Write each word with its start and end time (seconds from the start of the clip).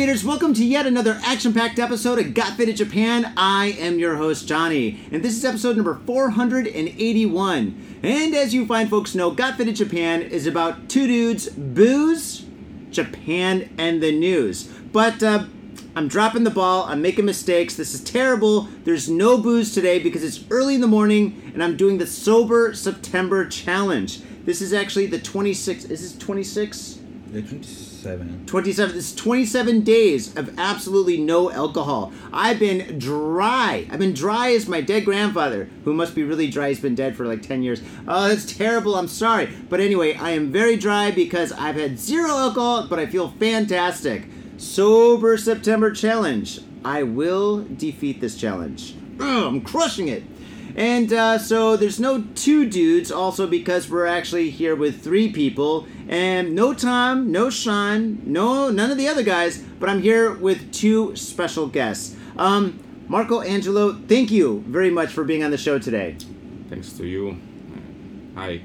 Faders? 0.00 0.24
Welcome 0.24 0.54
to 0.54 0.64
yet 0.64 0.86
another 0.86 1.20
action 1.22 1.52
packed 1.52 1.78
episode 1.78 2.18
of 2.18 2.32
Got 2.32 2.56
Faded 2.56 2.78
Japan. 2.78 3.34
I 3.36 3.76
am 3.78 3.98
your 3.98 4.16
host, 4.16 4.48
Johnny, 4.48 4.98
and 5.12 5.22
this 5.22 5.36
is 5.36 5.44
episode 5.44 5.76
number 5.76 6.00
481. 6.06 8.00
And 8.02 8.34
as 8.34 8.54
you 8.54 8.64
fine 8.64 8.88
folks 8.88 9.14
know, 9.14 9.30
Got 9.30 9.58
Faded 9.58 9.76
Japan 9.76 10.22
is 10.22 10.46
about 10.46 10.88
two 10.88 11.06
dudes, 11.06 11.50
booze, 11.50 12.46
Japan, 12.90 13.68
and 13.76 14.02
the 14.02 14.10
news. 14.10 14.68
But, 14.90 15.22
uh, 15.22 15.44
I'm 15.94 16.08
dropping 16.08 16.44
the 16.44 16.50
ball. 16.50 16.84
I'm 16.84 17.02
making 17.02 17.26
mistakes. 17.26 17.76
This 17.76 17.92
is 17.92 18.00
terrible. 18.02 18.68
There's 18.84 19.10
no 19.10 19.36
booze 19.36 19.74
today 19.74 19.98
because 19.98 20.24
it's 20.24 20.42
early 20.50 20.76
in 20.76 20.80
the 20.80 20.86
morning 20.86 21.52
and 21.52 21.62
I'm 21.62 21.76
doing 21.76 21.98
the 21.98 22.06
Sober 22.06 22.72
September 22.72 23.46
Challenge. 23.46 24.18
This 24.46 24.62
is 24.62 24.72
actually 24.72 25.08
the 25.08 25.18
26th. 25.18 25.90
Is 25.90 26.00
this 26.00 26.16
26? 26.16 27.00
The 27.32 27.42
27. 28.00 28.46
27 28.46 28.94
this 28.96 29.10
is 29.10 29.14
27 29.14 29.80
days 29.82 30.36
of 30.36 30.58
absolutely 30.58 31.18
no 31.18 31.50
alcohol. 31.50 32.12
I've 32.32 32.58
been 32.58 32.98
dry. 32.98 33.86
I've 33.90 33.98
been 33.98 34.14
dry 34.14 34.52
as 34.52 34.66
my 34.66 34.80
dead 34.80 35.04
grandfather 35.04 35.68
who 35.84 35.92
must 35.92 36.14
be 36.14 36.22
really 36.22 36.48
dry. 36.50 36.68
He's 36.68 36.80
been 36.80 36.94
dead 36.94 37.16
for 37.16 37.26
like 37.26 37.42
10 37.42 37.62
years. 37.62 37.82
Oh 38.08 38.28
that's 38.28 38.56
terrible. 38.56 38.96
I'm 38.96 39.08
sorry. 39.08 39.50
But 39.68 39.80
anyway 39.80 40.14
i 40.14 40.30
am 40.30 40.50
very 40.50 40.76
dry 40.76 41.10
because 41.10 41.52
i've 41.52 41.76
had 41.76 41.98
zero 41.98 42.30
alcohol 42.30 42.86
but 42.88 42.98
i 42.98 43.06
feel 43.06 43.28
fantastic. 43.28 44.28
Sober 44.56 45.36
september 45.36 45.90
challenge. 45.90 46.60
I 46.84 47.02
will 47.02 47.64
defeat 47.64 48.20
this 48.20 48.36
challenge. 48.36 48.94
Ugh, 49.20 49.46
i'm 49.46 49.60
crushing 49.60 50.08
it 50.08 50.22
and 50.76 51.12
uh, 51.12 51.38
so 51.38 51.76
there's 51.76 52.00
no 52.00 52.22
two 52.34 52.68
dudes, 52.68 53.10
also 53.10 53.46
because 53.46 53.90
we're 53.90 54.06
actually 54.06 54.50
here 54.50 54.74
with 54.76 55.02
three 55.02 55.32
people, 55.32 55.86
and 56.08 56.54
no 56.54 56.74
Tom, 56.74 57.30
no 57.30 57.50
Sean, 57.50 58.20
no 58.24 58.70
none 58.70 58.90
of 58.90 58.98
the 58.98 59.08
other 59.08 59.22
guys, 59.22 59.58
but 59.58 59.88
I'm 59.88 60.02
here 60.02 60.34
with 60.34 60.72
two 60.72 61.14
special 61.16 61.66
guests. 61.66 62.16
Um, 62.36 62.78
Marco 63.08 63.40
Angelo, 63.40 63.94
thank 64.06 64.30
you 64.30 64.64
very 64.68 64.90
much 64.90 65.10
for 65.10 65.24
being 65.24 65.42
on 65.42 65.50
the 65.50 65.58
show 65.58 65.78
today. 65.78 66.16
Thanks 66.68 66.92
to 66.94 67.06
you. 67.06 67.36
Hi. 68.36 68.62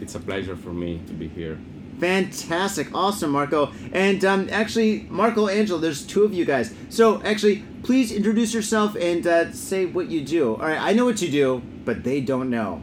It's 0.00 0.14
a 0.14 0.20
pleasure 0.20 0.56
for 0.56 0.72
me 0.72 1.00
to 1.06 1.12
be 1.12 1.28
here. 1.28 1.58
Fantastic, 2.00 2.94
awesome, 2.94 3.30
Marco. 3.30 3.72
And 3.92 4.24
um, 4.24 4.48
actually, 4.50 5.06
Marco 5.10 5.48
Angelo, 5.48 5.78
there's 5.78 6.02
two 6.06 6.24
of 6.24 6.32
you 6.32 6.44
guys. 6.44 6.74
So 6.88 7.22
actually, 7.22 7.62
please 7.82 8.10
introduce 8.10 8.54
yourself 8.54 8.96
and 8.96 9.26
uh, 9.26 9.52
say 9.52 9.84
what 9.86 10.08
you 10.10 10.22
do. 10.24 10.54
All 10.54 10.66
right, 10.66 10.80
I 10.80 10.92
know 10.94 11.04
what 11.04 11.20
you 11.20 11.30
do, 11.30 11.62
but 11.84 12.02
they 12.02 12.20
don't 12.20 12.48
know. 12.50 12.82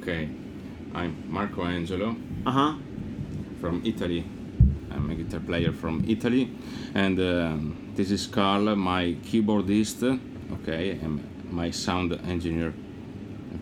Okay. 0.00 0.28
I'm 0.94 1.24
Marco 1.28 1.64
Angelo 1.64 2.14
Uh 2.46 2.50
huh. 2.52 2.74
from 3.60 3.82
Italy. 3.84 4.24
I'm 4.92 5.10
a 5.10 5.14
guitar 5.16 5.40
player 5.40 5.72
from 5.72 6.04
Italy. 6.06 6.50
And 6.94 7.18
um, 7.18 7.92
this 7.96 8.12
is 8.12 8.26
Carla, 8.28 8.76
my 8.76 9.16
keyboardist. 9.24 10.02
Okay. 10.62 10.90
And 11.02 11.20
my 11.50 11.72
sound 11.72 12.12
engineer. 12.28 12.72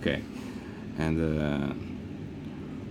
Okay. 0.01 0.21
And 0.99 1.17
uh, 1.41 1.73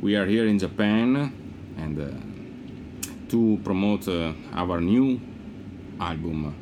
we 0.02 0.16
are 0.16 0.26
here 0.26 0.48
in 0.48 0.58
Japan 0.58 1.32
and 1.78 2.00
uh, 2.00 3.30
to 3.30 3.60
promote 3.64 4.08
uh, 4.08 4.34
our 4.54 4.82
new 4.82 5.20
album 6.00 6.56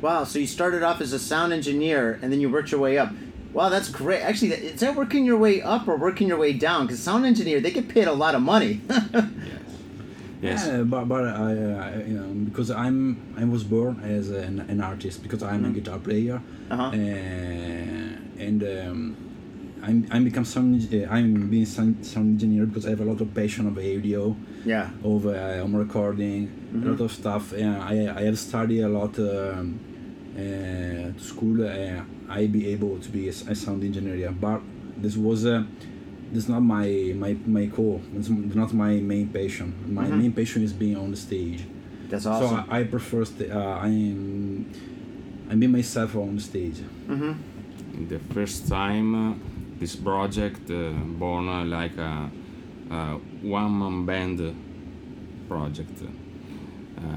Wow, 0.01 0.25
so 0.25 0.39
you 0.39 0.47
started 0.47 0.85
off 0.85 1.01
as 1.01 1.13
a 1.13 1.19
sound 1.19 1.53
engineer 1.53 2.21
and 2.23 2.33
then 2.33 2.41
you 2.41 2.49
worked 2.49 2.71
your 2.71 2.81
way 2.81 2.99
up. 2.99 3.11
Wow, 3.55 3.69
that's 3.71 3.89
great. 3.89 4.21
Actually, 4.21 4.53
is 4.53 4.81
that 4.81 4.95
working 4.95 5.25
your 5.25 5.39
way 5.39 5.63
up 5.63 5.89
or 5.89 5.97
working 5.97 6.29
your 6.29 6.39
way 6.39 6.53
down? 6.53 6.87
Because 6.87 7.01
sound 7.01 7.25
engineer, 7.27 7.61
they 7.61 7.71
get 7.71 7.89
paid 7.89 8.07
a 8.07 8.13
lot 8.13 8.35
of 8.35 8.43
money. 8.43 8.81
Yes. 10.41 10.67
Yeah, 10.69 10.83
but 10.83 11.07
but 11.09 11.25
I, 11.25 11.51
uh, 11.51 11.99
you 12.07 12.15
know, 12.15 12.29
because 12.45 12.71
I'm 12.71 13.17
I 13.37 13.43
was 13.45 13.65
born 13.65 13.99
as 14.05 14.31
an, 14.31 14.61
an 14.69 14.81
artist 14.81 15.21
because 15.25 15.43
I'm 15.43 15.65
a 15.65 15.69
Mhm. 15.69 15.75
guitar 15.75 15.99
player, 15.99 16.41
Uh-huh. 16.71 16.83
uh, 16.85 18.45
and 18.47 18.63
um, 18.63 19.17
I'm 19.83 20.07
I'm 20.13 20.23
become 20.23 20.45
sound 20.45 20.87
uh, 20.95 21.11
I'm 21.11 21.49
being 21.51 21.67
sound, 21.67 22.07
sound 22.07 22.29
engineer 22.35 22.67
because 22.67 22.87
I 22.87 22.91
have 22.91 23.01
a 23.01 23.05
lot 23.05 23.21
of 23.21 23.35
passion 23.35 23.67
of 23.67 23.79
audio, 23.79 24.37
yeah. 24.65 24.91
of 25.03 25.27
uh, 25.27 25.59
home 25.59 25.75
recording, 25.75 26.49
Mhm. 26.73 26.87
a 26.87 26.91
lot 26.91 27.01
of 27.01 27.11
stuff. 27.13 27.53
Uh, 27.53 27.79
I 27.93 27.95
I 28.21 28.23
have 28.29 28.39
studied 28.39 28.83
a 28.83 28.89
lot 28.89 29.19
um, 29.19 29.81
to 30.43 31.15
school. 31.19 31.65
Uh, 31.65 32.03
I 32.29 32.47
be 32.47 32.69
able 32.69 32.99
to 32.99 33.09
be 33.11 33.29
a 33.29 33.33
sound 33.33 33.83
engineer, 33.85 34.31
but 34.33 34.61
this 34.97 35.17
was. 35.17 35.47
Uh, 35.47 35.65
this 36.33 36.45
is 36.45 36.49
not 36.51 36.61
my 36.61 36.87
my 37.17 37.35
my 37.47 37.67
core. 37.69 38.01
It's 38.15 38.29
not 38.29 38.73
my 38.75 38.95
main 39.13 39.29
passion. 39.29 39.73
My 39.89 40.05
Mhm. 40.07 40.19
main 40.21 40.33
passion 40.33 40.63
is 40.63 40.73
being 40.75 40.97
on 40.97 41.11
the 41.11 41.17
stage. 41.17 41.63
That's 42.11 42.27
awesome. 42.27 42.49
So 42.49 42.65
I, 42.69 42.81
I 42.81 42.85
prefer 42.85 43.25
st- 43.25 43.51
uh, 43.51 43.79
I'm 43.83 44.67
I'm 45.51 45.59
being 45.59 45.73
myself 45.73 46.15
on 46.17 46.35
the 46.37 46.43
stage. 46.43 46.79
mm-hmm. 47.09 47.33
the 48.09 48.19
first 48.35 48.69
time 48.69 49.09
uh, 49.15 49.35
this 49.81 49.97
project 49.97 50.71
uh, 50.71 50.91
born 51.19 51.49
uh, 51.49 51.65
like 51.65 51.97
a, 51.97 52.31
a 52.91 53.01
one-man 53.43 54.05
band 54.05 54.39
project. 55.49 55.97
Uh, 56.03 57.17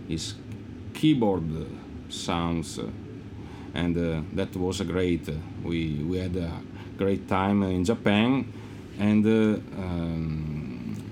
his 0.08 0.34
keyboard 0.92 1.44
sounds, 2.08 2.78
and 3.74 3.96
that 4.34 4.54
was 4.56 4.80
a 4.80 4.84
great. 4.84 5.28
we 5.62 6.04
we 6.08 6.18
had 6.18 6.36
a 6.36 6.60
great 6.96 7.28
time 7.28 7.62
in 7.62 7.84
Japan, 7.84 8.52
and 8.98 9.26
um, 9.26 11.02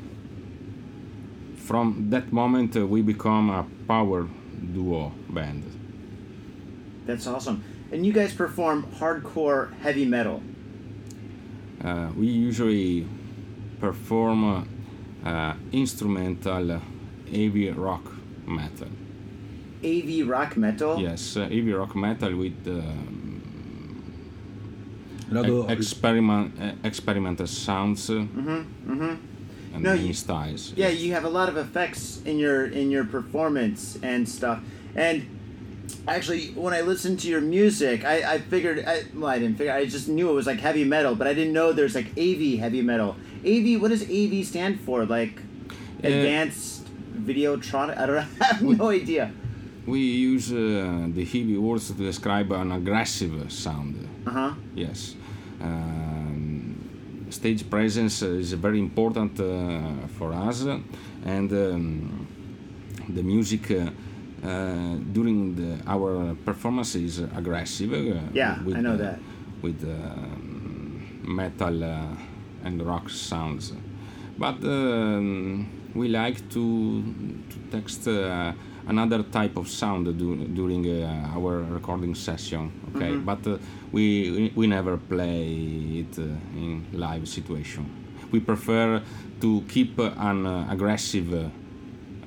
from 1.57 2.11
that 2.11 2.33
moment 2.33 2.77
uh, 2.77 2.87
we 2.87 3.03
become 3.03 3.51
a 3.51 3.65
power 3.89 4.29
duo 4.75 5.13
band. 5.31 5.65
That's 7.07 7.27
awesome. 7.27 7.65
And 7.93 8.07
you 8.07 8.13
guys 8.13 8.33
perform 8.33 8.87
hardcore 8.99 9.73
heavy 9.81 10.05
metal. 10.07 10.43
Uh, 11.85 12.09
we 12.17 12.27
usually 12.27 13.07
perform 13.81 14.67
uh, 15.25 15.29
uh, 15.29 15.55
instrumental 15.73 16.81
heavy 17.31 17.71
rock 17.71 18.03
metal. 18.47 18.89
AV 19.85 20.27
rock 20.29 20.57
metal. 20.57 20.99
Yes, 21.01 21.37
uh, 21.37 21.43
heavy 21.43 21.73
rock 21.73 21.95
metal 21.97 22.35
with 22.37 22.65
Lato- 25.31 25.69
e- 25.69 25.73
experiment 25.73 26.53
uh, 26.61 26.73
experimental 26.85 27.47
sounds 27.47 28.09
uh, 28.11 28.15
Mm-hmm. 28.15 28.93
Mm-hmm. 28.93 29.75
and 29.75 29.83
No, 29.83 29.93
you- 29.95 30.13
styles. 30.15 30.73
Yeah, 30.77 30.89
yes. 30.89 31.01
you 31.01 31.13
have 31.15 31.25
a 31.25 31.29
lot 31.31 31.49
of 31.49 31.57
effects 31.57 32.21
in 32.25 32.39
your 32.39 32.67
in 32.67 32.91
your 32.91 33.05
performance 33.05 33.99
and 34.03 34.29
stuff. 34.29 34.61
And 34.95 35.25
actually, 36.09 36.49
when 36.49 36.75
I 36.75 36.81
listened 36.83 37.21
to 37.21 37.29
your 37.29 37.41
music, 37.41 38.05
I, 38.05 38.35
I 38.35 38.39
figured 38.39 38.85
I, 38.87 39.03
well, 39.15 39.29
I 39.31 39.39
didn't 39.39 39.57
figure. 39.57 39.73
I 39.73 39.85
just 39.87 40.09
knew 40.09 40.31
it 40.31 40.35
was 40.35 40.47
like 40.47 40.61
heavy 40.61 40.85
metal, 40.85 41.15
but 41.15 41.27
I 41.27 41.35
didn't 41.35 41.53
know 41.53 41.73
there's 41.73 41.95
like 41.95 42.09
AV 42.19 42.59
heavy 42.59 42.83
metal. 42.83 43.17
AV, 43.45 43.81
what 43.81 43.89
does 43.89 44.03
AV 44.03 44.45
stand 44.47 44.81
for? 44.81 45.05
Like 45.07 45.41
Uh, 46.05 46.09
advanced 46.09 46.85
videotronic. 47.15 47.97
I 47.99 48.07
don't 48.07 48.17
know. 48.17 48.27
I 48.41 48.45
have 48.55 48.63
no 48.63 48.89
idea. 48.91 49.31
We 49.87 50.01
use 50.01 50.53
uh, 50.53 51.09
the 51.15 51.25
heavy 51.25 51.57
words 51.57 51.89
to 51.89 51.95
describe 51.95 52.53
an 52.53 52.71
aggressive 52.73 53.35
sound. 53.53 53.95
Uh 54.27 54.31
huh. 54.31 54.53
Yes. 54.75 55.15
Um, 55.61 57.27
stage 57.31 57.69
presence 57.71 58.23
is 58.23 58.53
very 58.55 58.79
important 58.79 59.39
uh, 59.41 60.07
for 60.19 60.33
us, 60.33 60.63
and 61.25 61.51
um, 61.53 62.27
the 63.09 63.23
music 63.23 63.71
uh, 64.43 64.47
uh, 64.47 64.97
during 65.13 65.55
the, 65.55 65.79
our 65.87 66.35
performance 66.45 66.95
is 66.95 67.19
aggressive. 67.37 67.93
Uh, 67.93 68.21
Yeah, 68.33 68.59
I 68.75 68.81
know 68.81 68.95
uh, 68.95 68.97
that. 68.97 69.19
With 69.63 69.83
um, 69.85 71.03
metal 71.25 71.85
uh, 71.85 72.17
and 72.65 72.83
rock 72.83 73.09
sounds, 73.11 73.73
but 74.39 74.57
um, 74.65 75.67
we 75.95 76.09
like 76.09 76.49
to 76.51 77.03
to 77.51 77.57
text. 77.71 78.09
Uh, 78.09 78.53
Another 78.85 79.23
type 79.23 79.57
of 79.57 79.69
sound 79.69 80.07
du- 80.19 80.45
during 80.49 80.85
uh, 80.89 81.37
our 81.37 81.63
recording 81.71 82.17
session, 82.17 82.73
okay, 82.97 83.13
Mhm. 83.13 83.25
but 83.25 83.47
uh, 83.47 83.57
we, 83.93 84.51
we 84.57 84.67
never 84.67 84.97
play 84.97 86.03
it 86.03 86.19
uh, 86.19 86.59
in 86.59 86.83
live 86.93 87.29
situation. 87.29 87.85
We 88.33 88.41
prefer 88.41 89.01
to 89.41 89.63
keep 89.69 89.97
uh, 90.01 90.11
an 90.19 90.47
uh, 90.47 90.67
aggressive 90.69 91.33
uh, 91.33 91.39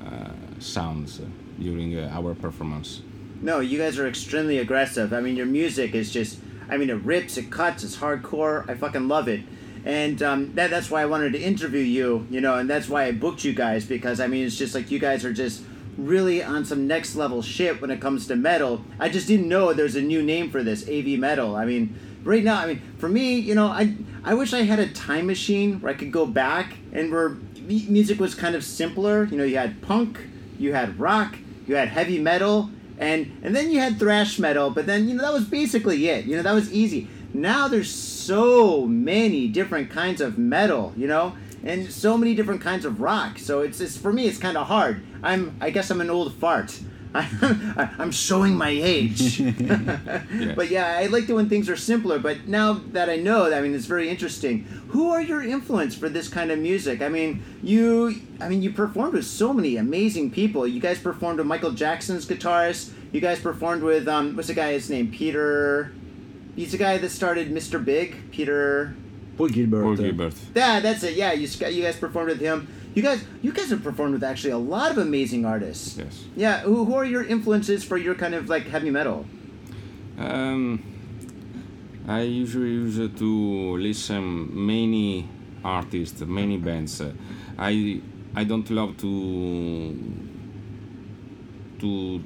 uh, 0.06 0.30
sounds 0.60 1.20
uh, 1.20 1.26
during 1.60 1.98
uh, 1.98 2.10
our 2.14 2.36
performance. 2.36 3.02
No, 3.42 3.60
you 3.60 3.78
guys 3.78 4.00
are 4.00 4.08
extremely 4.08 4.58
aggressive. 4.58 5.14
I 5.14 5.20
mean, 5.20 5.36
your 5.36 5.46
music 5.46 5.94
is 5.94 6.12
just, 6.12 6.40
I 6.70 6.78
mean, 6.78 6.90
it 6.90 7.02
rips, 7.04 7.38
it 7.38 7.52
cuts, 7.52 7.84
it's 7.84 7.98
hardcore. 7.98 8.68
I 8.70 8.76
fucking 8.76 9.08
love 9.08 9.28
it. 9.28 9.42
And 9.84 10.22
um, 10.24 10.56
that, 10.56 10.72
that's 10.72 10.90
why 10.90 11.04
I 11.04 11.06
wanted 11.06 11.34
to 11.34 11.40
interview 11.40 11.82
you, 11.82 12.28
you 12.32 12.42
know, 12.42 12.56
and 12.56 12.68
that's 12.68 12.90
why 12.90 13.06
I 13.06 13.12
booked 13.12 13.44
you 13.44 13.54
guys 13.54 13.86
because, 13.86 14.20
I 14.20 14.28
mean, 14.28 14.46
it's 14.46 14.58
just 14.58 14.74
like 14.74 14.90
you 14.90 14.98
guys 14.98 15.24
are 15.24 15.34
just 15.34 15.64
really 15.98 16.44
on 16.44 16.66
some 16.66 16.88
next 16.88 17.16
level 17.16 17.42
shit 17.42 17.82
when 17.82 17.92
it 17.92 18.02
comes 18.02 18.26
to 18.28 18.36
metal. 18.36 18.84
I 19.00 19.10
just 19.10 19.28
didn't 19.28 19.48
know 19.48 19.74
there's 19.74 19.96
a 19.96 20.02
new 20.02 20.24
name 20.24 20.50
for 20.50 20.64
this, 20.64 20.90
AV 20.90 21.20
metal. 21.20 21.56
I 21.56 21.66
mean, 21.66 21.96
right 22.24 22.44
now, 22.44 22.58
I 22.60 22.68
mean, 22.68 22.82
for 22.98 23.08
me, 23.08 23.36
you 23.36 23.54
know, 23.54 23.68
I, 23.68 23.96
I 24.24 24.34
wish 24.34 24.54
I 24.54 24.64
had 24.64 24.80
a 24.80 24.88
time 24.88 25.28
machine 25.28 25.80
where 25.82 25.94
I 25.94 25.96
could 25.96 26.12
go 26.12 26.26
back 26.26 26.78
and 26.92 27.12
where 27.12 27.38
music 27.68 28.20
was 28.20 28.34
kind 28.34 28.56
of 28.56 28.64
simpler. 28.64 29.26
You 29.26 29.38
know, 29.38 29.44
you 29.44 29.58
had 29.58 29.82
punk, 29.84 30.20
you 30.58 30.74
had 30.74 31.00
rock, 31.00 31.38
you 31.68 31.76
had 31.76 31.90
heavy 31.90 32.20
metal, 32.20 32.70
and 32.98 33.38
and 33.44 33.56
then 33.56 33.72
you 33.72 33.80
had 33.80 34.00
thrash 34.00 34.40
metal. 34.40 34.70
But 34.70 34.86
then 34.86 35.08
you 35.08 35.16
know 35.16 35.24
that 35.24 35.34
was 35.34 35.46
basically 35.46 36.08
it. 36.10 36.26
You 36.26 36.38
know 36.38 36.44
that 36.44 36.54
was 36.54 36.72
easy. 36.72 37.08
Now 37.34 37.68
there's 37.68 37.94
so 37.94 38.86
many 38.86 39.48
different 39.48 39.90
kinds 39.90 40.22
of 40.22 40.38
metal. 40.38 40.94
You 40.96 41.08
know. 41.08 41.36
And 41.64 41.92
so 41.92 42.16
many 42.16 42.36
different 42.36 42.62
kinds 42.62 42.86
of 42.86 43.02
rock, 43.02 43.40
so 43.40 43.62
it's, 43.62 43.82
it's 43.82 43.98
for 43.98 44.14
me. 44.14 44.28
It's 44.28 44.38
kind 44.38 44.56
of 44.56 44.68
hard. 44.68 45.02
I'm, 45.24 45.58
I 45.60 45.72
guess, 45.72 45.90
I'm 45.90 46.00
an 46.00 46.12
old 46.12 46.36
fart. 46.36 46.80
I'm 48.00 48.12
showing 48.12 48.56
my 48.56 48.70
age. 48.70 49.42
But 50.56 50.70
yeah, 50.70 50.98
I 50.98 51.08
like 51.08 51.28
it 51.30 51.34
when 51.34 51.50
things 51.50 51.70
are 51.70 51.76
simpler. 51.78 52.20
But 52.20 52.48
now 52.48 52.74
that 52.92 53.10
I 53.10 53.16
know, 53.16 53.52
I 53.54 53.62
mean, 53.62 53.74
it's 53.74 53.86
very 53.86 54.10
interesting. 54.10 54.64
Who 54.90 55.12
are 55.12 55.22
your 55.22 55.42
influence 55.42 55.96
for 55.96 56.10
this 56.10 56.28
kind 56.28 56.52
of 56.52 56.60
music? 56.60 57.02
I 57.02 57.10
mean, 57.10 57.44
you, 57.64 58.22
I 58.40 58.48
mean, 58.50 58.62
you 58.62 58.72
performed 58.72 59.14
with 59.14 59.26
so 59.26 59.54
many 59.54 59.78
amazing 59.78 60.32
people. 60.32 60.68
You 60.68 60.80
guys 60.80 61.00
performed 61.00 61.40
with 61.40 61.48
Michael 61.48 61.72
Jackson's 61.72 62.26
guitarist. 62.26 62.92
You 63.12 63.22
guys 63.22 63.40
performed 63.40 63.84
with 63.84 64.08
um, 64.08 64.36
what's 64.36 64.48
the 64.50 64.54
guy's 64.54 64.90
name? 64.90 65.12
Peter. 65.12 65.92
He's 66.56 66.72
the 66.72 66.78
guy 66.78 66.98
that 66.98 67.10
started 67.10 67.50
Mr. 67.52 67.84
Big. 67.84 68.32
Peter. 68.32 68.96
Paul 69.38 69.50
Gilbert. 69.50 69.84
Paul 69.84 69.96
Gilbert. 69.96 70.34
Yeah, 70.56 70.80
that's 70.80 71.04
it. 71.04 71.16
Yeah, 71.16 71.34
you 71.34 71.48
sc- 71.48 71.72
you 71.72 71.82
guys 71.84 71.98
performed 71.98 72.30
with 72.30 72.40
him. 72.40 72.68
You 72.96 73.02
guys, 73.02 73.24
you 73.42 73.52
guys 73.52 73.70
have 73.72 73.84
performed 73.84 74.14
with 74.14 74.24
actually 74.24 74.52
a 74.52 74.58
lot 74.58 74.90
of 74.90 74.98
amazing 74.98 75.46
artists. 75.46 75.98
Yes. 75.98 76.24
Yeah, 76.36 76.62
who, 76.62 76.86
who 76.86 76.96
are 76.96 77.04
your 77.06 77.24
influences 77.26 77.84
for 77.84 77.98
your 77.98 78.16
kind 78.16 78.34
of 78.34 78.48
like 78.50 78.68
heavy 78.68 78.90
metal? 78.90 79.26
Um, 80.18 80.82
I 82.08 82.22
usually 82.22 82.70
use 82.70 82.98
uh, 83.00 83.10
to 83.18 83.78
listen 83.78 84.50
many 84.66 85.28
artists, 85.64 86.22
many 86.22 86.56
bands. 86.58 87.02
I 87.60 88.02
I 88.34 88.44
don't 88.46 88.70
love 88.70 88.96
to 88.98 89.94
to 91.80 92.20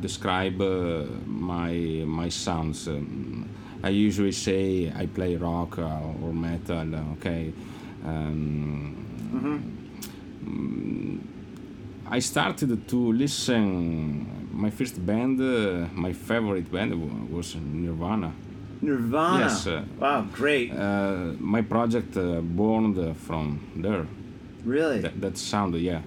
describe 0.00 0.60
uh, 0.60 1.04
my 1.26 1.72
my 2.06 2.28
sounds. 2.28 2.88
Um, 2.88 3.48
I 3.82 3.88
usually 3.88 4.32
say 4.32 4.92
I 4.94 5.06
play 5.06 5.36
rock 5.36 5.78
uh, 5.78 6.22
or 6.22 6.34
metal. 6.34 6.94
uh, 6.94 7.12
Okay. 7.16 7.52
Um, 8.04 8.96
Mm-hmm. 9.30 9.79
I 12.12 12.18
started 12.18 12.88
to 12.88 13.12
listen. 13.12 14.48
My 14.52 14.70
first 14.70 15.04
band, 15.06 15.40
uh, 15.40 15.86
my 15.94 16.12
favorite 16.12 16.70
band 16.70 17.30
was 17.30 17.54
Nirvana. 17.54 18.32
Nirvana. 18.82 19.44
Yes, 19.44 19.66
uh, 19.66 19.84
wow, 19.98 20.26
great. 20.32 20.72
Uh, 20.72 21.34
my 21.38 21.62
project 21.62 22.16
uh, 22.16 22.40
born 22.40 23.14
from 23.14 23.60
there. 23.76 24.06
really? 24.64 25.00
That, 25.00 25.20
that 25.20 25.38
sound, 25.38 25.74
yeah. 25.76 26.02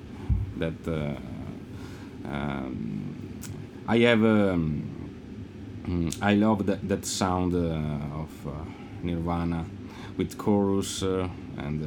That 0.58 0.88
uh, 0.88 1.16
um, 2.28 3.40
I 3.88 3.98
have. 4.00 4.24
Um, 4.24 4.90
I 6.22 6.36
love 6.36 6.66
that 6.66 6.88
that 6.88 7.06
sound 7.06 7.54
uh, 7.54 8.22
of 8.22 8.48
uh, 8.48 8.52
Nirvana 9.04 9.66
with 10.18 10.38
chorus 10.38 11.02
uh, 11.02 11.28
and. 11.58 11.82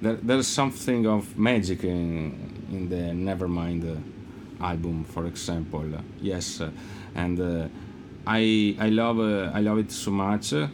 There, 0.00 0.14
there's 0.14 0.46
something 0.46 1.06
of 1.06 1.38
magic 1.38 1.84
in, 1.84 2.34
in 2.70 2.88
the 2.88 3.12
Nevermind 3.14 3.98
album, 4.60 5.04
for 5.04 5.26
example. 5.26 5.84
Yes, 6.20 6.62
and 7.14 7.40
uh, 7.40 7.68
I 8.26 8.76
I 8.78 8.88
love 8.90 9.18
uh, 9.20 9.50
I 9.54 9.60
love 9.60 9.78
it 9.78 9.90
so 9.92 10.10
much. 10.10 10.52
Uh, 10.52 10.68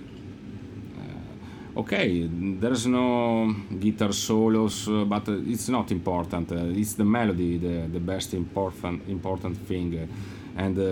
okay, 1.77 2.29
there's 2.61 2.87
no 2.87 3.55
guitar 3.79 4.13
solos, 4.13 4.89
but 5.07 5.29
it's 5.29 5.69
not 5.69 5.91
important. 5.91 6.51
It's 6.53 6.95
the 6.95 7.05
melody, 7.05 7.59
the, 7.59 7.89
the 7.93 8.01
best 8.01 8.35
important 8.35 9.09
important 9.09 9.57
thing, 9.69 10.09
and 10.57 10.79
uh, 10.79 10.83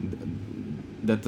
th- 0.00 0.22
that 1.04 1.26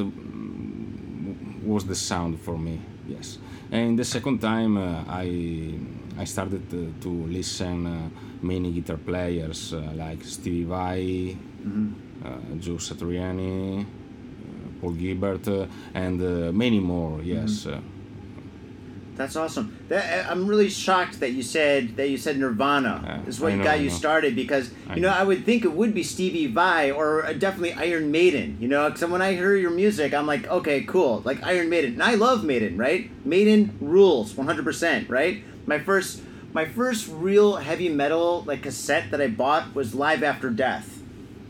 was 1.65 1.85
the 1.87 1.95
sound 1.95 2.41
for 2.41 2.59
me. 2.59 2.81
Yes, 3.09 3.39
and 3.71 3.99
the 3.99 4.05
second 4.05 4.41
time 4.41 4.77
uh, 4.77 5.05
I 5.09 5.75
I 6.19 6.25
started 6.25 6.69
to, 6.71 6.93
to 7.01 7.09
listen 7.09 7.87
uh, 7.87 8.09
many 8.43 8.73
guitar 8.73 8.97
players 8.97 9.73
uh, 9.73 9.81
like 9.95 10.23
Stevie 10.25 10.65
Vai, 10.65 11.37
uh, 12.25 12.29
Joe 12.59 12.75
Satriani, 12.77 13.83
uh, 13.83 13.87
Paul 14.81 14.93
Gilbert, 14.93 15.49
uh, 15.49 15.67
and 15.95 16.21
uh, 16.21 16.53
many 16.53 16.81
more. 16.81 17.23
Yes. 17.23 17.67
Uh, 17.67 17.81
That's 19.15 19.37
awesome. 19.37 19.77
That, 19.89 20.31
I'm 20.31 20.47
really 20.47 20.71
shocked 20.71 21.21
that 21.21 21.33
you 21.33 21.43
said 21.43 21.97
that 21.97 22.09
you 22.09 22.17
said 22.17 22.39
Nirvana 22.39 23.03
Yeah, 23.05 23.29
is 23.29 23.41
what 23.41 23.53
know, 23.55 23.63
got 23.63 23.81
you 23.81 23.91
started 23.91 24.35
because 24.35 24.71
I 24.89 24.97
you 24.97 25.03
know 25.03 25.11
know. 25.11 25.15
I 25.15 25.23
would 25.23 25.45
think 25.45 25.65
it 25.65 25.73
would 25.73 25.93
be 25.93 26.03
Stevie 26.03 26.47
Vai 26.47 26.91
or 26.91 27.25
uh, 27.27 27.33
definitely 27.35 27.75
Iron 27.75 28.11
Maiden. 28.11 28.57
You 28.59 28.69
know, 28.69 28.89
because 28.89 29.05
when 29.11 29.21
I 29.21 29.35
hear 29.35 29.55
your 29.55 29.71
music, 29.71 30.15
I'm 30.15 30.27
like, 30.27 30.49
okay, 30.49 30.83
cool, 30.85 31.21
like 31.25 31.45
Iron 31.45 31.69
Maiden, 31.69 31.93
and 31.93 32.03
I 32.03 32.15
love 32.15 32.43
Maiden, 32.43 32.77
right? 32.79 33.11
Maiden 33.25 33.77
rules, 33.81 34.35
100, 34.35 34.65
percent 34.65 35.11
right? 35.11 35.45
My 35.73 35.79
first, 35.79 36.21
my 36.53 36.67
first 36.67 37.09
real 37.09 37.57
heavy 37.57 37.89
metal 37.89 38.43
like 38.47 38.63
cassette 38.63 39.11
that 39.11 39.23
I 39.23 39.29
bought 39.29 39.75
was 39.75 39.95
Live 39.95 40.23
After 40.23 40.51
Death, 40.51 41.01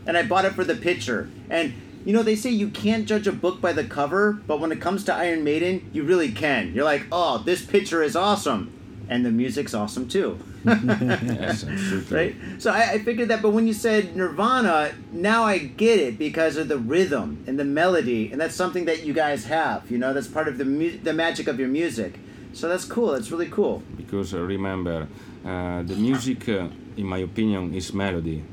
and 0.07 0.17
I 0.17 0.23
bought 0.23 0.45
it 0.45 0.53
for 0.53 0.63
the 0.63 0.75
picture 0.75 1.29
and. 1.49 1.73
You 2.05 2.11
know, 2.11 2.21
they 2.21 2.35
say 2.35 2.49
you 2.49 2.67
can't 2.67 3.07
judge 3.07 3.27
a 3.27 3.31
book 3.31 3.61
by 3.61 3.71
the 3.71 3.85
cover, 3.85 4.33
but 4.33 4.59
when 4.59 4.73
it 4.73 4.81
comes 4.81 5.05
to 5.05 5.13
Iron 5.13 5.45
Maiden, 5.45 5.89
you 5.93 6.03
really 6.03 6.33
can. 6.33 6.73
You're 6.73 6.83
like, 6.83 7.05
oh, 7.13 7.37
this 7.37 7.65
picture 7.65 8.03
is 8.03 8.13
awesome. 8.13 8.73
And 9.07 9.25
the 9.25 9.31
music's 9.31 9.73
awesome 9.73 10.09
too. 10.09 10.37
Yes, 10.65 11.63
right? 12.11 12.35
So 12.57 12.71
I, 12.71 12.91
I 12.91 12.99
figured 12.99 13.29
that, 13.29 13.41
but 13.41 13.51
when 13.51 13.67
you 13.67 13.73
said 13.73 14.17
Nirvana, 14.17 14.93
now 15.13 15.43
I 15.43 15.59
get 15.59 15.97
it 15.97 16.17
because 16.17 16.57
of 16.57 16.67
the 16.67 16.77
rhythm 16.77 17.41
and 17.47 17.57
the 17.57 17.63
melody, 17.63 18.29
and 18.33 18.41
that's 18.41 18.55
something 18.55 18.83
that 18.83 19.05
you 19.05 19.13
guys 19.13 19.45
have. 19.45 19.89
You 19.89 19.97
know, 19.97 20.13
that's 20.13 20.27
part 20.27 20.49
of 20.49 20.57
the 20.57 20.65
mu- 20.65 20.97
the 20.97 21.13
magic 21.13 21.47
of 21.47 21.57
your 21.57 21.69
music. 21.69 22.19
So 22.53 22.67
that's 22.69 22.85
cool. 22.85 23.11
That's 23.13 23.31
really 23.31 23.49
cool. 23.49 23.81
because 23.97 24.33
uh, 24.33 24.41
remember 24.41 25.07
uh, 25.45 25.81
the 25.83 25.95
music 25.95 26.47
uh, 26.49 26.67
in 26.97 27.05
my 27.05 27.17
opinion 27.23 27.73
is 27.73 27.93
melody 27.93 28.43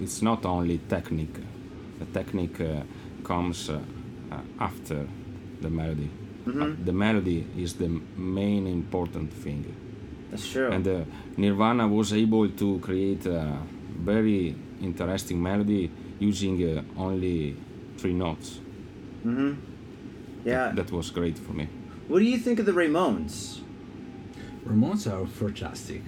it's 0.00 0.22
not 0.22 0.44
only 0.46 0.78
technique 0.88 1.36
the 1.98 2.06
technique 2.18 2.60
uh, 2.60 2.82
comes 3.22 3.70
after 4.58 5.06
the 5.62 5.70
melody 5.70 6.08
Uh, 6.46 6.50
the 6.84 6.92
melody 6.92 7.40
is 7.56 7.72
the 7.74 7.88
main 8.16 8.66
important 8.66 9.32
thing 9.44 9.64
That's 10.30 10.46
true. 10.52 10.70
and 10.74 10.86
uh, 10.86 10.94
nirvana 11.38 11.86
was 11.88 12.12
able 12.12 12.48
to 12.62 12.78
create 12.80 13.24
a 13.26 13.56
very 14.04 14.54
interesting 14.82 15.38
melody 15.42 15.90
using 16.20 16.56
uh, 16.62 16.82
only 17.06 17.56
three 17.96 18.12
notes 18.14 18.60
yeah. 20.44 20.72
that 20.76 20.90
was 20.92 21.10
great 21.10 21.38
for 21.38 21.54
me 21.54 21.66
what 22.08 22.18
do 22.18 22.24
you 22.24 22.38
think 22.38 22.58
of 22.58 22.66
the 22.66 22.72
Ramones? 22.72 23.60
Ramones 24.66 25.10
are 25.10 25.26
fantastic. 25.26 26.02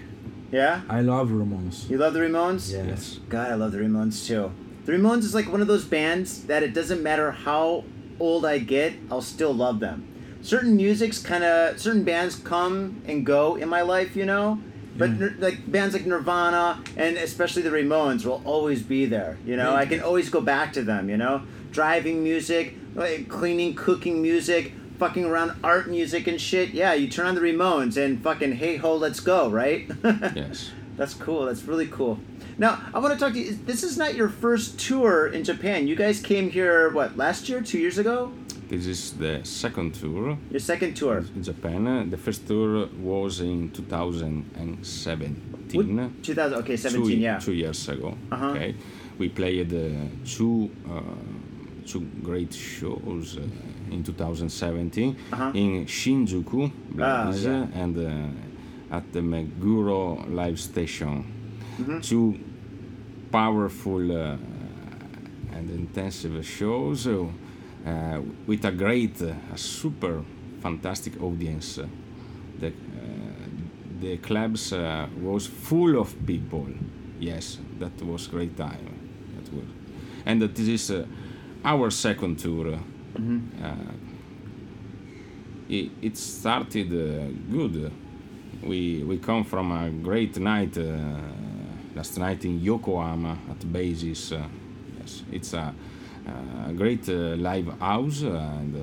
Yeah. 0.52 0.82
I 0.88 1.00
love 1.00 1.28
Ramones. 1.30 1.88
You 1.90 1.98
love 1.98 2.14
the 2.14 2.20
Ramones? 2.20 2.72
Yes. 2.72 3.18
God, 3.28 3.50
I 3.50 3.54
love 3.54 3.72
the 3.72 3.78
Ramones 3.78 4.26
too. 4.26 4.52
The 4.84 4.92
Ramones 4.92 5.18
is 5.24 5.34
like 5.34 5.50
one 5.50 5.60
of 5.60 5.66
those 5.66 5.84
bands 5.84 6.44
that 6.44 6.62
it 6.62 6.72
doesn't 6.72 7.02
matter 7.02 7.32
how 7.32 7.84
old 8.20 8.46
I 8.46 8.58
get, 8.58 8.94
I'll 9.10 9.20
still 9.20 9.52
love 9.52 9.80
them. 9.80 10.06
Certain 10.42 10.76
music's 10.76 11.18
kind 11.20 11.42
of 11.42 11.78
certain 11.80 12.04
bands 12.04 12.36
come 12.36 13.02
and 13.06 13.26
go 13.26 13.56
in 13.56 13.68
my 13.68 13.82
life, 13.82 14.14
you 14.16 14.24
know. 14.24 14.60
But 14.96 15.10
Yeah. 15.18 15.28
like 15.38 15.70
bands 15.70 15.92
like 15.94 16.06
Nirvana 16.06 16.78
and 16.96 17.16
especially 17.18 17.62
the 17.62 17.70
Ramones 17.70 18.24
will 18.24 18.40
always 18.44 18.82
be 18.82 19.04
there. 19.06 19.36
You 19.44 19.56
know, 19.56 19.74
I 19.74 19.84
can 19.86 20.00
always 20.00 20.30
go 20.30 20.40
back 20.40 20.72
to 20.74 20.82
them. 20.82 21.10
You 21.10 21.16
know, 21.18 21.42
driving 21.72 22.22
music, 22.22 22.74
like 22.94 23.28
cleaning, 23.28 23.74
cooking 23.74 24.22
music, 24.22 24.72
fucking 24.98 25.24
around 25.24 25.58
art 25.62 25.88
music 25.88 26.26
and 26.26 26.40
shit. 26.40 26.70
Yeah, 26.70 26.94
you 26.94 27.08
turn 27.08 27.26
on 27.26 27.34
the 27.34 27.40
Ramones 27.40 27.96
and 27.96 28.22
fucking 28.22 28.56
hey 28.56 28.76
ho, 28.76 28.96
let's 28.96 29.20
go, 29.20 29.48
right? 29.48 29.88
yes 30.02 30.72
That's 30.96 31.14
cool. 31.14 31.44
That's 31.44 31.64
really 31.64 31.88
cool. 31.88 32.18
Now, 32.58 32.80
I 32.94 33.00
want 33.00 33.12
to 33.12 33.20
talk 33.20 33.34
to 33.34 33.38
you. 33.38 33.54
This 33.54 33.82
is 33.82 33.98
not 33.98 34.14
your 34.14 34.30
first 34.30 34.80
tour 34.80 35.26
in 35.26 35.44
Japan. 35.44 35.86
You 35.86 35.94
guys 35.94 36.20
came 36.20 36.48
here, 36.48 36.88
what, 36.90 37.16
last 37.16 37.50
year? 37.50 37.60
Two 37.60 37.78
years 37.78 37.98
ago? 37.98 38.32
this 38.68 38.86
is 38.86 39.12
the 39.12 39.40
second 39.44 39.94
tour 39.94 40.36
Your 40.50 40.58
second 40.60 40.94
tour. 40.94 41.24
in 41.34 41.42
Japan. 41.42 42.10
The 42.10 42.16
first 42.16 42.46
tour 42.48 42.88
was 43.00 43.40
in 43.40 43.70
2017. 43.70 46.18
2000, 46.22 46.58
okay, 46.58 46.76
17, 46.76 47.06
two, 47.06 47.16
yeah. 47.16 47.38
two 47.38 47.52
years 47.52 47.88
ago. 47.88 48.16
Uh-huh. 48.32 48.50
Okay, 48.50 48.74
we 49.18 49.28
played 49.28 49.72
uh, 49.72 49.90
two 50.24 50.70
uh, 50.88 51.00
two 51.86 52.00
great 52.22 52.52
shows 52.54 53.38
uh, 53.38 53.42
in 53.90 54.02
2017 54.02 55.16
Uh-huh. 55.32 55.50
in 55.54 55.86
Shinjuku, 55.86 56.70
Ah, 57.00 57.32
yeah. 57.32 57.66
and 57.74 57.96
uh, 57.98 58.94
at 58.96 59.12
the 59.12 59.20
Meguro 59.20 60.24
live 60.32 60.58
station. 60.58 61.24
Mm-hmm. 61.80 62.00
Two 62.00 62.38
powerful 63.30 64.10
uh, 64.12 64.36
and 65.52 65.70
intensive 65.70 66.44
shows 66.46 67.06
uh, 67.06 67.24
uh, 67.86 68.20
with 68.46 68.64
a 68.64 68.72
great, 68.72 69.20
uh, 69.22 69.34
a 69.54 69.58
super 69.58 70.22
fantastic 70.62 71.20
audience. 71.22 71.80
The, 72.60 72.68
uh, 72.68 72.70
the 74.00 74.16
clubs 74.18 74.72
uh, 74.72 75.06
was 75.20 75.46
full 75.46 75.98
of 75.98 76.14
people. 76.26 76.66
Yes, 77.20 77.58
that 77.78 78.00
was 78.02 78.26
great 78.28 78.56
time. 78.56 78.94
That 79.36 79.52
was, 79.52 79.64
and 80.24 80.40
that 80.42 80.54
this 80.54 80.68
is 80.68 80.92
our 81.64 81.90
second 81.90 82.38
tour. 82.38 82.78
Uh, 83.16 83.75
it, 85.68 85.90
it 86.02 86.16
started 86.16 86.92
uh, 86.92 87.28
good. 87.50 87.90
We 88.62 89.02
we 89.04 89.18
come 89.18 89.44
from 89.44 89.73
a 89.73 89.90
great 89.90 90.38
night 90.38 90.76
uh, 90.78 90.85
last 91.94 92.18
night 92.18 92.44
in 92.44 92.61
Yokohama 92.61 93.38
at 93.50 93.73
Basis. 93.73 94.32
Yes, 94.99 95.23
it's 95.32 95.54
a, 95.54 95.75
a 96.68 96.73
great 96.73 97.08
live 97.08 97.68
house 97.80 98.23
and. 98.23 98.76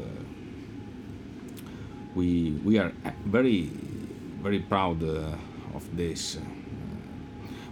We 2.15 2.59
we 2.63 2.77
are 2.77 2.91
very 3.25 3.71
very 4.43 4.59
proud 4.59 5.01
uh, 5.03 5.33
of 5.73 5.83
this. 5.97 6.37
Uh, 6.37 6.41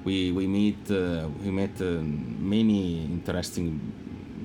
we 0.04 0.32
we 0.32 0.48
meet 0.48 0.90
uh, 0.90 1.28
we 1.44 1.52
met 1.52 1.80
many 1.80 3.04
interesting, 3.06 3.80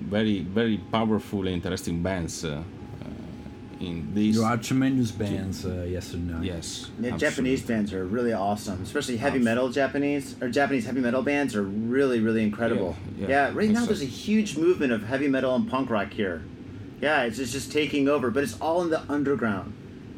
very 0.08 0.40
very 0.40 0.78
powerful 0.92 1.46
interesting 1.46 2.02
bands 2.02 2.44
uh, 2.44 2.62
uh, 3.02 3.80
in 3.80 4.14
these. 4.14 4.36
You 4.36 4.44
are 4.44 4.56
tremendous 4.56 5.10
bands 5.10 5.66
uh, 5.66 5.82
yesterday 5.88 6.22
no? 6.32 6.40
yes. 6.40 6.90
Yeah, 7.00 7.14
absolutely. 7.14 7.18
Japanese 7.18 7.62
bands 7.62 7.92
are 7.92 8.04
really 8.04 8.32
awesome, 8.32 8.82
especially 8.82 9.16
heavy 9.16 9.38
metal 9.38 9.68
Japanese 9.68 10.36
or 10.40 10.48
Japanese 10.48 10.86
heavy 10.86 11.00
metal 11.00 11.22
bands 11.22 11.54
are 11.56 11.62
really 11.62 12.20
really 12.20 12.42
incredible. 12.42 12.96
Yeah, 13.18 13.22
Yeah, 13.22 13.48
yeah. 13.48 13.52
right 13.54 13.70
now 13.70 13.80
It's 13.80 13.88
there's 13.88 14.02
a 14.02 14.06
huge 14.06 14.56
movement 14.56 14.92
of 14.92 15.02
heavy 15.04 15.28
metal 15.28 15.54
and 15.54 15.68
punk 15.68 15.90
rock 15.90 16.12
here. 16.12 16.42
Yeah, 17.00 17.25
it's 17.25 17.36
just, 17.36 17.52
just 17.52 17.70
taking 17.72 18.08
over, 18.08 18.30
but 18.30 18.42
it's 18.42 18.58
all 18.60 18.80
in 18.82 18.90
the 18.90 19.02
underground. 19.10 19.75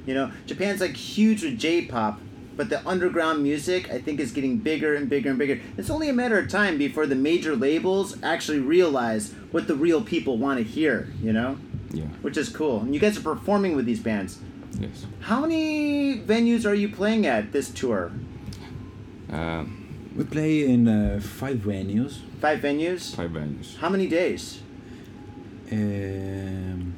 You 0.06 0.14
know, 0.14 0.30
Japan's 0.46 0.80
like 0.80 0.96
huge 0.96 1.42
with 1.42 1.58
J-pop, 1.58 2.20
but 2.58 2.68
the 2.68 2.86
underground 2.86 3.42
music 3.42 3.88
I 3.90 3.98
think 4.00 4.18
is 4.20 4.32
getting 4.32 4.58
bigger 4.58 4.94
and 4.96 5.08
bigger 5.08 5.30
and 5.30 5.38
bigger. 5.38 5.60
It's 5.78 5.88
only 5.88 6.08
a 6.10 6.12
matter 6.12 6.38
of 6.38 6.48
time 6.48 6.76
before 6.76 7.06
the 7.06 7.14
major 7.14 7.54
labels 7.56 8.16
actually 8.22 8.58
realize 8.58 9.32
what 9.52 9.66
the 9.68 9.76
real 9.76 10.02
people 10.02 10.36
want 10.36 10.58
to 10.58 10.64
hear. 10.64 11.06
You 11.22 11.32
know, 11.32 11.56
Yeah. 11.94 12.04
which 12.20 12.36
is 12.36 12.48
cool. 12.50 12.80
And 12.82 12.92
you 12.94 13.00
guys 13.00 13.16
are 13.16 13.22
performing 13.34 13.76
with 13.76 13.86
these 13.86 14.00
bands. 14.00 14.38
Yes. 14.78 15.06
How 15.20 15.40
many 15.40 16.18
venues 16.18 16.66
are 16.68 16.74
you 16.74 16.88
playing 16.88 17.26
at 17.26 17.52
this 17.52 17.70
tour? 17.70 18.10
Uh, 19.32 19.64
We 20.16 20.24
play 20.24 20.64
in 20.74 20.88
uh, 20.88 21.20
five 21.22 21.58
venues. 21.58 22.12
Five 22.40 22.58
venues? 22.60 23.14
five 23.14 23.30
venues. 23.30 23.76
How 23.82 23.88
many 23.88 24.08
days? 24.08 24.58
Um, 25.70 26.94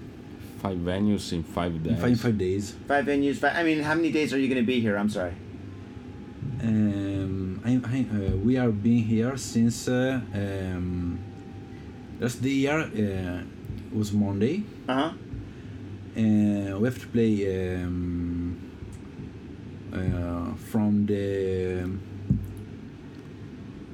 Five 0.62 0.78
venues 0.78 1.32
in 1.32 1.42
five 1.42 1.72
in 1.74 1.82
days. 1.82 2.00
five, 2.00 2.20
five 2.20 2.38
days. 2.38 2.74
Five 2.86 3.04
venues. 3.06 3.36
Five, 3.36 3.56
I 3.56 3.62
mean, 3.62 3.80
how 3.80 3.94
many 3.94 4.10
days 4.12 4.32
are 4.34 4.38
you 4.38 4.48
going 4.48 4.60
to 4.60 4.66
be 4.66 4.80
here? 4.80 4.96
I'm 4.96 5.08
sorry. 5.08 5.32
Um, 6.62 7.60
I, 7.64 7.70
I, 7.70 8.00
uh, 8.00 8.36
we 8.36 8.56
are 8.58 8.70
being 8.70 9.04
here 9.04 9.36
since 9.36 9.88
uh, 9.88 10.20
um, 10.34 11.18
last 12.20 12.42
year 12.42 12.80
uh, 12.80 13.96
was 13.96 14.12
Monday. 14.12 14.64
Uh 14.88 14.94
huh. 14.94 15.12
Uh, 16.16 16.78
we 16.78 16.84
have 16.84 16.98
to 17.00 17.06
play 17.06 17.82
um, 17.82 18.58
uh, 19.92 20.54
from 20.70 21.06
the 21.06 21.88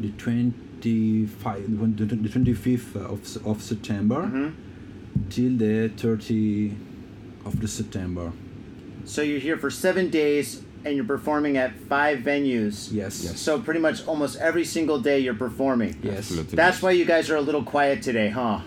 the 0.00 0.10
25 0.18 1.96
the, 1.96 2.04
the 2.04 2.28
25th 2.28 2.96
of, 2.96 3.46
of 3.46 3.62
September 3.62 4.22
hmm 4.26 4.48
till 5.30 5.56
the 5.56 5.88
30 5.96 6.76
of 7.46 7.58
the 7.60 7.66
September. 7.66 8.32
So 9.04 9.22
you're 9.22 9.40
here 9.40 9.56
for 9.56 9.70
seven 9.70 10.10
days, 10.10 10.62
and 10.86 10.94
you're 10.94 11.04
performing 11.04 11.56
at 11.56 11.74
five 11.74 12.20
venues. 12.20 12.92
Yes. 12.92 13.24
Yes. 13.24 13.40
So 13.40 13.60
pretty 13.60 13.80
much 13.80 14.06
almost 14.06 14.38
every 14.38 14.64
single 14.64 15.00
day 15.00 15.18
you're 15.18 15.34
performing. 15.34 15.98
Yes. 16.00 16.18
Absolutely. 16.18 16.56
That's 16.56 16.80
why 16.80 16.92
you 16.92 17.04
guys 17.04 17.28
are 17.28 17.36
a 17.36 17.40
little 17.40 17.64
quiet 17.64 18.02
today, 18.02 18.28
huh? 18.28 18.60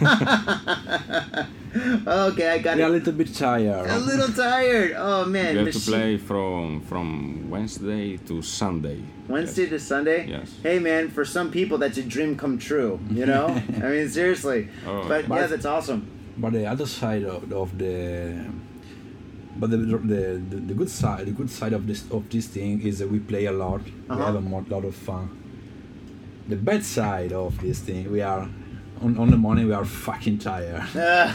okay, 2.06 2.48
I 2.50 2.58
got 2.58 2.76
We 2.76 2.82
are 2.82 2.88
a 2.88 2.90
little 2.90 3.14
bit 3.14 3.34
tired. 3.34 3.88
A 3.88 3.98
little 3.98 4.28
tired. 4.28 4.92
Oh 4.96 5.24
man. 5.24 5.56
You 5.56 5.64
have 5.64 5.74
to 5.74 5.80
play 5.80 6.18
from 6.18 6.82
from 6.82 7.48
Wednesday 7.48 8.18
to 8.28 8.42
Sunday. 8.42 9.02
Wednesday 9.26 9.66
to 9.66 9.80
Sunday. 9.80 10.26
Yes. 10.28 10.54
Hey 10.62 10.78
man, 10.78 11.08
for 11.08 11.24
some 11.24 11.50
people 11.50 11.78
that's 11.78 11.96
a 11.96 12.02
dream 12.02 12.36
come 12.36 12.58
true. 12.58 13.00
You 13.10 13.24
know. 13.24 13.46
I 13.82 13.88
mean 13.88 14.08
seriously. 14.10 14.68
Oh. 14.86 15.08
But 15.08 15.22
yeah, 15.22 15.28
But- 15.28 15.50
that's 15.50 15.64
awesome. 15.66 16.10
But 16.36 16.52
the 16.52 16.66
other 16.66 16.86
side 16.86 17.22
of, 17.22 17.52
of 17.52 17.78
the 17.78 18.44
but 19.56 19.70
the, 19.70 19.76
the, 19.76 19.98
the, 20.50 20.56
the 20.70 20.74
good 20.74 20.90
side 20.90 21.26
the 21.26 21.32
good 21.32 21.50
side 21.50 21.72
of 21.72 21.86
this 21.86 22.04
of 22.10 22.28
this 22.30 22.46
thing 22.46 22.82
is 22.82 22.98
that 22.98 23.08
we 23.10 23.18
play 23.18 23.44
a 23.46 23.52
lot. 23.52 23.82
We 23.84 23.92
Uh-huh. 24.10 24.24
have 24.26 24.34
a 24.36 24.40
mo- 24.40 24.66
lot 24.68 24.84
of 24.84 24.94
fun. 24.94 25.28
The 26.48 26.56
bad 26.56 26.84
side 26.84 27.32
of 27.32 27.58
this 27.60 27.78
thing, 27.80 28.10
we 28.12 28.20
are 28.20 28.48
on, 29.00 29.16
on 29.18 29.30
the 29.30 29.36
morning 29.36 29.66
we 29.66 29.72
are 29.74 29.84
fucking 29.84 30.38
tired. 30.38 30.82
Uh, 30.94 31.32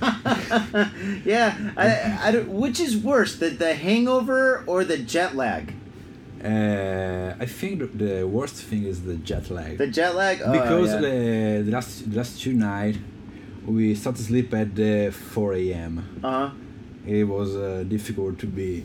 yeah, 1.24 1.56
I, 1.76 2.18
I 2.28 2.30
don't, 2.32 2.48
which 2.48 2.80
is 2.80 2.96
worse, 2.96 3.36
the, 3.36 3.50
the 3.50 3.74
hangover 3.74 4.64
or 4.66 4.84
the 4.84 4.98
jet 4.98 5.34
lag? 5.36 5.74
Uh, 6.44 7.34
I 7.40 7.46
think 7.46 7.98
the, 7.98 8.24
worst 8.26 8.54
thing 8.62 8.84
is 8.84 9.02
the 9.02 9.16
jet 9.16 9.50
lag. 9.50 9.78
The 9.78 9.88
jet 9.88 10.14
lag? 10.14 10.40
Oh, 10.44 10.52
because 10.52 10.90
yeah. 10.92 11.00
the, 11.00 11.62
the 11.66 11.72
last 11.72 12.08
the 12.10 12.16
last 12.16 12.40
two 12.40 12.52
night 12.52 12.96
we 13.66 13.94
started 13.94 14.18
to 14.18 14.24
sleep 14.24 14.54
at 14.54 14.78
uh, 14.78 15.10
4 15.10 15.54
a.m. 15.54 16.20
Uh-huh, 16.22 16.50
It 17.06 17.24
was 17.24 17.56
uh, 17.56 17.84
difficult 17.88 18.38
to 18.40 18.46
be 18.46 18.84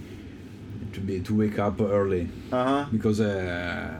to 0.94 1.00
be 1.02 1.20
to 1.22 1.36
wake 1.36 1.60
up 1.60 1.82
early 1.82 2.30
uh-huh. 2.52 2.86
because 2.92 3.20
uh, 3.20 3.94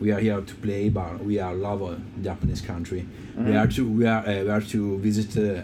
we 0.00 0.12
are 0.12 0.20
here 0.20 0.40
to 0.40 0.54
play, 0.56 0.88
but 0.88 1.22
we 1.24 1.38
are 1.40 1.54
love 1.54 1.82
uh, 1.82 1.94
Japanese 2.22 2.60
country. 2.60 3.06
We 3.36 3.44
Mhm. 3.52 3.60
are 3.60 3.66
to 3.68 3.88
we 3.88 4.06
are 4.06 4.22
uh, 4.26 4.42
we 4.44 4.50
are 4.50 4.60
to 4.60 4.98
visit 4.98 5.36
uh, 5.36 5.62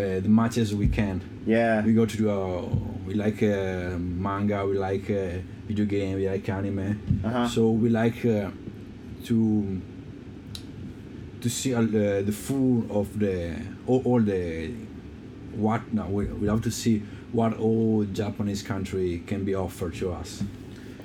uh, 0.00 0.20
the 0.20 0.28
matches 0.28 0.74
we 0.74 0.88
can. 0.88 1.20
Yeah. 1.46 1.84
We 1.84 1.92
go 1.92 2.06
to 2.06 2.92
we 3.06 3.14
like 3.14 3.42
uh, 3.42 3.98
manga, 3.98 4.64
we 4.66 4.78
like 4.78 5.10
uh, 5.10 5.38
video 5.66 5.84
game, 5.84 6.16
we 6.16 6.28
like 6.28 6.48
anime. 6.48 6.98
Uh-huh. 7.24 7.48
So 7.48 7.70
we 7.70 7.88
like 7.90 8.24
uh, 8.24 8.50
to 9.24 9.80
to 11.40 11.48
see 11.48 11.74
all 11.74 11.84
the, 11.84 12.22
the 12.24 12.32
full 12.32 12.84
of 12.90 13.18
the 13.18 13.56
all, 13.86 14.02
all 14.04 14.20
the 14.20 14.70
what 15.54 15.92
now 15.92 16.06
we, 16.08 16.26
we 16.26 16.48
have 16.48 16.62
to 16.62 16.70
see 16.70 17.02
what 17.32 17.56
all 17.58 18.04
Japanese 18.04 18.62
country 18.62 19.22
can 19.26 19.44
be 19.44 19.54
offered 19.54 19.94
to 19.96 20.12
us. 20.12 20.42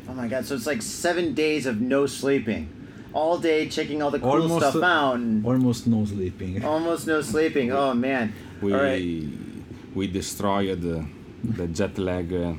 Oh 0.09 0.13
my 0.13 0.27
god, 0.27 0.45
so 0.45 0.55
it's 0.55 0.65
like 0.67 0.81
seven 0.81 1.33
days 1.33 1.65
of 1.65 1.81
no 1.81 2.05
sleeping. 2.05 2.69
All 3.13 3.37
day 3.39 3.67
checking 3.69 4.01
all 4.01 4.11
the 4.11 4.19
cool 4.19 4.41
Almost, 4.41 4.69
stuff 4.69 4.75
uh, 4.83 4.85
out 4.85 5.19
Almost 5.45 5.87
no 5.87 6.05
sleeping. 6.05 6.63
almost 6.73 7.07
no 7.07 7.21
sleeping. 7.21 7.71
Oh 7.71 7.93
man. 7.93 8.33
We 8.61 8.73
All 8.73 8.81
right. 8.81 9.27
we 9.95 10.07
destroyed 10.07 10.83
uh, 10.85 11.03
the 11.43 11.67
jet 11.67 11.97
lag 11.97 12.31
uh, 12.33 12.53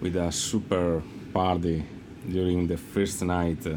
with 0.00 0.16
a 0.16 0.30
super 0.32 1.02
party 1.34 1.84
during 2.28 2.66
the 2.68 2.76
first 2.76 3.22
night. 3.22 3.66
uh, 3.66 3.76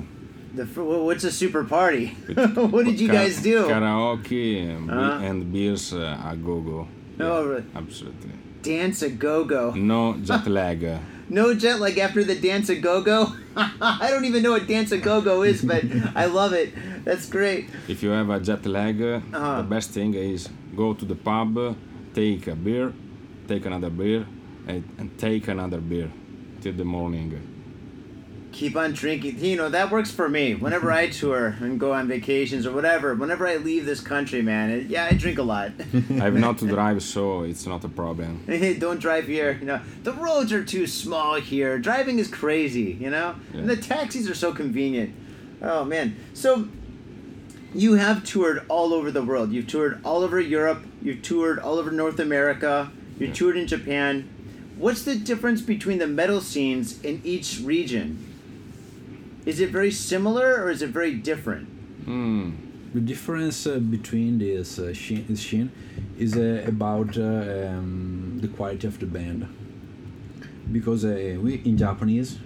The, 0.56 0.66
fir- 0.66 0.84
what's 0.84 1.24
a 1.24 1.32
super 1.32 1.64
party? 1.64 2.08
what 2.74 2.86
did 2.86 3.00
you 3.00 3.08
guys 3.10 3.42
do? 3.42 3.66
Karaoke 3.68 4.70
and, 4.70 4.88
be- 4.88 4.94
Uh-huh. 4.94 5.26
and 5.28 5.52
beers 5.52 5.94
uh, 5.94 6.30
a 6.32 6.36
go 6.36 6.62
go. 6.62 6.88
Oh, 7.20 7.46
really? 7.46 7.64
absolutely. 7.76 8.32
Dance 8.62 9.02
a 9.02 9.10
go 9.10 9.44
go. 9.44 9.72
No 9.72 10.16
jet 10.18 10.48
lag. 10.48 11.00
No 11.30 11.54
jet 11.56 11.80
lag 11.80 11.98
after 11.98 12.24
the 12.24 12.36
dance 12.36 12.70
a 12.70 12.76
go 12.76 13.02
go. 13.02 13.34
I 13.56 14.08
don't 14.12 14.26
even 14.26 14.44
know 14.44 14.52
what 14.52 14.68
dance 14.68 14.92
a 14.92 14.98
go 14.98 15.22
go 15.22 15.42
is, 15.44 15.62
but 15.64 15.84
I 16.16 16.26
love 16.26 16.54
it. 16.54 16.70
That's 17.06 17.26
great. 17.28 17.70
If 17.88 18.04
you 18.04 18.10
have 18.10 18.30
a 18.30 18.40
jet 18.40 18.66
lag, 18.66 19.02
uh, 19.02 19.22
Uh-huh. 19.34 19.58
the 19.62 19.68
best 19.76 19.92
thing 19.92 20.14
is 20.14 20.50
go 20.76 20.94
to 20.94 21.06
the 21.06 21.16
pub, 21.16 21.76
take 22.14 22.48
a 22.48 22.56
beer, 22.56 22.92
take 23.48 23.66
another 23.66 23.90
beer, 23.90 24.26
and, 24.68 24.84
and 25.00 25.18
take 25.18 25.48
another 25.48 25.80
beer 25.82 26.12
till 26.62 26.74
the 26.74 26.86
morning. 26.86 27.32
Keep 28.54 28.76
on 28.78 28.94
drinking. 28.94 29.44
You 29.44 29.58
know, 29.58 29.70
that 29.70 29.92
works 29.92 30.12
for 30.12 30.30
me. 30.30 30.54
Whenever 30.56 30.92
I 30.92 31.08
tour 31.20 31.56
and 31.60 31.80
go 31.80 31.92
on 31.94 32.08
vacations 32.08 32.66
or 32.68 32.72
whatever, 32.72 33.16
whenever 33.16 33.48
I 33.48 33.56
leave 33.58 33.86
this 33.86 34.00
country, 34.00 34.42
man, 34.42 34.70
it, 34.70 34.88
yeah, 34.88 35.08
I 35.12 35.16
drink 35.16 35.40
a 35.40 35.44
lot. 35.44 35.72
I 35.94 35.98
have 36.26 36.36
not 36.36 36.60
to 36.60 36.68
drive, 36.78 37.02
so 37.02 37.44
it's 37.44 37.66
not 37.66 37.84
a 37.84 37.90
problem. 37.90 38.46
Don't 38.80 39.00
drive 39.00 39.28
here. 39.28 39.58
You 39.60 39.66
know, 39.66 39.82
the 40.04 40.14
roads 40.14 40.54
are 40.54 40.64
too 40.64 40.86
small 40.88 41.36
here. 41.36 41.80
Driving 41.80 42.20
is 42.20 42.28
crazy. 42.28 42.96
You 43.00 43.10
know, 43.10 43.36
and 43.54 43.68
the 43.70 43.76
taxis 43.76 44.30
are 44.30 44.36
so 44.36 44.54
convenient. 44.54 45.16
Oh 45.62 45.84
man. 45.84 46.16
So 46.34 46.68
you 47.74 47.96
have 47.96 48.24
toured 48.24 48.64
all 48.70 48.94
over 48.94 49.10
the 49.10 49.24
world. 49.24 49.52
You've 49.52 49.68
toured 49.68 50.00
all 50.06 50.22
over 50.24 50.40
Europe. 50.40 50.84
You've 51.02 51.24
toured 51.24 51.58
all 51.58 51.80
over 51.80 51.90
North 51.90 52.20
America. 52.20 52.92
You 53.20 53.28
Yeah. 53.28 53.34
toured 53.34 53.58
in 53.58 53.66
Japan. 53.66 54.30
What's 54.78 55.04
the 55.04 55.16
difference 55.16 55.62
between 55.62 55.98
the 55.98 56.08
metal 56.08 56.40
scenes 56.42 57.02
in 57.02 57.22
each 57.24 57.60
region? 57.64 58.30
Is 59.46 59.60
it 59.60 59.70
very 59.70 59.92
similar 59.92 60.64
or 60.64 60.70
is 60.70 60.82
it 60.82 60.90
very 60.90 61.14
different? 61.14 61.68
Hmm. 62.06 62.52
The 62.94 63.02
difference 63.02 63.66
uh, 63.66 63.80
between 63.80 64.38
this 64.38 64.80
uh, 64.80 64.94
scene, 64.94 65.26
this 65.28 65.42
scene 65.42 65.72
is 66.18 66.38
uh, 66.38 66.64
about 66.68 67.18
uh, 67.18 67.22
um, 67.22 68.38
the 68.42 68.48
quality 68.48 68.88
of 68.88 69.00
the 69.00 69.06
band. 69.06 69.48
Because 70.72 71.04
uh, 71.04 71.38
we 71.42 71.56
in 71.66 71.78
Japanese, 71.78 72.40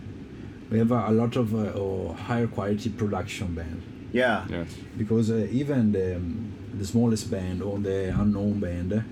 we 0.71 0.79
have 0.79 0.91
a, 0.91 1.09
a 1.09 1.11
lot 1.11 1.35
of 1.35 1.53
uh, 1.53 2.13
higher 2.13 2.47
quality 2.47 2.89
production 2.89 3.53
band. 3.53 3.81
Yeah. 4.13 4.45
Yes. 4.49 4.73
Because 4.97 5.29
uh, 5.29 5.47
even 5.51 5.91
the, 5.91 6.15
um, 6.15 6.51
the 6.73 6.85
smallest 6.85 7.29
band 7.29 7.61
or 7.61 7.77
the 7.77 8.09
unknown 8.17 8.59
band 8.59 9.03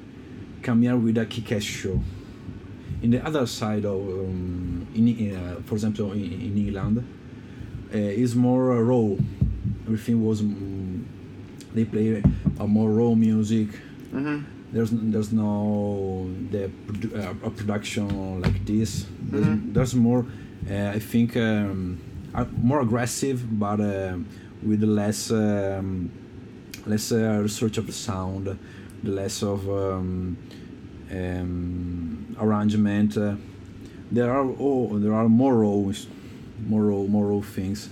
come 0.61 0.81
here 0.81 0.95
with 0.97 1.17
a 1.17 1.25
kick-ass 1.25 1.63
show. 1.63 2.01
In 3.01 3.11
the 3.11 3.23
other 3.23 3.45
side 3.45 3.85
of, 3.85 3.99
um, 3.99 4.87
in, 4.95 5.35
uh, 5.35 5.61
for 5.65 5.75
example, 5.75 6.13
in, 6.13 6.23
in 6.23 6.57
England, 6.57 7.05
is 7.97 8.35
more 8.35 8.71
uh, 8.73 8.81
raw. 8.81 9.15
Everything 9.85 10.25
was 10.25 10.41
mm, 10.41 11.03
they 11.73 11.85
play 11.85 12.21
a 12.59 12.67
more 12.67 12.89
raw 12.89 13.13
music. 13.15 13.69
Mm-hmm. 14.13 14.43
There's 14.73 14.89
there's 14.91 15.31
no 15.31 16.29
the 16.51 16.65
uh, 17.15 17.33
a 17.47 17.49
production 17.49 18.41
like 18.41 18.65
this. 18.65 19.05
There's, 19.31 19.45
Mhm. 19.45 19.73
there's 19.73 19.95
more. 19.95 20.25
Uh, 20.69 20.91
I 20.95 20.99
think 20.99 21.37
um, 21.37 21.99
uh, 22.33 22.45
more 22.61 22.81
aggressive, 22.81 23.39
but 23.59 23.79
uh, 23.79 24.17
with 24.63 24.83
less 24.83 25.31
um, 25.31 26.09
less 26.85 27.11
uh, 27.11 27.39
research 27.43 27.77
of 27.77 27.85
the 27.85 27.93
sound, 27.93 28.57
the 29.03 29.11
less 29.11 29.43
of 29.43 29.69
um, 29.69 30.37
um, 31.11 32.35
arrangement. 32.39 33.17
Uh, 33.17 33.35
there 34.11 34.31
are 34.31 34.45
oh, 34.59 34.99
there 34.99 35.13
are 35.13 35.27
more 35.29 35.55
raw, 35.57 35.91
more 36.65 37.07
moral 37.07 37.41
things, 37.41 37.89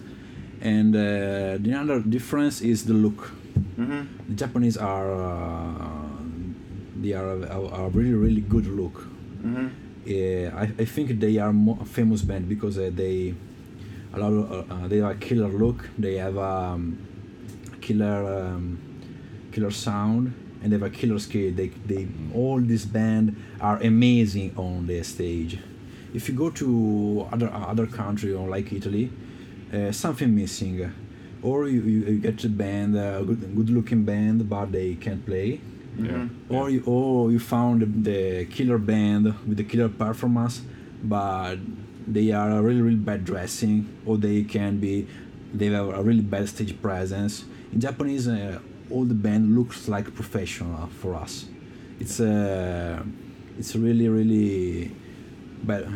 and 0.62 0.96
uh, 0.96 1.58
the 1.60 1.74
other 1.80 2.00
difference 2.00 2.62
is 2.62 2.86
the 2.86 2.94
look. 2.94 3.32
Mm-hmm. 3.78 4.30
The 4.30 4.36
Japanese 4.36 4.78
are 4.78 5.14
uh, 5.14 6.04
they 7.02 7.14
are 7.14 7.32
a, 7.44 7.60
a 7.60 7.90
really 7.90 8.14
really 8.14 8.42
good 8.42 8.68
look. 8.68 9.08
Mm-hmm. 9.44 9.68
Uh, 10.06 10.60
I, 10.60 10.64
I 10.80 10.86
think 10.86 11.20
they 11.20 11.38
are 11.38 11.54
mo- 11.54 11.80
a 11.82 11.86
famous 11.86 12.22
band 12.22 12.50
because 12.50 12.78
uh, 12.78 12.90
they 12.94 13.34
a 14.14 14.20
lot 14.20 14.32
of, 14.32 14.52
uh, 14.52 14.74
uh, 14.74 14.88
they 14.88 15.02
are 15.02 15.16
killer 15.16 15.48
look. 15.48 15.90
They 15.98 16.16
have 16.16 16.38
um, 16.38 16.98
killer 17.82 18.26
um, 18.42 18.80
killer 19.52 19.72
sound 19.72 20.34
and 20.62 20.72
they 20.72 20.76
have 20.76 20.84
a 20.84 20.90
killer 20.90 21.20
skill. 21.20 21.52
They 21.54 21.70
they 21.86 22.08
all 22.34 22.60
this 22.60 22.86
band 22.86 23.36
are 23.60 23.78
amazing 23.82 24.54
on 24.58 24.88
the 24.88 25.04
stage. 25.04 25.60
If 26.13 26.30
you 26.30 26.36
go 26.36 26.49
to 26.52 27.28
other 27.32 27.49
other 27.52 27.88
country 27.88 28.34
or 28.34 28.47
like 28.47 28.71
Italy, 28.71 29.12
uh, 29.73 29.91
something 29.91 30.34
missing, 30.36 30.91
or 31.41 31.67
you, 31.67 31.82
you, 31.82 31.99
you 32.06 32.19
get 32.19 32.43
a 32.43 32.49
band 32.49 32.95
a 32.95 33.23
good 33.26 33.56
good 33.56 33.69
looking 33.69 34.04
band 34.04 34.49
but 34.49 34.71
they 34.71 34.95
can't 34.95 35.26
play. 35.26 35.60
Yeah. 35.95 36.28
or 36.49 36.71
you 36.71 36.82
or 36.88 37.32
you 37.32 37.38
found 37.38 37.82
the, 37.82 37.86
the 37.86 38.45
killer 38.45 38.80
band 38.80 39.26
with 39.47 39.58
the 39.58 39.63
killer 39.63 39.89
performance 39.89 40.63
but 41.04 41.58
they 42.08 42.32
are 42.32 42.49
really 42.63 42.82
really 42.82 42.95
bad 42.95 43.23
dressing 43.26 43.95
or 44.04 44.17
they 44.17 44.43
can 44.43 44.80
be 44.80 45.08
they 45.54 45.67
have 45.67 45.89
a 45.89 46.02
really 46.02 46.21
bad 46.21 46.49
stage 46.49 46.82
presence. 46.82 47.45
In 47.71 47.80
japanese 47.80 48.28
uh, 48.28 48.60
all 48.89 49.06
the 49.06 49.13
band 49.13 49.56
looks 49.56 49.88
like 49.88 50.13
professional 50.15 50.88
for 50.99 51.15
us. 51.15 51.45
It's 51.99 52.19
uh, 52.19 53.04
it's 53.60 53.76
really 53.76 54.10
really 54.10 54.91
but 55.63 55.88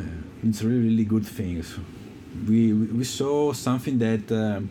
it's 0.43 0.63
really 0.63 0.83
really 0.89 1.05
good 1.05 1.25
things 1.25 1.77
we 2.47 2.73
we 2.73 2.85
we 2.87 3.03
saw 3.03 3.53
something 3.53 3.97
that 3.97 4.31
um, 4.31 4.69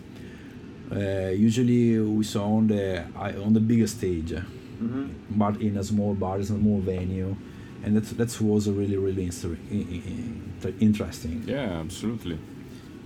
uh, 0.92 1.28
usually 1.30 1.98
we 1.98 2.24
saw 2.24 2.44
on 2.56 2.66
the 2.68 3.04
on 3.44 3.52
the 3.52 3.60
bigger 3.60 3.86
stage 3.86 4.34
Mm-hmm. 4.82 5.38
but 5.38 5.60
in 5.62 5.78
a 5.78 5.82
small 5.82 6.12
bar, 6.12 6.36
in 6.36 6.42
a 6.42 6.44
small 6.44 6.80
venue, 6.80 7.34
and 7.82 7.96
that 7.96 8.04
that 8.18 8.38
was 8.42 8.66
a 8.66 8.72
really 8.72 8.98
really 8.98 9.30
interesting. 10.80 11.44
Yeah, 11.46 11.80
absolutely. 11.80 12.38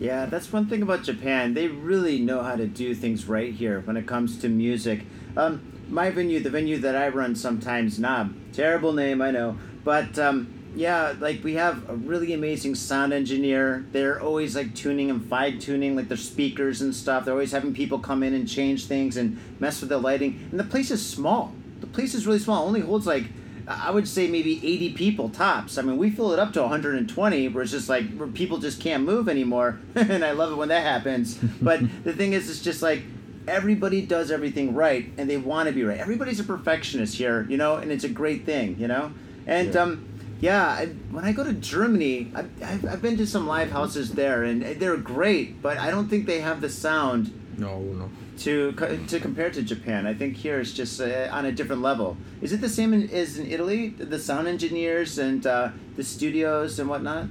Yeah, 0.00 0.26
that's 0.26 0.52
one 0.52 0.66
thing 0.66 0.82
about 0.82 1.04
Japan. 1.04 1.54
They 1.54 1.68
really 1.68 2.18
know 2.18 2.42
how 2.42 2.56
to 2.56 2.66
do 2.66 2.94
things 2.94 3.26
right 3.26 3.52
here 3.52 3.80
when 3.80 3.96
it 3.96 4.06
comes 4.06 4.38
to 4.38 4.48
music. 4.48 5.04
Um, 5.36 5.60
my 5.88 6.10
venue, 6.10 6.40
the 6.40 6.50
venue 6.50 6.78
that 6.78 6.96
I 6.96 7.08
run 7.08 7.36
sometimes, 7.36 7.98
Knob, 7.98 8.34
terrible 8.52 8.92
name, 8.92 9.20
I 9.22 9.30
know, 9.30 9.56
but 9.84 10.18
um, 10.18 10.52
yeah, 10.74 11.14
like 11.18 11.42
we 11.42 11.54
have 11.54 11.88
a 11.88 11.94
really 11.94 12.32
amazing 12.32 12.74
sound 12.74 13.12
engineer. 13.12 13.84
They're 13.92 14.20
always 14.20 14.54
like 14.54 14.74
tuning 14.74 15.10
and 15.10 15.24
fine 15.24 15.58
tuning 15.58 15.96
like 15.96 16.08
their 16.08 16.16
speakers 16.16 16.80
and 16.80 16.94
stuff. 16.94 17.24
They're 17.24 17.34
always 17.34 17.52
having 17.52 17.74
people 17.74 17.98
come 17.98 18.22
in 18.22 18.34
and 18.34 18.48
change 18.48 18.86
things 18.86 19.16
and 19.16 19.38
mess 19.58 19.80
with 19.80 19.90
the 19.90 19.98
lighting. 19.98 20.48
And 20.50 20.60
the 20.60 20.64
place 20.64 20.90
is 20.90 21.04
small. 21.04 21.52
The 21.80 21.86
place 21.86 22.14
is 22.14 22.26
really 22.26 22.38
small. 22.38 22.64
It 22.64 22.66
only 22.66 22.80
holds 22.80 23.06
like 23.06 23.24
I 23.66 23.90
would 23.90 24.08
say 24.08 24.26
maybe 24.26 24.56
80 24.66 24.94
people 24.94 25.28
tops. 25.28 25.78
I 25.78 25.82
mean, 25.82 25.96
we 25.96 26.10
fill 26.10 26.32
it 26.32 26.40
up 26.40 26.52
to 26.54 26.62
120, 26.62 27.48
where 27.48 27.62
it's 27.62 27.70
just 27.70 27.88
like 27.88 28.12
where 28.16 28.26
people 28.26 28.58
just 28.58 28.80
can't 28.80 29.04
move 29.04 29.28
anymore, 29.28 29.78
and 29.94 30.24
I 30.24 30.32
love 30.32 30.50
it 30.50 30.56
when 30.56 30.68
that 30.68 30.82
happens. 30.82 31.36
But 31.62 31.80
the 32.04 32.12
thing 32.12 32.32
is, 32.32 32.50
it's 32.50 32.60
just 32.60 32.82
like 32.82 33.02
everybody 33.46 34.02
does 34.02 34.30
everything 34.30 34.74
right, 34.74 35.12
and 35.18 35.30
they 35.30 35.36
want 35.36 35.68
to 35.68 35.74
be 35.74 35.84
right. 35.84 35.98
Everybody's 35.98 36.40
a 36.40 36.44
perfectionist 36.44 37.16
here, 37.16 37.46
you 37.48 37.56
know, 37.56 37.76
and 37.76 37.92
it's 37.92 38.04
a 38.04 38.08
great 38.08 38.44
thing, 38.44 38.76
you 38.78 38.88
know. 38.88 39.12
And 39.46 39.72
Yeah. 39.74 39.82
um, 39.82 40.04
yeah, 40.40 40.64
I, 40.66 40.86
when 41.14 41.24
I 41.24 41.32
go 41.32 41.44
to 41.44 41.52
Germany, 41.52 42.32
I, 42.34 42.40
I've, 42.64 42.84
I've 42.92 43.02
been 43.02 43.16
to 43.18 43.26
some 43.26 43.46
live 43.46 43.70
houses 43.70 44.12
there, 44.12 44.42
and 44.44 44.62
they're 44.80 44.96
great, 44.96 45.60
but 45.62 45.76
I 45.78 45.90
don't 45.90 46.08
think 46.08 46.26
they 46.26 46.40
have 46.40 46.60
the 46.60 46.70
sound 46.70 47.30
No, 47.58 47.80
no. 48.00 48.08
to 48.44 48.72
to 49.12 49.20
compare 49.20 49.50
to 49.50 49.62
Japan. 49.62 50.06
I 50.06 50.14
think 50.14 50.36
here 50.44 50.58
it's 50.62 50.72
just 50.72 51.00
uh, 51.00 51.28
on 51.36 51.44
a 51.44 51.52
different 51.52 51.82
level. 51.82 52.16
Is 52.40 52.50
it 52.54 52.60
the 52.60 52.68
same 52.78 52.90
in, 52.96 53.02
as 53.10 53.36
in 53.38 53.46
Italy? 53.56 53.80
The 54.14 54.18
sound 54.18 54.48
engineers 54.48 55.18
and 55.18 55.46
uh, 55.46 55.68
the 55.96 56.04
studios 56.04 56.78
and 56.80 56.88
whatnot. 56.88 57.26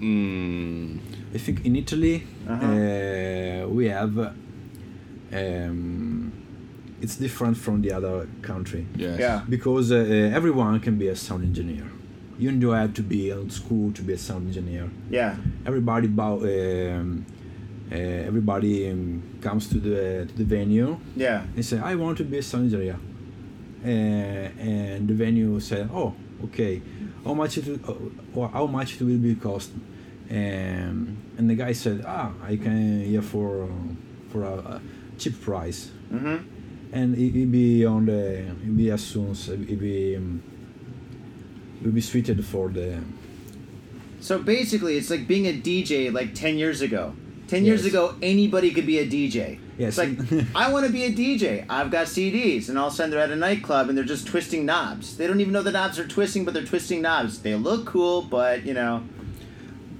Mm, 0.00 0.98
I 1.34 1.38
think 1.38 1.64
in 1.64 1.76
Italy 1.76 2.16
Uh-huh. 2.48 2.66
uh, 2.66 3.68
we 3.76 3.84
have. 3.88 4.14
Um, 5.32 6.11
it's 7.02 7.16
different 7.16 7.56
from 7.56 7.82
the 7.82 7.90
other 7.98 8.26
country 8.42 8.86
yes. 8.96 9.18
Yeah. 9.18 9.42
because 9.48 9.90
uh, 9.92 9.96
uh, 9.96 10.36
everyone 10.38 10.80
can 10.80 10.96
be 10.98 11.08
a 11.08 11.16
sound 11.16 11.42
engineer. 11.44 11.84
You 12.38 12.50
don't 12.52 12.74
have 12.74 12.94
to 12.94 13.02
be 13.02 13.30
in 13.30 13.50
school 13.50 13.92
to 13.92 14.02
be 14.02 14.12
a 14.14 14.18
sound 14.18 14.46
engineer. 14.48 14.86
Yeah. 15.10 15.36
Everybody, 15.66 16.08
bow, 16.08 16.34
um, 16.40 17.24
uh, 17.92 17.94
everybody 18.30 18.74
um, 18.90 19.22
comes 19.40 19.68
to 19.72 19.78
the 19.88 20.26
to 20.28 20.34
the 20.40 20.44
venue 20.56 20.96
Yeah. 21.16 21.42
and 21.56 21.64
say, 21.64 21.78
"I 21.90 21.94
want 22.02 22.14
to 22.18 22.24
be 22.24 22.38
a 22.38 22.42
sound 22.42 22.64
engineer," 22.64 22.96
uh, 23.84 23.88
and 23.88 25.08
the 25.08 25.14
venue 25.14 25.60
said, 25.60 25.88
"Oh, 25.92 26.14
okay. 26.44 26.80
How 27.24 27.34
much 27.34 27.58
it 27.58 27.66
will- 27.66 28.10
or 28.34 28.48
how 28.48 28.66
much 28.66 28.88
it 29.00 29.02
will 29.04 29.18
be 29.18 29.34
cost?" 29.34 29.70
Um, 30.30 31.16
and 31.38 31.50
the 31.50 31.54
guy 31.54 31.72
said, 31.74 32.02
"Ah, 32.06 32.30
I 32.50 32.56
can 32.56 33.04
here 33.04 33.22
for 33.22 33.68
for 34.30 34.42
a, 34.44 34.54
a 34.74 34.80
cheap 35.18 35.34
price." 35.40 35.90
Mm-hmm. 36.12 36.36
And 36.92 37.16
it 37.16 37.32
will 37.34 37.46
be 37.46 37.84
on 37.84 38.06
the 38.06 38.38
it 38.38 38.76
be 38.76 38.90
as 38.90 39.02
soon 39.02 39.30
as 39.30 39.48
it 39.48 39.58
will 39.68 39.76
be 39.76 40.16
um, 40.16 40.42
be 41.92 42.00
suited 42.00 42.44
for 42.44 42.68
the 42.68 42.98
So 44.20 44.38
basically, 44.38 44.96
it's 44.96 45.10
like 45.10 45.26
being 45.26 45.46
a 45.46 45.52
DJ 45.52 46.12
like 46.12 46.34
10 46.34 46.56
years 46.56 46.80
ago. 46.80 47.14
10 47.48 47.64
years 47.64 47.82
Yes. 47.82 47.90
ago, 47.92 48.14
anybody 48.22 48.70
could 48.70 48.86
be 48.86 48.98
a 48.98 49.06
DJ. 49.06 49.58
Yes. 49.76 49.98
It's 49.98 50.32
like, 50.32 50.46
I 50.54 50.70
want 50.72 50.86
to 50.86 50.92
be 50.92 51.02
a 51.04 51.12
DJ. 51.12 51.66
I've 51.68 51.90
got 51.90 52.06
CDs. 52.06 52.68
And 52.68 52.78
all 52.78 52.86
of 52.86 52.92
a 52.92 52.96
sudden, 52.96 53.10
they're 53.10 53.20
at 53.20 53.30
a 53.30 53.36
nightclub 53.36 53.88
and 53.88 53.98
they're 53.98 54.04
just 54.04 54.26
twisting 54.28 54.64
knobs. 54.64 55.16
They 55.16 55.26
don't 55.26 55.40
even 55.40 55.52
know 55.52 55.62
the 55.62 55.72
knobs 55.72 55.98
are 55.98 56.06
twisting, 56.06 56.44
but 56.44 56.54
they're 56.54 56.64
twisting 56.64 57.02
knobs. 57.02 57.42
They 57.42 57.54
look 57.56 57.84
cool, 57.84 58.22
but, 58.22 58.64
you 58.64 58.74
know. 58.74 59.02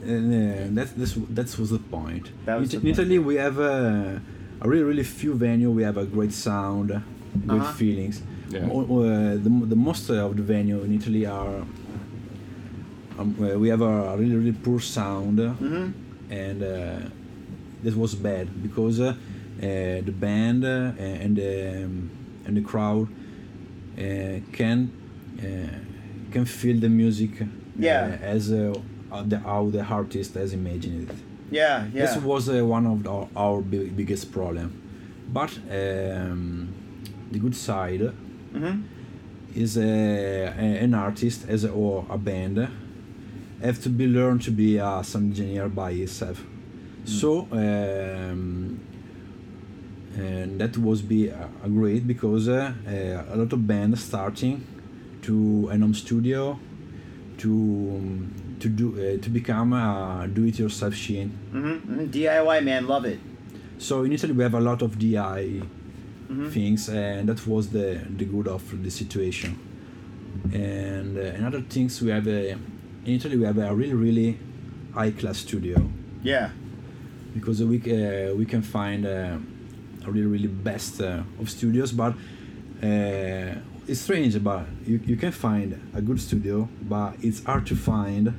and 0.04 0.32
uh, 0.32 0.82
that 0.82 0.96
this 0.96 1.12
that 1.38 1.58
was 1.58 1.70
the 1.70 1.78
point. 1.78 2.30
That 2.46 2.58
was 2.60 2.72
in, 2.72 2.80
the 2.80 2.88
in 2.88 2.94
point, 2.94 2.98
Italy, 2.98 3.14
yeah. 3.16 3.20
we 3.30 3.34
have 3.36 3.58
a, 3.58 4.22
a 4.64 4.68
really 4.68 4.84
really 4.84 5.04
few 5.04 5.34
venue. 5.34 5.70
We 5.70 5.82
have 5.82 5.98
a 5.98 6.04
great 6.06 6.32
sound, 6.32 6.88
good 6.88 7.60
Uh-huh. 7.60 7.72
feelings. 7.72 8.22
Yeah. 8.50 8.66
Uh, 8.68 9.36
the, 9.44 9.50
the 9.72 9.76
most 9.76 10.10
of 10.10 10.36
the 10.36 10.42
venue 10.42 10.80
in 10.84 10.92
Italy 10.94 11.26
are. 11.26 11.64
Um, 13.18 13.34
uh, 13.40 13.58
we 13.58 13.68
have 13.68 13.82
a 13.82 14.16
really 14.16 14.36
really 14.36 14.52
poor 14.64 14.80
sound, 14.80 15.38
Mm-hmm. 15.38 15.86
and 16.30 16.62
uh, 16.62 17.08
this 17.82 17.94
was 17.94 18.14
bad 18.14 18.46
because 18.62 19.00
uh, 19.00 19.08
uh, 19.08 19.14
the 20.08 20.12
band 20.24 20.64
uh, 20.64 20.92
and 21.22 21.36
the 21.36 21.84
um, 21.84 22.10
and 22.46 22.56
the 22.56 22.62
crowd 22.62 23.06
uh, 23.98 24.40
can 24.52 24.90
uh, 25.38 25.42
can 26.32 26.44
feel 26.46 26.78
the 26.80 26.88
music 26.88 27.42
uh, 27.42 27.46
Yeah. 27.78 28.16
as 28.22 28.50
uh, 28.50 28.72
uh, 29.12 29.22
the, 29.28 29.38
how 29.38 29.68
the 29.70 29.82
artist 29.84 30.34
has 30.34 30.52
imagined 30.54 31.08
it. 31.10 31.14
Yeah, 31.52 31.86
yeah. 31.92 32.06
This 32.06 32.16
was 32.16 32.48
uh, 32.48 32.64
one 32.64 32.86
of 32.86 33.06
our, 33.06 33.28
our 33.36 33.60
big, 33.60 33.96
biggest 33.96 34.32
problem. 34.32 34.80
But 35.28 35.56
um, 35.70 36.72
the 37.30 37.38
good 37.38 37.56
side 37.56 38.00
mm-hmm. 38.00 38.82
is 39.54 39.76
uh, 39.76 39.80
a, 39.80 40.84
an 40.84 40.94
artist 40.94 41.48
as 41.48 41.64
a, 41.64 41.70
or 41.70 42.06
a 42.10 42.18
band 42.18 42.68
have 43.62 43.80
to 43.82 43.88
be 43.88 44.06
learned 44.06 44.42
to 44.42 44.50
be 44.50 44.78
a 44.78 45.02
sound 45.04 45.30
engineer 45.30 45.68
by 45.68 45.92
himself. 45.92 46.44
So 47.04 47.48
um, 47.52 48.80
and 50.16 50.60
that 50.60 50.76
was 50.76 51.02
be 51.02 51.30
uh, 51.30 51.46
great 51.64 52.06
because 52.06 52.48
uh, 52.48 52.72
uh, 52.86 53.34
a 53.34 53.36
lot 53.36 53.52
of 53.52 53.66
bands 53.66 54.02
starting 54.02 54.66
to 55.22 55.68
an 55.70 55.80
home 55.80 55.94
studio 55.94 56.58
to 57.38 57.50
um, 57.50 58.51
to 58.62 58.68
do 58.68 58.86
uh, 58.94 59.02
to 59.24 59.28
become 59.30 59.72
a 59.72 60.28
do-it-yourself 60.36 60.92
machine. 60.92 61.30
Mm-hmm. 61.52 62.04
DIY, 62.14 62.58
man, 62.64 62.86
love 62.86 63.04
it. 63.12 63.18
So 63.78 63.94
in 64.04 64.12
Italy 64.12 64.32
we 64.38 64.42
have 64.48 64.54
a 64.54 64.60
lot 64.70 64.80
of 64.82 64.90
DI 64.98 65.42
Mhm. 66.30 66.50
things, 66.56 66.88
and 66.88 67.28
that 67.28 67.40
was 67.46 67.64
the 67.76 67.88
the 68.18 68.24
good 68.34 68.48
of 68.56 68.62
the 68.84 68.90
situation. 68.90 69.50
And 70.52 71.18
uh, 71.18 71.22
another 71.40 71.60
things 71.74 72.00
we 72.02 72.10
have 72.10 72.26
uh, 72.26 72.56
in 73.06 73.14
Italy 73.18 73.36
we 73.36 73.44
have 73.44 73.58
a 73.58 73.74
really 73.74 73.94
really 73.94 74.38
high 74.94 75.10
class 75.20 75.38
studio 75.38 75.76
Yeah. 76.22 76.48
because 77.34 77.62
we 77.64 77.76
uh, 77.78 78.34
we 78.40 78.44
can 78.46 78.62
find 78.62 79.04
uh, 79.06 80.06
a 80.06 80.10
really 80.10 80.26
really 80.36 80.48
best 80.70 81.00
uh, 81.00 81.22
of 81.40 81.48
studios, 81.50 81.92
but 81.92 82.12
uh, 82.82 83.54
it's 83.88 84.00
strange, 84.00 84.34
but 84.42 84.62
you, 84.86 85.00
you 85.04 85.16
can 85.16 85.32
find 85.32 85.68
a 85.94 86.00
good 86.00 86.20
studio, 86.20 86.68
but 86.88 87.14
it's 87.20 87.44
hard 87.44 87.66
to 87.66 87.74
find 87.76 88.32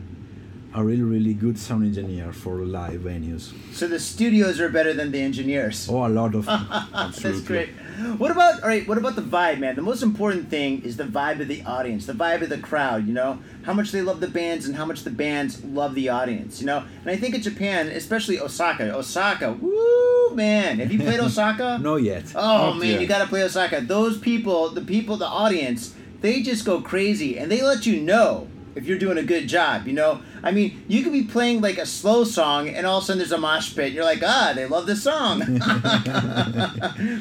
a 0.75 0.83
really 0.83 1.03
really 1.03 1.33
good 1.35 1.57
sound 1.57 1.83
engineer 1.85 2.33
for 2.33 2.55
live 2.65 3.01
venues. 3.01 3.53
So 3.73 3.87
the 3.87 3.99
studios 3.99 4.59
are 4.59 4.69
better 4.69 4.93
than 4.93 5.11
the 5.11 5.21
engineers. 5.21 5.87
Oh, 5.89 6.05
a 6.05 6.09
lot 6.09 6.33
of 6.35 6.45
That's 7.21 7.41
great. 7.41 7.69
What 8.17 8.31
about 8.31 8.63
all 8.63 8.69
right? 8.69 8.87
What 8.87 8.97
about 8.97 9.15
the 9.15 9.21
vibe, 9.21 9.59
man? 9.59 9.75
The 9.75 9.83
most 9.83 10.01
important 10.01 10.49
thing 10.49 10.81
is 10.83 10.97
the 10.97 11.03
vibe 11.03 11.39
of 11.41 11.47
the 11.47 11.63
audience, 11.63 12.07
the 12.07 12.13
vibe 12.13 12.41
of 12.41 12.49
the 12.49 12.57
crowd. 12.57 13.05
You 13.07 13.13
know 13.13 13.39
how 13.63 13.73
much 13.73 13.91
they 13.91 14.01
love 14.01 14.19
the 14.19 14.27
bands 14.27 14.65
and 14.65 14.75
how 14.75 14.85
much 14.85 15.03
the 15.03 15.11
bands 15.11 15.63
love 15.63 15.93
the 15.93 16.09
audience. 16.09 16.59
You 16.59 16.65
know, 16.65 16.83
and 17.01 17.09
I 17.09 17.15
think 17.17 17.35
in 17.35 17.41
Japan, 17.41 17.87
especially 17.89 18.39
Osaka, 18.39 18.95
Osaka, 18.95 19.53
woo, 19.53 20.33
man. 20.35 20.79
Have 20.79 20.91
you 20.91 20.99
played 20.99 21.19
Osaka? 21.27 21.77
no 21.81 21.97
yet. 21.97 22.31
Oh 22.35 22.71
Not 22.71 22.77
man, 22.79 22.89
yet. 22.89 23.01
you 23.01 23.07
gotta 23.07 23.27
play 23.27 23.43
Osaka. 23.43 23.81
Those 23.81 24.17
people, 24.17 24.69
the 24.69 24.81
people, 24.81 25.17
the 25.17 25.27
audience, 25.27 25.93
they 26.21 26.41
just 26.41 26.65
go 26.65 26.81
crazy 26.81 27.37
and 27.37 27.51
they 27.51 27.61
let 27.61 27.85
you 27.85 27.99
know 28.01 28.47
if 28.75 28.85
you're 28.85 28.97
doing 28.97 29.17
a 29.17 29.23
good 29.23 29.47
job. 29.47 29.87
You 29.87 29.93
know, 29.93 30.21
I 30.41 30.51
mean, 30.51 30.83
you 30.87 31.03
could 31.03 31.13
be 31.13 31.23
playing 31.23 31.61
like 31.61 31.77
a 31.77 31.85
slow 31.85 32.23
song 32.23 32.69
and 32.69 32.85
all 32.85 32.97
of 32.97 33.03
a 33.03 33.07
sudden 33.07 33.19
there's 33.19 33.31
a 33.31 33.37
mosh 33.37 33.75
pit. 33.75 33.93
You're 33.93 34.03
like, 34.03 34.21
ah, 34.23 34.53
they 34.55 34.65
love 34.65 34.85
this 34.85 35.03
song. 35.03 35.39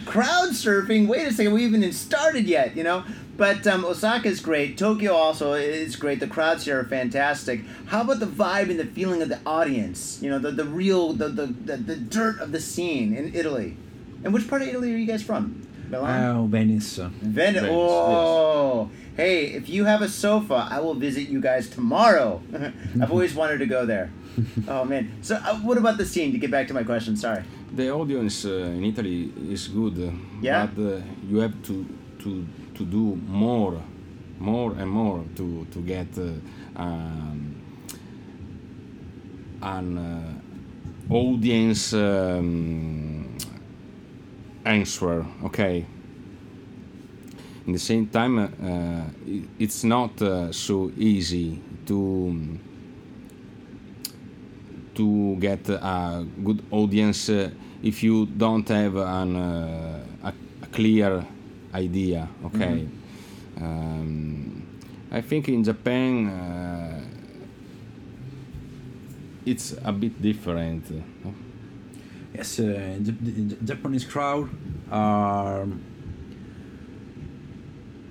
Crowd 0.07 0.51
surfing. 0.51 1.07
Wait 1.09 1.27
a 1.27 1.33
second, 1.33 1.53
we 1.53 1.65
haven't 1.65 1.83
even 1.83 1.93
started 1.93 2.47
yet. 2.47 2.77
You 2.77 2.85
know. 2.85 3.05
But 3.37 3.67
um, 3.67 3.85
Osaka's 3.85 4.41
great. 4.41 4.77
Tokyo 4.77 5.15
also 5.15 5.55
is 5.55 5.97
great. 5.97 6.21
The 6.21 6.27
crowds 6.27 6.67
here 6.67 6.79
are 6.79 6.85
fantastic. 6.85 7.63
How 7.87 8.03
about 8.03 8.21
the 8.21 8.27
vibe 8.27 8.71
and 8.71 8.79
the 8.79 8.85
feeling 8.85 9.23
of 9.23 9.31
the 9.31 9.41
audience? 9.47 10.21
You 10.23 10.31
know, 10.31 10.39
the, 10.39 10.51
the 10.53 10.67
real, 10.67 11.15
the, 11.15 11.29
the, 11.29 11.47
the, 11.47 11.77
the 11.79 11.97
dirt 11.97 12.39
of 12.41 12.53
the 12.53 12.61
scene 12.61 13.17
in 13.17 13.35
Italy. 13.35 13.77
And 14.23 14.35
which 14.35 14.47
part 14.49 14.61
of 14.63 14.69
Italy 14.69 14.93
are 14.93 14.99
you 14.99 15.07
guys 15.07 15.23
from? 15.23 15.67
Milan? 15.89 16.25
Uh, 16.37 16.43
Venice. 16.45 16.97
Venice. 16.97 17.63
Venice, 17.63 17.71
Oh, 17.73 18.91
hey! 19.17 19.47
If 19.47 19.69
you 19.69 19.85
have 19.85 20.03
a 20.03 20.09
sofa, 20.09 20.69
I 20.71 20.81
will 20.81 20.95
visit 20.95 21.29
you 21.29 21.41
guys 21.41 21.69
tomorrow. 21.69 22.41
I've 23.01 23.11
always 23.11 23.35
wanted 23.35 23.59
to 23.59 23.67
go 23.67 23.87
there. 23.87 24.11
Oh 24.69 24.85
man! 24.85 25.11
So, 25.21 25.35
uh, 25.37 25.57
what 25.57 25.77
about 25.77 25.99
the 25.99 26.07
scene? 26.07 26.33
To 26.33 26.39
get 26.39 26.51
back 26.51 26.67
to 26.69 26.75
my 26.75 26.85
question, 26.85 27.17
sorry. 27.17 27.43
The 27.77 27.91
audience 27.91 28.47
uh, 28.47 28.77
in 28.77 28.85
Italy 28.85 29.31
is 29.51 29.69
good, 29.69 29.99
uh, 29.99 30.11
Yeah? 30.41 30.67
but 30.67 30.83
uh, 30.83 31.01
you 31.29 31.39
have 31.41 31.53
to 31.69 31.85
to 32.23 32.47
to 32.75 32.85
do 32.85 33.17
more, 33.29 33.83
more 34.39 34.73
and 34.79 34.91
more 34.91 35.25
to 35.37 35.67
to 35.71 35.81
get 35.83 36.09
uh, 36.19 36.33
um, 36.83 37.57
an 39.63 39.99
uh, 39.99 41.15
audience 41.15 41.93
um, 41.93 43.37
answer. 44.65 45.27
Okay. 45.45 45.85
In 47.67 47.73
the 47.73 47.79
same 47.79 48.07
time, 48.09 48.39
uh, 48.39 49.05
it's 49.59 49.85
not 49.85 50.21
uh, 50.21 50.51
so 50.53 50.91
easy 50.99 51.61
to 51.87 52.59
to 54.95 55.37
get 55.37 55.69
a 55.69 56.27
good 56.45 56.63
audience 56.71 57.29
uh, 57.29 57.51
if 57.83 58.03
you 58.03 58.27
don't 58.27 58.69
have 58.69 58.97
an, 58.97 59.37
uh, 59.37 60.05
a, 60.25 60.33
a 60.63 60.67
clear 60.67 61.25
idea. 61.73 62.29
Okay, 62.47 62.87
um, 63.59 64.63
I 65.11 65.21
think 65.21 65.49
in 65.49 65.63
Japan 65.65 66.29
uh, 66.29 67.01
it's 69.47 69.75
a 69.85 69.93
bit 69.93 70.21
different. 70.21 70.85
Yes, 72.35 72.59
uh, 72.59 72.97
the, 72.99 73.13
the 73.13 73.57
Japanese 73.65 74.05
crowd 74.05 74.49
are 74.91 75.67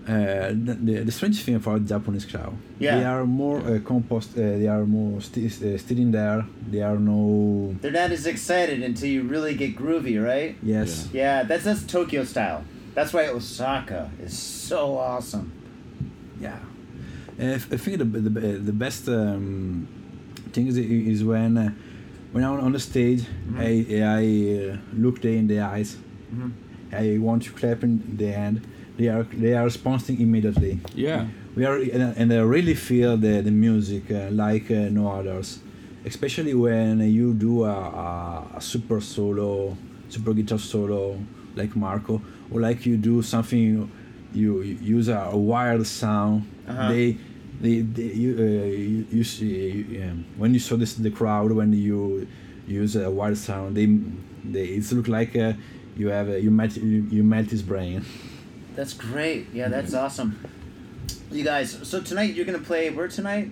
Uh, 0.07 0.47
the, 0.49 0.73
the, 0.81 0.93
the 1.03 1.11
strange 1.11 1.43
thing 1.43 1.53
about 1.55 1.85
Japanese 1.85 2.25
crowd, 2.25 2.55
Yeah. 2.79 2.97
they 2.97 3.05
are 3.05 3.23
more 3.25 3.59
uh, 3.59 3.79
compost. 3.85 4.31
Uh, 4.35 4.41
they 4.57 4.67
are 4.67 4.83
more 4.85 5.21
sti- 5.21 5.45
uh, 5.45 5.77
sitting 5.77 6.11
there. 6.11 6.43
They 6.71 6.81
are 6.81 6.97
no. 6.97 7.75
They're 7.81 7.91
not 7.91 8.11
as 8.11 8.25
excited 8.25 8.81
until 8.81 9.09
you 9.09 9.21
really 9.21 9.53
get 9.53 9.75
groovy, 9.75 10.17
right? 10.23 10.55
Yes. 10.63 11.07
Yeah, 11.13 11.43
that's 11.43 11.65
that's 11.65 11.83
Tokyo 11.83 12.23
style. 12.23 12.63
That's 12.95 13.13
why 13.13 13.27
Osaka 13.27 14.09
is 14.23 14.35
so 14.37 14.97
awesome. 14.97 15.51
Yeah. 16.41 16.57
Uh, 17.39 17.53
I 17.53 17.77
think 17.77 17.99
the 17.99 18.05
the, 18.05 18.29
the 18.69 18.73
best 18.73 19.07
um, 19.07 19.87
thing 20.51 20.65
is, 20.67 20.77
is 20.77 21.23
when 21.23 21.57
uh, 21.59 21.71
when 22.31 22.43
I'm 22.43 22.59
on 22.59 22.71
the 22.71 22.79
stage, 22.79 23.23
I 23.55 23.85
I 24.01 24.23
uh, 24.73 24.77
look 24.97 25.21
them 25.21 25.33
in 25.41 25.47
the 25.47 25.59
eyes. 25.59 25.95
I 26.91 27.17
want 27.19 27.43
to 27.43 27.51
clap 27.51 27.83
in 27.83 28.17
the 28.17 28.31
hand. 28.31 28.61
They 29.01 29.07
are 29.07 29.23
they 29.23 29.55
are 29.55 29.63
responding 29.63 30.21
immediately. 30.21 30.79
Yeah. 30.93 31.25
We 31.55 31.65
are 31.65 31.75
and, 31.75 32.31
I 32.31 32.41
really 32.41 32.75
feel 32.75 33.17
the 33.17 33.41
the 33.41 33.49
music 33.49 34.11
uh, 34.11 34.29
like 34.29 34.69
uh, 34.69 34.93
no 34.93 35.09
others, 35.09 35.57
especially 36.05 36.53
when 36.53 36.99
you 36.99 37.33
do 37.33 37.63
a, 37.63 37.73
a, 37.73 38.47
a 38.57 38.61
super 38.61 39.01
solo, 39.01 39.75
super 40.07 40.33
guitar 40.35 40.59
solo 40.59 41.17
like 41.55 41.75
Marco, 41.75 42.21
or 42.51 42.61
like 42.61 42.85
you 42.85 42.95
do 42.95 43.23
something, 43.23 43.89
you, 44.33 44.61
you 44.61 44.77
use 44.79 45.07
a, 45.07 45.17
a 45.31 45.37
wired 45.37 45.87
sound. 45.87 46.45
Uh-huh. 46.67 46.89
They, 46.89 47.17
you, 47.63 48.35
uh, 48.37 48.43
you, 48.43 49.07
you 49.11 49.23
see 49.23 49.71
you, 49.71 50.03
um, 50.03 50.25
when 50.37 50.53
you 50.53 50.59
saw 50.59 50.75
this 50.75 50.93
the 50.93 51.09
crowd 51.09 51.51
when 51.51 51.73
you 51.73 52.27
use 52.67 52.95
a 52.95 53.09
wired 53.09 53.39
sound, 53.39 53.75
they 53.75 53.87
they 54.45 54.65
it's 54.77 54.91
look 54.91 55.07
like 55.07 55.35
uh, 55.35 55.53
you 55.97 56.09
have 56.09 56.29
a, 56.29 56.39
you 56.39 56.51
melt 56.51 56.77
you, 56.77 57.07
you 57.09 57.23
melt 57.23 57.49
his 57.49 57.63
brain. 57.63 58.05
That's 58.75 58.93
great. 58.93 59.47
Yeah, 59.53 59.67
that's 59.67 59.93
awesome. 59.93 60.39
You 61.31 61.43
guys, 61.43 61.77
so 61.87 62.01
tonight 62.01 62.33
you're 62.33 62.45
gonna 62.45 62.59
play 62.59 62.89
where 62.89 63.07
tonight? 63.07 63.51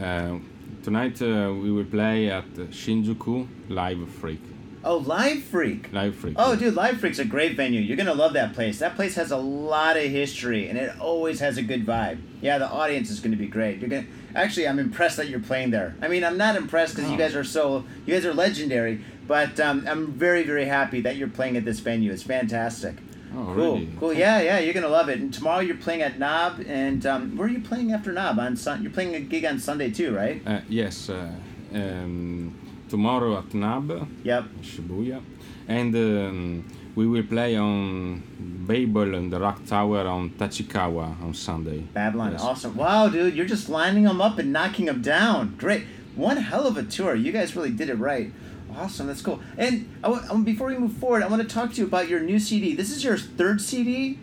Uh, 0.00 0.38
tonight 0.82 1.20
uh, 1.22 1.52
we 1.54 1.70
will 1.70 1.84
play 1.84 2.30
at 2.30 2.46
Shinjuku 2.54 3.46
Live 3.68 4.08
Freak. 4.10 4.40
Oh, 4.84 4.98
Live 4.98 5.42
Freak. 5.44 5.92
Live 5.92 6.14
Freak. 6.14 6.36
Oh, 6.38 6.54
dude, 6.56 6.74
Live 6.74 7.00
Freak's 7.00 7.18
a 7.18 7.24
great 7.24 7.56
venue. 7.56 7.80
You're 7.80 7.96
gonna 7.96 8.14
love 8.14 8.32
that 8.34 8.54
place. 8.54 8.78
That 8.78 8.96
place 8.96 9.16
has 9.16 9.30
a 9.30 9.36
lot 9.36 9.96
of 9.96 10.04
history, 10.04 10.68
and 10.68 10.78
it 10.78 10.98
always 11.00 11.40
has 11.40 11.56
a 11.58 11.62
good 11.62 11.84
vibe. 11.84 12.20
Yeah, 12.40 12.58
the 12.58 12.68
audience 12.68 13.10
is 13.10 13.20
gonna 13.20 13.36
be 13.36 13.48
great. 13.48 13.80
You're 13.80 13.90
gonna 13.90 14.06
actually, 14.34 14.68
I'm 14.68 14.78
impressed 14.78 15.16
that 15.16 15.28
you're 15.28 15.40
playing 15.40 15.70
there. 15.70 15.94
I 16.00 16.08
mean, 16.08 16.22
I'm 16.22 16.36
not 16.38 16.54
impressed 16.56 16.94
because 16.94 17.10
you 17.10 17.16
Oh. 17.16 17.18
guys 17.18 17.34
are 17.34 17.44
so, 17.44 17.84
you 18.06 18.14
guys 18.14 18.24
are 18.24 18.34
legendary, 18.34 19.02
but 19.26 19.58
um, 19.58 19.84
I'm 19.88 20.12
very, 20.12 20.42
very 20.44 20.66
happy 20.66 21.00
that 21.00 21.16
you're 21.16 21.28
playing 21.28 21.56
at 21.56 21.64
this 21.64 21.80
venue. 21.80 22.12
It's 22.12 22.22
fantastic. 22.22 22.96
Oh, 23.34 23.44
Cool, 23.44 23.54
really? 23.54 23.88
cool. 24.00 24.12
Yeah, 24.12 24.40
yeah, 24.40 24.58
you're 24.58 24.74
gonna 24.74 24.88
love 24.88 25.08
it. 25.08 25.20
And 25.20 25.32
tomorrow 25.32 25.60
you're 25.60 25.76
playing 25.76 26.02
at 26.02 26.18
Knob, 26.18 26.60
and 26.66 27.04
um, 27.06 27.36
where 27.36 27.46
are 27.48 27.50
you 27.50 27.60
playing 27.60 27.92
after 27.92 28.12
Knob? 28.12 28.38
On 28.38 28.56
Sun, 28.56 28.82
you're 28.82 28.92
playing 28.92 29.14
a 29.14 29.20
gig 29.20 29.44
on 29.44 29.58
Sunday 29.58 29.90
too, 29.90 30.14
right? 30.14 30.40
Uh, 30.46 30.60
yes. 30.68 31.10
Uh, 31.10 31.30
um, 31.74 32.54
tomorrow 32.88 33.38
at 33.38 33.52
Knob, 33.54 34.08
Yep. 34.24 34.44
Shibuya, 34.62 35.20
and 35.68 35.94
um, 35.94 36.64
we 36.94 37.06
will 37.06 37.22
play 37.24 37.56
on 37.56 38.22
Babel 38.66 39.14
and 39.14 39.30
the 39.32 39.38
Rock 39.38 39.64
Tower 39.66 40.06
on 40.06 40.30
Tachikawa 40.30 41.22
on 41.22 41.34
Sunday. 41.34 41.80
Babylon, 41.92 42.32
Yes. 42.32 42.40
awesome. 42.42 42.76
Wow, 42.76 43.08
dude, 43.08 43.34
you're 43.34 43.46
just 43.46 43.68
lining 43.68 44.04
them 44.04 44.20
up 44.20 44.38
and 44.38 44.52
knocking 44.52 44.86
them 44.86 45.02
down. 45.02 45.54
Great. 45.58 45.84
One 46.16 46.38
hell 46.38 46.66
of 46.66 46.76
a 46.76 46.82
tour. 46.82 47.14
You 47.14 47.30
guys 47.30 47.54
really 47.54 47.70
did 47.70 47.88
it 47.90 47.94
right. 47.98 48.32
Awesome, 48.76 49.06
that's 49.06 49.22
cool. 49.22 49.40
And 49.56 49.88
I 50.04 50.08
wa- 50.08 50.22
um, 50.30 50.44
before 50.44 50.68
we 50.68 50.76
move 50.78 50.92
forward, 50.94 51.22
I 51.22 51.26
want 51.26 51.42
to 51.42 51.48
talk 51.48 51.72
to 51.72 51.80
you 51.80 51.86
about 51.86 52.08
your 52.08 52.20
new 52.20 52.38
CD. 52.38 52.74
This 52.74 52.90
is 52.90 53.02
your 53.02 53.16
third 53.16 53.60
CD? 53.60 54.18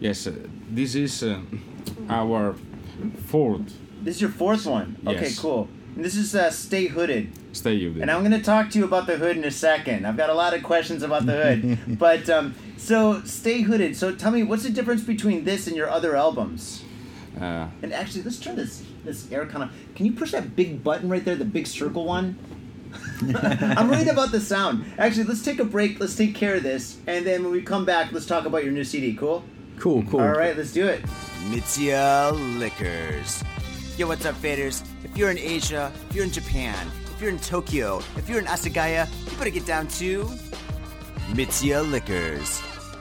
Yes, 0.00 0.26
uh, 0.26 0.32
this 0.70 0.94
is 0.94 1.22
uh, 1.22 1.40
our 2.08 2.54
fourth 3.26 3.74
This 4.02 4.16
is 4.16 4.20
your 4.22 4.30
fourth 4.30 4.66
one. 4.66 4.96
Okay, 5.06 5.22
Yes. 5.22 5.38
cool. 5.38 5.68
And 5.96 6.04
this 6.04 6.14
is 6.14 6.34
uh, 6.34 6.50
Stay 6.50 6.86
Hooded. 6.86 7.30
stay 7.52 7.88
with 7.88 8.00
And 8.02 8.10
I'm 8.10 8.20
going 8.20 8.30
to 8.38 8.42
talk 8.44 8.70
to 8.70 8.78
you 8.78 8.84
about 8.84 9.06
the 9.08 9.16
hood 9.16 9.36
in 9.36 9.44
a 9.44 9.50
second. 9.50 10.06
I've 10.06 10.16
got 10.16 10.30
a 10.30 10.34
lot 10.34 10.54
of 10.54 10.62
questions 10.62 11.02
about 11.02 11.26
the 11.26 11.32
hood. 11.32 11.98
but, 11.98 12.28
um, 12.30 12.54
so, 12.76 13.20
Stay 13.24 13.62
Hooded. 13.62 13.96
So, 13.96 14.14
tell 14.14 14.30
me, 14.30 14.42
what's 14.44 14.62
the 14.62 14.70
difference 14.70 15.02
between 15.02 15.42
this 15.44 15.66
and 15.66 15.74
your 15.76 15.88
other 15.90 16.14
albums? 16.14 16.84
Uh, 17.40 17.66
And 17.82 17.92
actually, 17.92 18.22
let's 18.22 18.38
turn 18.38 18.56
this 18.56 18.82
this 19.04 19.30
air 19.32 19.46
kind 19.46 19.62
of. 19.64 19.70
Can 19.94 20.06
you 20.06 20.12
push 20.12 20.32
that 20.32 20.54
big 20.54 20.82
button 20.84 21.08
right 21.08 21.24
there, 21.24 21.34
the 21.36 21.44
big 21.44 21.66
circle 21.66 22.04
one? 22.04 22.36
I'm 23.42 23.88
worried 23.88 24.08
about 24.08 24.30
the 24.30 24.40
sound. 24.40 24.84
Actually, 24.98 25.24
let's 25.24 25.42
take 25.42 25.58
a 25.58 25.64
break. 25.64 25.98
Let's 26.00 26.16
take 26.16 26.34
care 26.34 26.54
of 26.54 26.62
this, 26.62 26.98
and 27.06 27.26
then 27.26 27.42
when 27.42 27.52
we 27.52 27.62
come 27.62 27.84
back, 27.84 28.12
let's 28.12 28.26
talk 28.26 28.46
about 28.46 28.64
your 28.64 28.72
new 28.72 28.84
CD. 28.84 29.14
Cool. 29.14 29.44
Cool, 29.78 30.02
cool. 30.04 30.20
All 30.20 30.30
right, 30.30 30.56
let's 30.56 30.72
do 30.72 30.86
it. 30.86 31.02
Mitsuya 31.50 32.32
Liquors. 32.58 33.42
Yo, 33.96 34.06
what's 34.06 34.26
up, 34.26 34.34
faders? 34.36 34.84
If 35.04 35.16
you're 35.16 35.30
in 35.30 35.38
Asia, 35.38 35.92
if 36.08 36.16
you're 36.16 36.24
in 36.24 36.30
Japan, 36.30 36.86
if 37.12 37.20
you're 37.20 37.30
in 37.30 37.38
Tokyo, 37.38 38.00
if 38.16 38.28
you're 38.28 38.38
in 38.38 38.46
Asagaya, 38.46 39.08
you 39.30 39.36
better 39.38 39.50
get 39.50 39.66
down 39.66 39.88
to 39.88 40.24
Mitsuya 41.32 41.88
Liquors. 41.88 42.62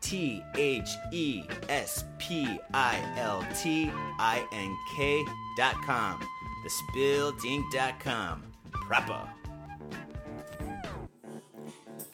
T 0.00 0.42
H 0.56 0.88
E 1.12 1.44
S 1.68 2.04
P 2.18 2.58
I 2.72 3.14
L 3.18 3.44
T 3.54 3.90
I 4.18 4.46
N 4.52 4.76
K 4.96 5.24
dot 5.56 5.74
com. 5.84 6.20
Thespiltink.com. 6.64 8.42
Proper. 8.72 9.28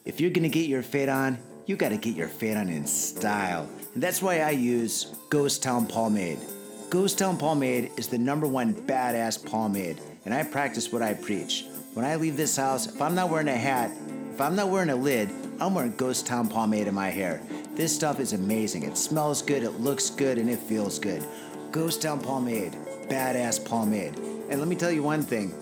If 0.05 0.21
you're 0.21 0.31
gonna 0.31 0.49
get 0.49 0.69
your 0.69 0.83
fade 0.83 1.09
on, 1.09 1.39
you 1.67 1.77
gotta 1.77 1.97
get 1.97 2.15
your 2.15 2.29
fade 2.29 2.57
on 2.57 2.69
in 2.69 2.87
style. 2.87 3.69
And 3.95 4.03
that's 4.03 4.23
why 4.23 4.41
I 4.41 4.51
use 4.51 5.17
Ghost 5.31 5.63
Town 5.63 5.87
Pomade. 5.87 6.39
Ghost 6.91 7.19
Town 7.19 7.37
Pomade 7.37 7.91
is 7.97 8.07
the 8.07 8.19
number 8.19 8.47
one 8.47 8.73
badass 8.73 9.45
pomade, 9.45 10.01
and 10.25 10.33
I 10.33 10.45
practice 10.45 10.93
what 10.93 11.03
I 11.03 11.15
preach. 11.15 11.65
When 11.95 12.05
I 12.05 12.15
leave 12.17 12.37
this 12.37 12.57
house, 12.57 12.87
if 12.87 13.03
I'm 13.03 13.15
not 13.17 13.31
wearing 13.31 13.49
a 13.49 13.57
hat, 13.57 13.91
if 14.37 14.43
I'm 14.43 14.55
not 14.55 14.69
wearing 14.69 14.91
a 14.91 14.97
lid, 14.97 15.31
I'm 15.61 15.75
wearing 15.75 15.97
Ghost 15.97 16.27
Town 16.27 16.47
Pomade 16.47 16.89
in 16.89 16.95
my 16.95 17.09
hair. 17.09 17.41
This 17.75 17.95
stuff 17.95 18.21
is 18.21 18.35
amazing. 18.35 18.83
It 18.83 18.99
smells 18.99 19.41
good, 19.41 19.63
it 19.63 19.81
looks 19.81 20.11
good, 20.11 20.37
and 20.37 20.51
it 20.51 20.59
feels 20.59 20.99
good. 20.99 21.25
Ghost 21.73 22.03
Town 22.03 22.21
Pomade, 22.21 22.77
badass 23.09 23.65
pomade. 23.65 24.15
And 24.51 24.59
let 24.61 24.69
me 24.69 24.77
tell 24.77 24.93
you 24.93 25.03
one 25.03 25.23
thing 25.23 25.55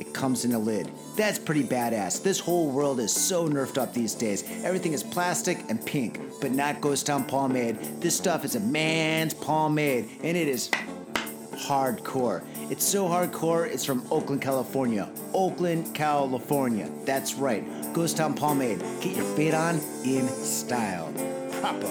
it 0.00 0.14
comes 0.14 0.46
in 0.46 0.52
a 0.52 0.58
lid. 0.58 0.90
That's 1.14 1.38
pretty 1.38 1.62
badass. 1.62 2.22
This 2.22 2.40
whole 2.40 2.70
world 2.70 3.00
is 3.00 3.12
so 3.12 3.46
nerfed 3.46 3.76
up 3.76 3.92
these 3.92 4.14
days. 4.14 4.44
Everything 4.64 4.94
is 4.94 5.02
plastic 5.02 5.58
and 5.68 5.84
pink, 5.84 6.22
but 6.40 6.52
not 6.52 6.80
Ghost 6.80 7.04
Town 7.04 7.26
Pomade. 7.26 7.78
This 8.00 8.16
stuff 8.16 8.46
is 8.46 8.54
a 8.54 8.60
man's 8.60 9.34
pomade, 9.34 10.08
and 10.22 10.38
it 10.38 10.48
is 10.48 10.70
hardcore. 11.58 12.42
It's 12.70 12.84
so 12.84 13.08
hardcore, 13.08 13.68
it's 13.68 13.84
from 13.84 14.06
Oakland, 14.10 14.40
California. 14.40 15.08
Oakland, 15.34 15.94
California. 15.94 16.90
That's 17.04 17.34
right. 17.34 17.64
Ghost 17.92 18.16
Town 18.16 18.34
Pomade. 18.34 18.80
Get 19.00 19.16
your 19.16 19.24
fade 19.36 19.54
on 19.54 19.80
in 20.04 20.28
style. 20.28 21.12
Proper. 21.60 21.90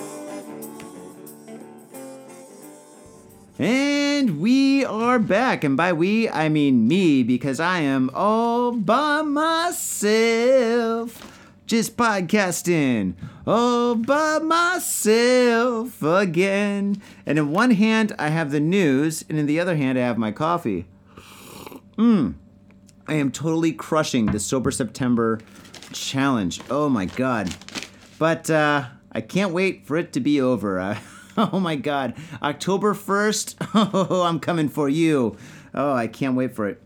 And 3.59 4.39
we 4.39 4.85
are 4.85 5.17
back. 5.17 5.63
And 5.63 5.75
by 5.75 5.91
we, 5.93 6.29
I 6.29 6.47
mean 6.47 6.87
me, 6.87 7.23
because 7.23 7.59
I 7.59 7.79
am 7.79 8.11
all 8.13 8.71
by 8.71 9.23
myself. 9.23 9.73
Just 11.65 11.97
podcasting 11.97 13.15
all 13.47 13.95
by 13.95 14.39
myself 14.39 16.03
again. 16.03 17.01
And 17.25 17.39
in 17.39 17.51
one 17.51 17.71
hand, 17.71 18.13
I 18.19 18.29
have 18.29 18.51
the 18.51 18.59
news, 18.59 19.23
and 19.29 19.39
in 19.39 19.45
the 19.45 19.59
other 19.59 19.77
hand, 19.77 19.97
I 19.97 20.01
have 20.01 20.17
my 20.17 20.31
coffee. 20.31 20.85
Mmm. 21.97 22.35
I 23.07 23.13
am 23.13 23.31
totally 23.31 23.71
crushing 23.71 24.25
the 24.25 24.39
Sober 24.39 24.69
September 24.69 25.39
challenge. 25.93 26.59
Oh 26.69 26.89
my 26.89 27.05
god. 27.05 27.55
But 28.19 28.49
uh, 28.49 28.87
I 29.13 29.21
can't 29.21 29.53
wait 29.53 29.85
for 29.85 29.95
it 29.95 30.11
to 30.13 30.19
be 30.19 30.41
over. 30.41 30.77
Uh, 30.77 30.99
oh 31.37 31.61
my 31.61 31.77
god. 31.77 32.15
October 32.41 32.93
1st. 32.93 33.55
Oh, 34.09 34.23
I'm 34.23 34.39
coming 34.39 34.67
for 34.67 34.89
you. 34.89 35.37
Oh, 35.73 35.93
I 35.93 36.07
can't 36.07 36.35
wait 36.35 36.53
for 36.53 36.67
it. 36.67 36.81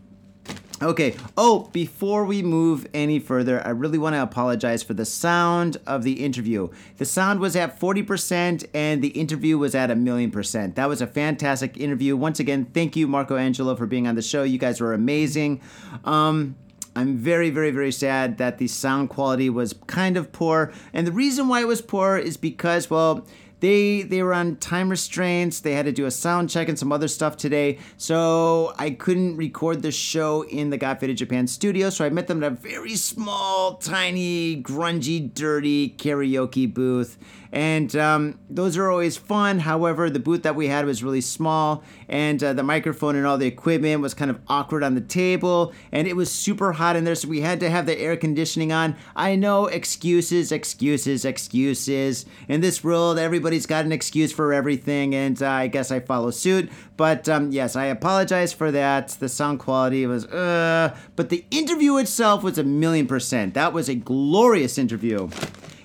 Okay. 0.82 1.14
Oh, 1.36 1.70
before 1.72 2.24
we 2.24 2.42
move 2.42 2.88
any 2.92 3.20
further, 3.20 3.64
I 3.64 3.70
really 3.70 3.98
want 3.98 4.16
to 4.16 4.22
apologize 4.22 4.82
for 4.82 4.94
the 4.94 5.04
sound 5.04 5.76
of 5.86 6.02
the 6.02 6.24
interview. 6.24 6.70
The 6.98 7.04
sound 7.04 7.38
was 7.38 7.54
at 7.54 7.78
40% 7.78 8.66
and 8.74 9.00
the 9.00 9.08
interview 9.08 9.58
was 9.58 9.76
at 9.76 9.92
a 9.92 9.94
million 9.94 10.32
percent. 10.32 10.74
That 10.74 10.88
was 10.88 11.00
a 11.00 11.06
fantastic 11.06 11.76
interview. 11.76 12.16
Once 12.16 12.40
again, 12.40 12.64
thank 12.64 12.96
you, 12.96 13.06
Marco 13.06 13.36
Angelo, 13.36 13.76
for 13.76 13.86
being 13.86 14.08
on 14.08 14.16
the 14.16 14.22
show. 14.22 14.42
You 14.42 14.58
guys 14.58 14.80
were 14.80 14.92
amazing. 14.92 15.60
Um, 16.04 16.56
I'm 16.96 17.16
very, 17.16 17.50
very, 17.50 17.70
very 17.70 17.92
sad 17.92 18.38
that 18.38 18.58
the 18.58 18.66
sound 18.66 19.08
quality 19.08 19.48
was 19.48 19.74
kind 19.86 20.16
of 20.16 20.32
poor. 20.32 20.72
And 20.92 21.06
the 21.06 21.12
reason 21.12 21.46
why 21.46 21.60
it 21.60 21.68
was 21.68 21.80
poor 21.80 22.18
is 22.18 22.36
because, 22.36 22.90
well, 22.90 23.24
they 23.62 24.02
they 24.02 24.24
were 24.24 24.34
on 24.34 24.56
time 24.56 24.88
restraints. 24.88 25.60
They 25.60 25.72
had 25.72 25.86
to 25.86 25.92
do 25.92 26.04
a 26.04 26.10
sound 26.10 26.50
check 26.50 26.68
and 26.68 26.76
some 26.76 26.90
other 26.90 27.06
stuff 27.06 27.36
today, 27.36 27.78
so 27.96 28.74
I 28.76 28.90
couldn't 28.90 29.36
record 29.36 29.82
the 29.82 29.92
show 29.92 30.42
in 30.42 30.70
the 30.70 30.76
Got 30.76 30.98
Faded 30.98 31.16
Japan 31.16 31.46
studio. 31.46 31.88
So 31.88 32.04
I 32.04 32.10
met 32.10 32.26
them 32.26 32.42
at 32.42 32.52
a 32.52 32.54
very 32.54 32.96
small, 32.96 33.76
tiny, 33.76 34.60
grungy, 34.60 35.32
dirty 35.32 35.90
karaoke 35.90 36.72
booth, 36.74 37.16
and 37.52 37.94
um, 37.94 38.40
those 38.50 38.76
are 38.76 38.90
always 38.90 39.16
fun. 39.16 39.60
However, 39.60 40.10
the 40.10 40.18
booth 40.18 40.42
that 40.42 40.56
we 40.56 40.66
had 40.66 40.84
was 40.84 41.04
really 41.04 41.20
small, 41.20 41.84
and 42.08 42.42
uh, 42.42 42.54
the 42.54 42.64
microphone 42.64 43.14
and 43.14 43.24
all 43.24 43.38
the 43.38 43.46
equipment 43.46 44.00
was 44.00 44.12
kind 44.12 44.30
of 44.30 44.40
awkward 44.48 44.82
on 44.82 44.96
the 44.96 45.00
table, 45.00 45.72
and 45.92 46.08
it 46.08 46.16
was 46.16 46.32
super 46.32 46.72
hot 46.72 46.96
in 46.96 47.04
there, 47.04 47.14
so 47.14 47.28
we 47.28 47.42
had 47.42 47.60
to 47.60 47.70
have 47.70 47.86
the 47.86 47.96
air 47.96 48.16
conditioning 48.16 48.72
on. 48.72 48.96
I 49.14 49.36
know 49.36 49.66
excuses, 49.66 50.50
excuses, 50.50 51.24
excuses. 51.24 52.26
In 52.48 52.60
this 52.60 52.82
world, 52.82 53.18
everybody's 53.52 53.66
got 53.66 53.84
an 53.84 53.92
excuse 53.92 54.32
for 54.32 54.54
everything, 54.54 55.14
and 55.14 55.42
uh, 55.42 55.46
I 55.46 55.66
guess 55.66 55.90
I 55.90 56.00
follow 56.00 56.30
suit. 56.30 56.70
But 56.96 57.28
um, 57.28 57.52
yes, 57.52 57.76
I 57.76 57.84
apologize 57.84 58.50
for 58.50 58.70
that. 58.70 59.08
The 59.08 59.28
sound 59.28 59.58
quality 59.58 60.06
was, 60.06 60.24
uh, 60.24 60.96
but 61.16 61.28
the 61.28 61.44
interview 61.50 61.98
itself 61.98 62.42
was 62.42 62.56
a 62.56 62.64
million 62.64 63.06
percent. 63.06 63.52
That 63.52 63.74
was 63.74 63.90
a 63.90 63.94
glorious 63.94 64.78
interview. 64.78 65.28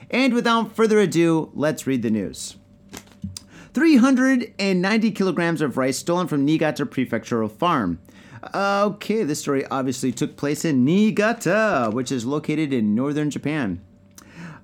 And 0.09 0.33
without 0.33 0.77
further 0.77 0.97
ado, 0.99 1.51
let's 1.55 1.85
read 1.85 2.03
the 2.03 2.09
news. 2.09 2.55
390 3.73 5.11
kilograms 5.11 5.59
of 5.59 5.75
rice 5.75 5.97
stolen 5.97 6.27
from 6.27 6.45
Niigata 6.45 6.85
Prefectural 6.85 7.51
Farm. 7.51 7.99
Okay, 8.55 9.23
this 9.23 9.41
story 9.41 9.65
obviously 9.65 10.13
took 10.13 10.37
place 10.37 10.63
in 10.63 10.85
Niigata, 10.85 11.89
which 11.91 12.13
is 12.13 12.25
located 12.25 12.71
in 12.71 12.95
northern 12.95 13.29
Japan. 13.29 13.81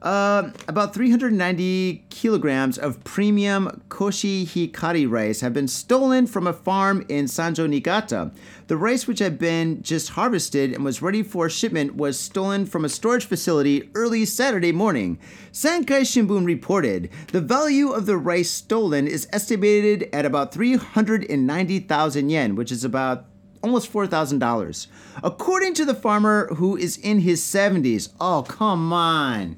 Uh, 0.03 0.51
about 0.67 0.93
390 0.93 2.03
kilograms 2.09 2.77
of 2.77 3.01
premium 3.05 3.81
Koshihikari 3.87 5.09
rice 5.09 5.39
have 5.39 5.53
been 5.53 5.69
stolen 5.69 6.27
from 6.27 6.45
a 6.45 6.51
farm 6.51 7.05
in 7.07 7.25
Sanjo, 7.25 7.69
Niigata. 7.69 8.31
The 8.67 8.75
rice, 8.75 9.07
which 9.07 9.19
had 9.19 9.39
been 9.39 9.81
just 9.81 10.09
harvested 10.09 10.73
and 10.73 10.83
was 10.83 11.01
ready 11.01 11.23
for 11.23 11.49
shipment, 11.49 11.95
was 11.95 12.19
stolen 12.19 12.65
from 12.65 12.83
a 12.83 12.89
storage 12.89 13.23
facility 13.23 13.89
early 13.95 14.25
Saturday 14.25 14.73
morning. 14.73 15.19
Sankei 15.53 16.01
Shimbun 16.01 16.45
reported 16.45 17.09
the 17.31 17.39
value 17.39 17.91
of 17.91 18.05
the 18.05 18.17
rice 18.17 18.51
stolen 18.51 19.07
is 19.07 19.25
estimated 19.31 20.09
at 20.11 20.25
about 20.25 20.53
390,000 20.53 22.29
yen, 22.29 22.55
which 22.57 22.73
is 22.73 22.83
about 22.83 23.25
almost 23.61 23.91
$4,000. 23.93 24.87
According 25.23 25.73
to 25.75 25.85
the 25.85 25.95
farmer 25.95 26.53
who 26.55 26.75
is 26.75 26.97
in 26.97 27.19
his 27.19 27.41
70s, 27.41 28.09
oh, 28.19 28.43
come 28.43 28.91
on. 28.91 29.55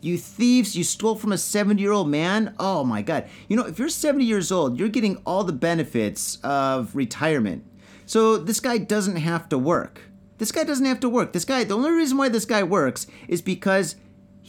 You 0.00 0.16
thieves, 0.16 0.76
you 0.76 0.84
stole 0.84 1.16
from 1.16 1.32
a 1.32 1.38
70 1.38 1.82
year 1.82 1.92
old 1.92 2.08
man? 2.08 2.54
Oh 2.58 2.84
my 2.84 3.02
God. 3.02 3.28
You 3.48 3.56
know, 3.56 3.66
if 3.66 3.78
you're 3.78 3.88
70 3.88 4.24
years 4.24 4.52
old, 4.52 4.78
you're 4.78 4.88
getting 4.88 5.16
all 5.26 5.44
the 5.44 5.52
benefits 5.52 6.38
of 6.44 6.94
retirement. 6.94 7.64
So 8.06 8.36
this 8.36 8.60
guy 8.60 8.78
doesn't 8.78 9.16
have 9.16 9.48
to 9.48 9.58
work. 9.58 10.02
This 10.38 10.52
guy 10.52 10.62
doesn't 10.62 10.86
have 10.86 11.00
to 11.00 11.08
work. 11.08 11.32
This 11.32 11.44
guy, 11.44 11.64
the 11.64 11.76
only 11.76 11.90
reason 11.90 12.16
why 12.16 12.28
this 12.28 12.44
guy 12.44 12.62
works 12.62 13.08
is 13.26 13.42
because 13.42 13.96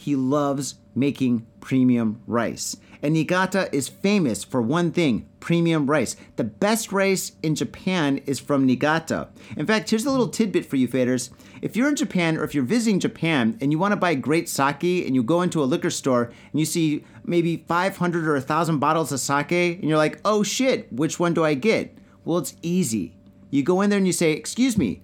he 0.00 0.16
loves 0.16 0.76
making 0.94 1.46
premium 1.60 2.22
rice. 2.26 2.76
And 3.02 3.14
Niigata 3.14 3.74
is 3.74 3.88
famous 3.88 4.44
for 4.44 4.60
one 4.60 4.92
thing 4.92 5.28
premium 5.40 5.88
rice. 5.88 6.16
The 6.36 6.44
best 6.44 6.92
rice 6.92 7.32
in 7.42 7.54
Japan 7.54 8.18
is 8.26 8.40
from 8.40 8.66
Niigata. 8.66 9.28
In 9.56 9.66
fact, 9.66 9.90
here's 9.90 10.04
a 10.04 10.10
little 10.10 10.28
tidbit 10.28 10.66
for 10.66 10.76
you 10.76 10.88
faders. 10.88 11.30
If 11.62 11.76
you're 11.76 11.88
in 11.88 11.96
Japan 11.96 12.36
or 12.36 12.44
if 12.44 12.54
you're 12.54 12.64
visiting 12.64 13.00
Japan 13.00 13.58
and 13.60 13.72
you 13.72 13.78
want 13.78 13.92
to 13.92 13.96
buy 13.96 14.14
great 14.14 14.48
sake 14.48 15.06
and 15.06 15.14
you 15.14 15.22
go 15.22 15.42
into 15.42 15.62
a 15.62 15.64
liquor 15.64 15.90
store 15.90 16.24
and 16.50 16.60
you 16.60 16.66
see 16.66 17.04
maybe 17.24 17.58
500 17.68 18.26
or 18.26 18.34
1,000 18.34 18.78
bottles 18.78 19.12
of 19.12 19.20
sake 19.20 19.52
and 19.52 19.84
you're 19.84 19.98
like, 19.98 20.20
oh 20.24 20.42
shit, 20.42 20.92
which 20.92 21.18
one 21.18 21.34
do 21.34 21.44
I 21.44 21.54
get? 21.54 21.96
Well, 22.24 22.38
it's 22.38 22.54
easy. 22.62 23.16
You 23.50 23.62
go 23.62 23.80
in 23.80 23.90
there 23.90 23.98
and 23.98 24.06
you 24.06 24.12
say, 24.12 24.32
excuse 24.32 24.76
me, 24.76 25.02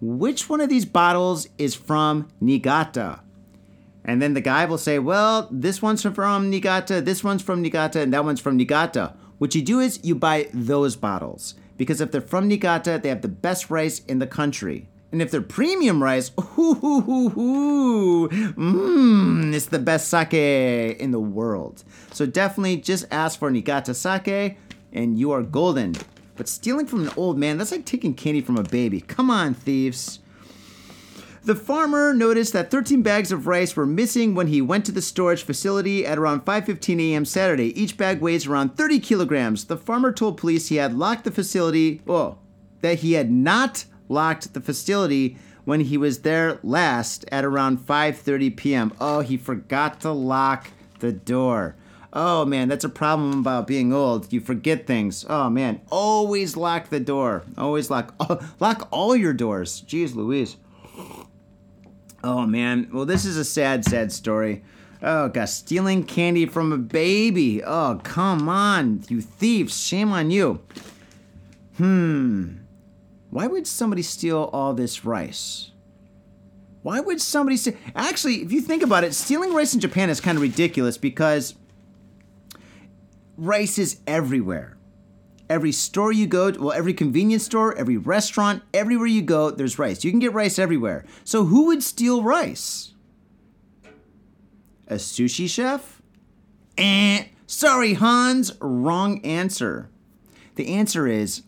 which 0.00 0.48
one 0.48 0.60
of 0.60 0.68
these 0.68 0.84
bottles 0.84 1.48
is 1.58 1.74
from 1.74 2.28
Niigata? 2.40 3.20
And 4.06 4.22
then 4.22 4.34
the 4.34 4.40
guy 4.40 4.64
will 4.64 4.78
say, 4.78 5.00
well, 5.00 5.48
this 5.50 5.82
one's 5.82 6.02
from 6.02 6.48
Niigata, 6.48 7.00
this 7.02 7.24
one's 7.24 7.42
from 7.42 7.60
Niigata, 7.60 8.00
and 8.00 8.12
that 8.14 8.24
one's 8.24 8.40
from 8.40 8.56
Niigata. 8.56 9.14
What 9.38 9.54
you 9.54 9.62
do 9.62 9.80
is 9.80 10.00
you 10.02 10.14
buy 10.14 10.48
those 10.54 10.94
bottles. 10.96 11.56
Because 11.76 12.00
if 12.00 12.12
they're 12.12 12.20
from 12.20 12.48
Niigata, 12.48 13.00
they 13.02 13.10
have 13.10 13.20
the 13.20 13.28
best 13.28 13.68
rice 13.68 13.98
in 14.06 14.20
the 14.20 14.26
country. 14.26 14.88
And 15.12 15.20
if 15.20 15.30
they're 15.30 15.42
premium 15.42 16.02
rice, 16.02 16.30
ooh, 16.58 18.28
mmm, 18.30 19.54
it's 19.54 19.66
the 19.66 19.78
best 19.78 20.08
sake 20.08 20.34
in 20.34 21.10
the 21.10 21.20
world. 21.20 21.84
So 22.12 22.26
definitely 22.26 22.78
just 22.78 23.06
ask 23.10 23.38
for 23.38 23.50
Niigata 23.50 23.92
sake 23.94 24.56
and 24.92 25.18
you 25.18 25.32
are 25.32 25.42
golden. 25.42 25.94
But 26.36 26.48
stealing 26.48 26.86
from 26.86 27.06
an 27.06 27.12
old 27.16 27.38
man, 27.38 27.58
that's 27.58 27.72
like 27.72 27.84
taking 27.84 28.14
candy 28.14 28.40
from 28.40 28.56
a 28.56 28.62
baby. 28.62 29.00
Come 29.00 29.30
on, 29.30 29.54
thieves. 29.54 30.20
The 31.46 31.54
farmer 31.54 32.12
noticed 32.12 32.52
that 32.54 32.72
13 32.72 33.02
bags 33.02 33.30
of 33.30 33.46
rice 33.46 33.76
were 33.76 33.86
missing 33.86 34.34
when 34.34 34.48
he 34.48 34.60
went 34.60 34.84
to 34.86 34.90
the 34.90 35.00
storage 35.00 35.44
facility 35.44 36.04
at 36.04 36.18
around 36.18 36.44
5:15 36.44 37.00
a.m. 37.00 37.24
Saturday. 37.24 37.68
Each 37.80 37.96
bag 37.96 38.20
weighs 38.20 38.48
around 38.48 38.76
30 38.76 38.98
kilograms. 38.98 39.66
The 39.66 39.76
farmer 39.76 40.10
told 40.10 40.38
police 40.38 40.66
he 40.66 40.74
had 40.74 40.98
locked 40.98 41.22
the 41.22 41.30
facility, 41.30 42.02
oh, 42.08 42.38
that 42.80 42.98
he 42.98 43.12
had 43.12 43.30
not 43.30 43.84
locked 44.08 44.54
the 44.54 44.60
facility 44.60 45.36
when 45.64 45.82
he 45.82 45.96
was 45.96 46.22
there 46.22 46.58
last 46.64 47.24
at 47.30 47.44
around 47.44 47.78
5:30 47.78 48.56
p.m. 48.56 48.92
Oh, 49.00 49.20
he 49.20 49.36
forgot 49.36 50.00
to 50.00 50.10
lock 50.10 50.72
the 50.98 51.12
door. 51.12 51.76
Oh 52.12 52.44
man, 52.44 52.66
that's 52.66 52.84
a 52.84 52.88
problem 52.88 53.38
about 53.38 53.68
being 53.68 53.92
old. 53.92 54.32
You 54.32 54.40
forget 54.40 54.84
things. 54.84 55.24
Oh 55.28 55.48
man, 55.48 55.80
always 55.90 56.56
lock 56.56 56.88
the 56.88 56.98
door. 56.98 57.44
Always 57.56 57.88
lock 57.88 58.16
oh, 58.18 58.40
lock 58.58 58.88
all 58.90 59.14
your 59.14 59.32
doors. 59.32 59.84
Jeez 59.86 60.16
Louise. 60.16 60.56
Oh 62.26 62.44
man, 62.44 62.88
well 62.92 63.06
this 63.06 63.24
is 63.24 63.36
a 63.36 63.44
sad, 63.44 63.84
sad 63.84 64.10
story. 64.10 64.64
Oh 65.00 65.28
gosh, 65.28 65.52
stealing 65.52 66.02
candy 66.02 66.44
from 66.44 66.72
a 66.72 66.76
baby. 66.76 67.62
Oh 67.62 68.00
come 68.02 68.48
on, 68.48 69.04
you 69.08 69.20
thieves! 69.20 69.80
Shame 69.80 70.10
on 70.10 70.32
you. 70.32 70.60
Hmm. 71.76 72.56
Why 73.30 73.46
would 73.46 73.68
somebody 73.68 74.02
steal 74.02 74.50
all 74.52 74.74
this 74.74 75.04
rice? 75.04 75.70
Why 76.82 76.98
would 76.98 77.20
somebody 77.20 77.56
steal? 77.56 77.74
Actually, 77.94 78.42
if 78.42 78.50
you 78.50 78.60
think 78.60 78.82
about 78.82 79.04
it, 79.04 79.14
stealing 79.14 79.54
rice 79.54 79.72
in 79.72 79.78
Japan 79.78 80.10
is 80.10 80.20
kind 80.20 80.36
of 80.36 80.42
ridiculous 80.42 80.98
because 80.98 81.54
rice 83.36 83.78
is 83.78 84.00
everywhere. 84.04 84.75
Every 85.48 85.72
store 85.72 86.12
you 86.12 86.26
go 86.26 86.50
to, 86.50 86.60
well, 86.60 86.72
every 86.72 86.92
convenience 86.92 87.44
store, 87.44 87.76
every 87.76 87.96
restaurant, 87.96 88.62
everywhere 88.74 89.06
you 89.06 89.22
go, 89.22 89.50
there's 89.50 89.78
rice. 89.78 90.04
You 90.04 90.10
can 90.10 90.18
get 90.18 90.32
rice 90.32 90.58
everywhere. 90.58 91.04
So 91.24 91.44
who 91.44 91.66
would 91.66 91.82
steal 91.82 92.22
rice? 92.22 92.94
A 94.88 94.94
sushi 94.94 95.48
chef? 95.48 96.02
Eh. 96.76 97.26
Sorry, 97.46 97.94
Hans. 97.94 98.52
Wrong 98.60 99.24
answer. 99.24 99.88
The 100.56 100.68
answer 100.74 101.06
is 101.06 101.42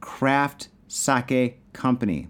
Craft 0.00 0.68
Sake 0.88 1.60
Company. 1.72 2.28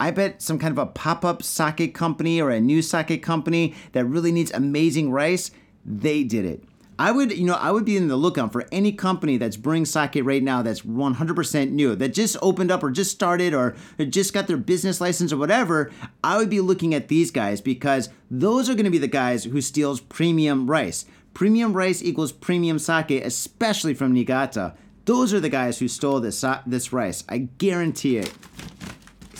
I 0.00 0.10
bet 0.10 0.42
some 0.42 0.58
kind 0.58 0.72
of 0.72 0.78
a 0.78 0.86
pop 0.86 1.24
up 1.24 1.42
sake 1.42 1.92
company 1.94 2.40
or 2.40 2.50
a 2.50 2.60
new 2.60 2.82
sake 2.82 3.22
company 3.22 3.74
that 3.92 4.04
really 4.04 4.32
needs 4.32 4.52
amazing 4.52 5.10
rice, 5.10 5.50
they 5.84 6.22
did 6.24 6.44
it. 6.44 6.64
I 6.98 7.12
would, 7.12 7.36
you 7.36 7.44
know, 7.44 7.54
I 7.54 7.70
would 7.70 7.84
be 7.84 7.96
in 7.96 8.08
the 8.08 8.16
lookout 8.16 8.52
for 8.52 8.66
any 8.72 8.90
company 8.90 9.36
that's 9.36 9.56
brewing 9.56 9.84
sake 9.84 10.18
right 10.20 10.42
now 10.42 10.62
that's 10.62 10.80
100% 10.80 11.70
new, 11.70 11.94
that 11.94 12.08
just 12.08 12.36
opened 12.42 12.72
up 12.72 12.82
or 12.82 12.90
just 12.90 13.12
started 13.12 13.54
or 13.54 13.76
just 14.08 14.34
got 14.34 14.48
their 14.48 14.56
business 14.56 15.00
license 15.00 15.32
or 15.32 15.36
whatever. 15.36 15.92
I 16.24 16.38
would 16.38 16.50
be 16.50 16.60
looking 16.60 16.94
at 16.94 17.06
these 17.06 17.30
guys 17.30 17.60
because 17.60 18.08
those 18.30 18.68
are 18.68 18.74
going 18.74 18.84
to 18.84 18.90
be 18.90 18.98
the 18.98 19.06
guys 19.06 19.44
who 19.44 19.60
steals 19.60 20.00
premium 20.00 20.68
rice. 20.68 21.04
Premium 21.34 21.72
rice 21.72 22.02
equals 22.02 22.32
premium 22.32 22.80
sake, 22.80 23.10
especially 23.12 23.94
from 23.94 24.12
Niigata. 24.12 24.74
Those 25.04 25.32
are 25.32 25.40
the 25.40 25.48
guys 25.48 25.78
who 25.78 25.86
stole 25.86 26.18
this 26.18 26.44
this 26.66 26.92
rice. 26.92 27.22
I 27.28 27.38
guarantee 27.38 28.18
it. 28.18 28.34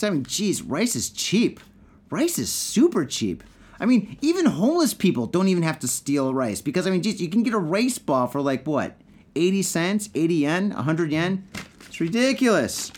I 0.01 0.11
mean, 0.11 0.23
geez, 0.23 0.63
rice 0.63 0.95
is 0.95 1.11
cheap. 1.11 1.59
Rice 2.09 2.39
is 2.39 2.53
super 2.53 3.05
cheap. 3.05 3.43
I 3.81 3.87
mean, 3.87 4.19
even 4.21 4.47
homeless 4.47 4.95
people 4.95 5.27
don't 5.27 5.49
even 5.49 5.63
have 5.63 5.79
to 5.81 5.89
steal 5.89 6.35
rice 6.35 6.61
because 6.61 6.87
I 6.87 6.91
mean, 6.91 7.03
geez, 7.03 7.21
you 7.21 7.29
can 7.29 7.43
get 7.43 7.55
a 7.55 7.59
rice 7.59 7.99
ball 7.99 8.27
for 8.27 8.41
like 8.41 8.67
what, 8.67 8.97
80 9.37 9.63
cents, 9.63 10.11
80 10.15 10.35
yen, 10.35 10.71
100 10.71 11.13
yen. 11.13 11.45
It's 11.87 12.01
ridiculous. 12.01 12.91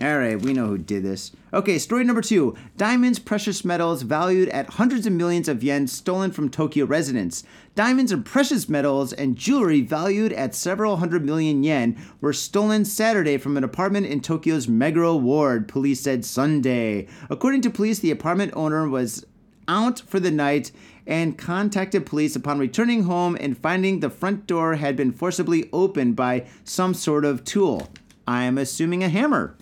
All 0.00 0.16
right, 0.16 0.40
we 0.40 0.52
know 0.52 0.66
who 0.68 0.78
did 0.78 1.02
this. 1.02 1.32
Okay, 1.52 1.76
story 1.76 2.04
number 2.04 2.22
two 2.22 2.54
Diamonds, 2.76 3.18
precious 3.18 3.64
metals 3.64 4.02
valued 4.02 4.48
at 4.50 4.74
hundreds 4.74 5.06
of 5.06 5.12
millions 5.12 5.48
of 5.48 5.64
yen 5.64 5.88
stolen 5.88 6.30
from 6.30 6.50
Tokyo 6.50 6.84
residents. 6.84 7.42
Diamonds 7.74 8.12
and 8.12 8.24
precious 8.24 8.68
metals 8.68 9.12
and 9.12 9.34
jewelry 9.34 9.80
valued 9.80 10.32
at 10.34 10.54
several 10.54 10.98
hundred 10.98 11.24
million 11.24 11.64
yen 11.64 11.96
were 12.20 12.32
stolen 12.32 12.84
Saturday 12.84 13.38
from 13.38 13.56
an 13.56 13.64
apartment 13.64 14.06
in 14.06 14.20
Tokyo's 14.20 14.68
Meguro 14.68 15.20
ward, 15.20 15.66
police 15.66 16.00
said 16.00 16.24
Sunday. 16.24 17.08
According 17.28 17.62
to 17.62 17.70
police, 17.70 17.98
the 17.98 18.12
apartment 18.12 18.52
owner 18.54 18.88
was 18.88 19.26
out 19.68 20.00
for 20.00 20.18
the 20.18 20.30
night 20.30 20.72
and 21.06 21.38
contacted 21.38 22.04
police 22.04 22.34
upon 22.34 22.58
returning 22.58 23.04
home 23.04 23.36
and 23.40 23.56
finding 23.56 24.00
the 24.00 24.10
front 24.10 24.46
door 24.46 24.74
had 24.76 24.96
been 24.96 25.12
forcibly 25.12 25.68
opened 25.72 26.16
by 26.16 26.46
some 26.64 26.94
sort 26.94 27.24
of 27.24 27.44
tool. 27.44 27.88
I 28.26 28.44
am 28.44 28.58
assuming 28.58 29.04
a 29.04 29.08
hammer 29.08 29.56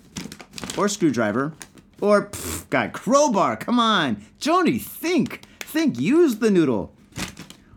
or 0.76 0.88
screwdriver 0.88 1.52
or 2.00 2.30
God, 2.70 2.92
crowbar. 2.92 3.56
Come 3.56 3.78
on, 3.78 4.22
Joni, 4.40 4.80
think, 4.80 5.42
think. 5.60 5.98
Use 5.98 6.36
the 6.36 6.50
noodle. 6.50 6.92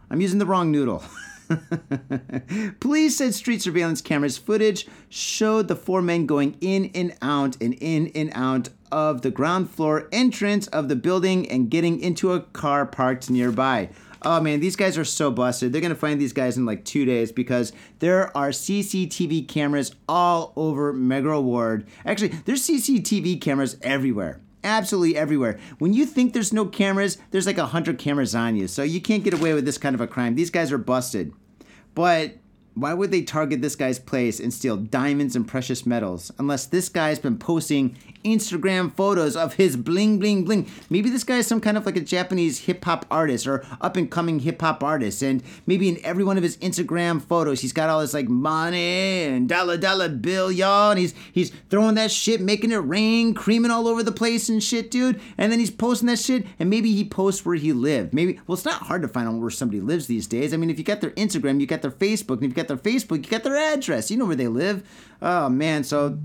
I'm 0.10 0.22
using 0.22 0.40
the 0.40 0.46
wrong 0.46 0.72
noodle. 0.72 1.04
Police 2.80 3.18
said 3.18 3.34
street 3.34 3.62
surveillance 3.62 4.02
cameras 4.02 4.38
footage 4.38 4.88
showed 5.10 5.68
the 5.68 5.76
four 5.76 6.02
men 6.02 6.26
going 6.26 6.58
in 6.62 6.92
and 6.94 7.16
out 7.22 7.58
and 7.62 7.74
in 7.76 8.12
and 8.16 8.32
out 8.34 8.70
of 8.92 9.22
the 9.22 9.32
ground 9.32 9.70
floor 9.70 10.08
entrance 10.12 10.68
of 10.68 10.90
the 10.90 10.96
building 10.96 11.50
and 11.50 11.70
getting 11.70 12.00
into 12.00 12.34
a 12.34 12.42
car 12.42 12.86
parked 12.86 13.30
nearby. 13.30 13.90
Oh 14.22 14.42
man, 14.42 14.60
these 14.60 14.76
guys 14.76 14.98
are 14.98 15.06
so 15.06 15.32
busted. 15.32 15.72
They're 15.72 15.82
gonna 15.82 15.96
find 15.96 16.20
these 16.20 16.34
guys 16.34 16.58
in 16.58 16.66
like 16.66 16.84
two 16.84 17.06
days 17.06 17.32
because 17.32 17.72
there 18.00 18.36
are 18.36 18.50
CCTV 18.50 19.48
cameras 19.48 19.96
all 20.08 20.52
over 20.56 20.94
Meguro 20.94 21.42
Ward. 21.42 21.88
Actually, 22.06 22.30
there's 22.46 22.68
CCTV 22.68 23.40
cameras 23.40 23.78
everywhere. 23.82 24.42
Absolutely 24.64 25.16
everywhere. 25.16 25.58
When 25.78 25.94
you 25.94 26.06
think 26.06 26.34
there's 26.34 26.54
no 26.54 26.66
cameras, 26.66 27.18
there's 27.32 27.46
like 27.48 27.58
a 27.58 27.68
hundred 27.68 27.98
cameras 27.98 28.36
on 28.36 28.56
you. 28.56 28.68
So 28.68 28.84
you 28.84 29.02
can't 29.02 29.24
get 29.24 29.34
away 29.34 29.54
with 29.54 29.66
this 29.66 29.78
kind 29.78 29.96
of 29.96 30.02
a 30.02 30.08
crime. 30.08 30.36
These 30.36 30.50
guys 30.50 30.72
are 30.72 30.78
busted. 30.78 31.34
But 31.96 32.38
why 32.76 32.94
would 32.94 33.12
they 33.12 33.22
target 33.22 33.62
this 33.62 33.76
guy's 33.76 34.00
place 34.00 34.40
and 34.40 34.54
steal 34.54 34.78
diamonds 34.78 35.36
and 35.36 35.48
precious 35.48 35.86
metals 35.86 36.32
unless 36.38 36.66
this 36.66 36.88
guy's 36.88 37.20
been 37.20 37.38
posting 37.38 37.98
Instagram 38.24 38.94
photos 38.94 39.36
of 39.36 39.54
his 39.54 39.76
bling 39.76 40.20
bling 40.20 40.44
bling. 40.44 40.70
Maybe 40.90 41.10
this 41.10 41.24
guy 41.24 41.38
is 41.38 41.48
some 41.48 41.62
kind 41.62 41.78
of 41.78 41.86
like 41.86 41.96
a 41.96 42.02
Japanese 42.02 42.60
hip 42.60 42.84
hop 42.86 43.06
artist 43.10 43.48
or 43.48 43.66
up 43.82 43.96
and 43.96 44.10
coming 44.10 44.40
hip 44.40 44.62
hop 44.62 44.84
artist, 44.84 45.22
and 45.22 45.44
maybe 45.66 45.90
in 45.90 45.98
every 46.04 46.24
one 46.24 46.38
of 46.38 46.44
his 46.44 46.58
Instagram 46.58 47.22
photos, 47.22 47.62
he's 47.62 47.74
got 47.74 47.90
all 47.90 48.02
this 48.02 48.14
like 48.14 48.28
money 48.28 49.24
and 49.24 49.48
dollar 49.48 49.78
dollar 49.78 50.10
bill, 50.10 50.52
y'all, 50.52 50.92
and 50.92 51.00
he's 51.00 51.14
he's 51.32 51.52
throwing 51.70 51.96
that 51.96 52.12
shit, 52.12 52.42
making 52.42 52.72
it 52.72 52.78
rain, 52.78 53.34
creaming 53.34 53.72
all 53.72 53.88
over 53.88 54.04
the 54.04 54.12
place 54.12 54.50
and 54.50 54.64
shit, 54.64 54.92
dude. 54.92 55.20
And 55.38 55.52
then 55.52 55.60
he's 55.60 55.72
posting 55.72 56.08
that 56.08 56.20
shit, 56.20 56.46
and 56.60 56.70
maybe 56.70 56.94
he 56.94 57.06
posts 57.06 57.46
where 57.46 57.56
he 57.56 57.74
lived. 57.74 58.14
Maybe 58.14 58.40
well, 58.48 58.56
it's 58.56 58.66
not 58.66 58.84
hard 58.84 59.02
to 59.02 59.08
find 59.08 59.28
out 59.28 59.36
where 59.36 59.50
somebody 59.50 59.82
lives 59.82 60.08
these 60.08 60.28
days. 60.28 60.54
I 60.54 60.58
mean, 60.58 60.70
if 60.70 60.78
you 60.78 60.84
got 60.84 61.02
their 61.02 61.12
Instagram, 61.12 61.60
you 61.60 61.68
got 61.68 61.82
their 61.82 61.92
Facebook, 61.92 62.36
and 62.36 62.46
if 62.46 62.50
you 62.50 62.56
got 62.56 62.68
their 62.68 62.78
Facebook, 62.78 63.24
you 63.24 63.30
got 63.30 63.44
their 63.44 63.56
address. 63.56 64.12
You 64.12 64.18
know 64.18 64.26
where 64.26 64.36
they 64.36 64.48
live. 64.48 64.88
Oh 65.22 65.50
man, 65.50 65.84
so 65.84 66.20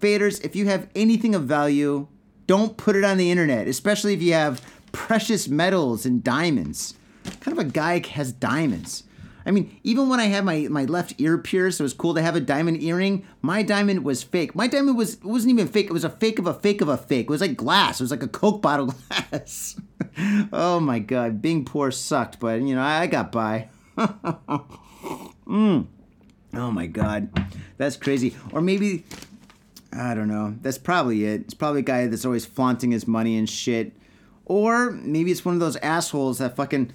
Faders, 0.00 0.42
if 0.44 0.56
you 0.56 0.66
have 0.66 0.88
anything 0.94 1.34
of 1.34 1.44
value, 1.44 2.08
don't 2.46 2.76
put 2.76 2.96
it 2.96 3.04
on 3.04 3.16
the 3.16 3.30
internet, 3.30 3.68
especially 3.68 4.14
if 4.14 4.22
you 4.22 4.32
have 4.32 4.62
precious 4.92 5.48
metals 5.48 6.06
and 6.06 6.24
diamonds. 6.24 6.94
What 7.24 7.40
kind 7.40 7.58
of 7.58 7.66
a 7.66 7.68
guy 7.68 8.04
has 8.08 8.32
diamonds? 8.32 9.04
I 9.44 9.52
mean, 9.52 9.78
even 9.84 10.08
when 10.08 10.20
I 10.20 10.26
had 10.26 10.44
my, 10.44 10.68
my 10.68 10.84
left 10.84 11.14
ear 11.18 11.38
pierced, 11.38 11.80
it 11.80 11.82
was 11.82 11.94
cool 11.94 12.14
to 12.14 12.22
have 12.22 12.36
a 12.36 12.40
diamond 12.40 12.82
earring. 12.82 13.26
My 13.42 13.62
diamond 13.62 14.04
was 14.04 14.22
fake. 14.22 14.54
My 14.54 14.66
diamond 14.66 14.96
was 14.96 15.18
wasn't 15.22 15.52
even 15.52 15.66
fake. 15.66 15.86
It 15.86 15.92
was 15.92 16.04
a 16.04 16.10
fake 16.10 16.38
of 16.38 16.46
a 16.46 16.54
fake 16.54 16.80
of 16.80 16.88
a 16.88 16.96
fake. 16.96 17.26
It 17.26 17.30
was 17.30 17.40
like 17.40 17.56
glass. 17.56 18.00
It 18.00 18.04
was 18.04 18.10
like 18.10 18.22
a 18.22 18.28
Coke 18.28 18.60
bottle 18.60 18.86
glass. 18.86 19.80
oh 20.52 20.78
my 20.80 20.98
god, 20.98 21.40
being 21.40 21.64
poor 21.64 21.90
sucked, 21.90 22.38
but 22.38 22.60
you 22.60 22.74
know 22.74 22.82
I, 22.82 23.02
I 23.02 23.06
got 23.06 23.32
by. 23.32 23.68
mm. 23.98 25.86
Oh 26.54 26.70
my 26.70 26.86
god, 26.86 27.30
that's 27.76 27.96
crazy. 27.96 28.36
Or 28.52 28.60
maybe 28.60 29.04
I 29.92 30.14
don't 30.14 30.28
know. 30.28 30.56
That's 30.62 30.78
probably 30.78 31.24
it. 31.24 31.42
It's 31.42 31.54
probably 31.54 31.80
a 31.80 31.84
guy 31.84 32.06
that's 32.06 32.24
always 32.24 32.46
flaunting 32.46 32.92
his 32.92 33.08
money 33.08 33.36
and 33.36 33.48
shit. 33.48 33.92
Or 34.44 34.90
maybe 34.90 35.30
it's 35.30 35.44
one 35.44 35.54
of 35.54 35.60
those 35.60 35.76
assholes 35.76 36.38
that 36.38 36.56
fucking 36.56 36.92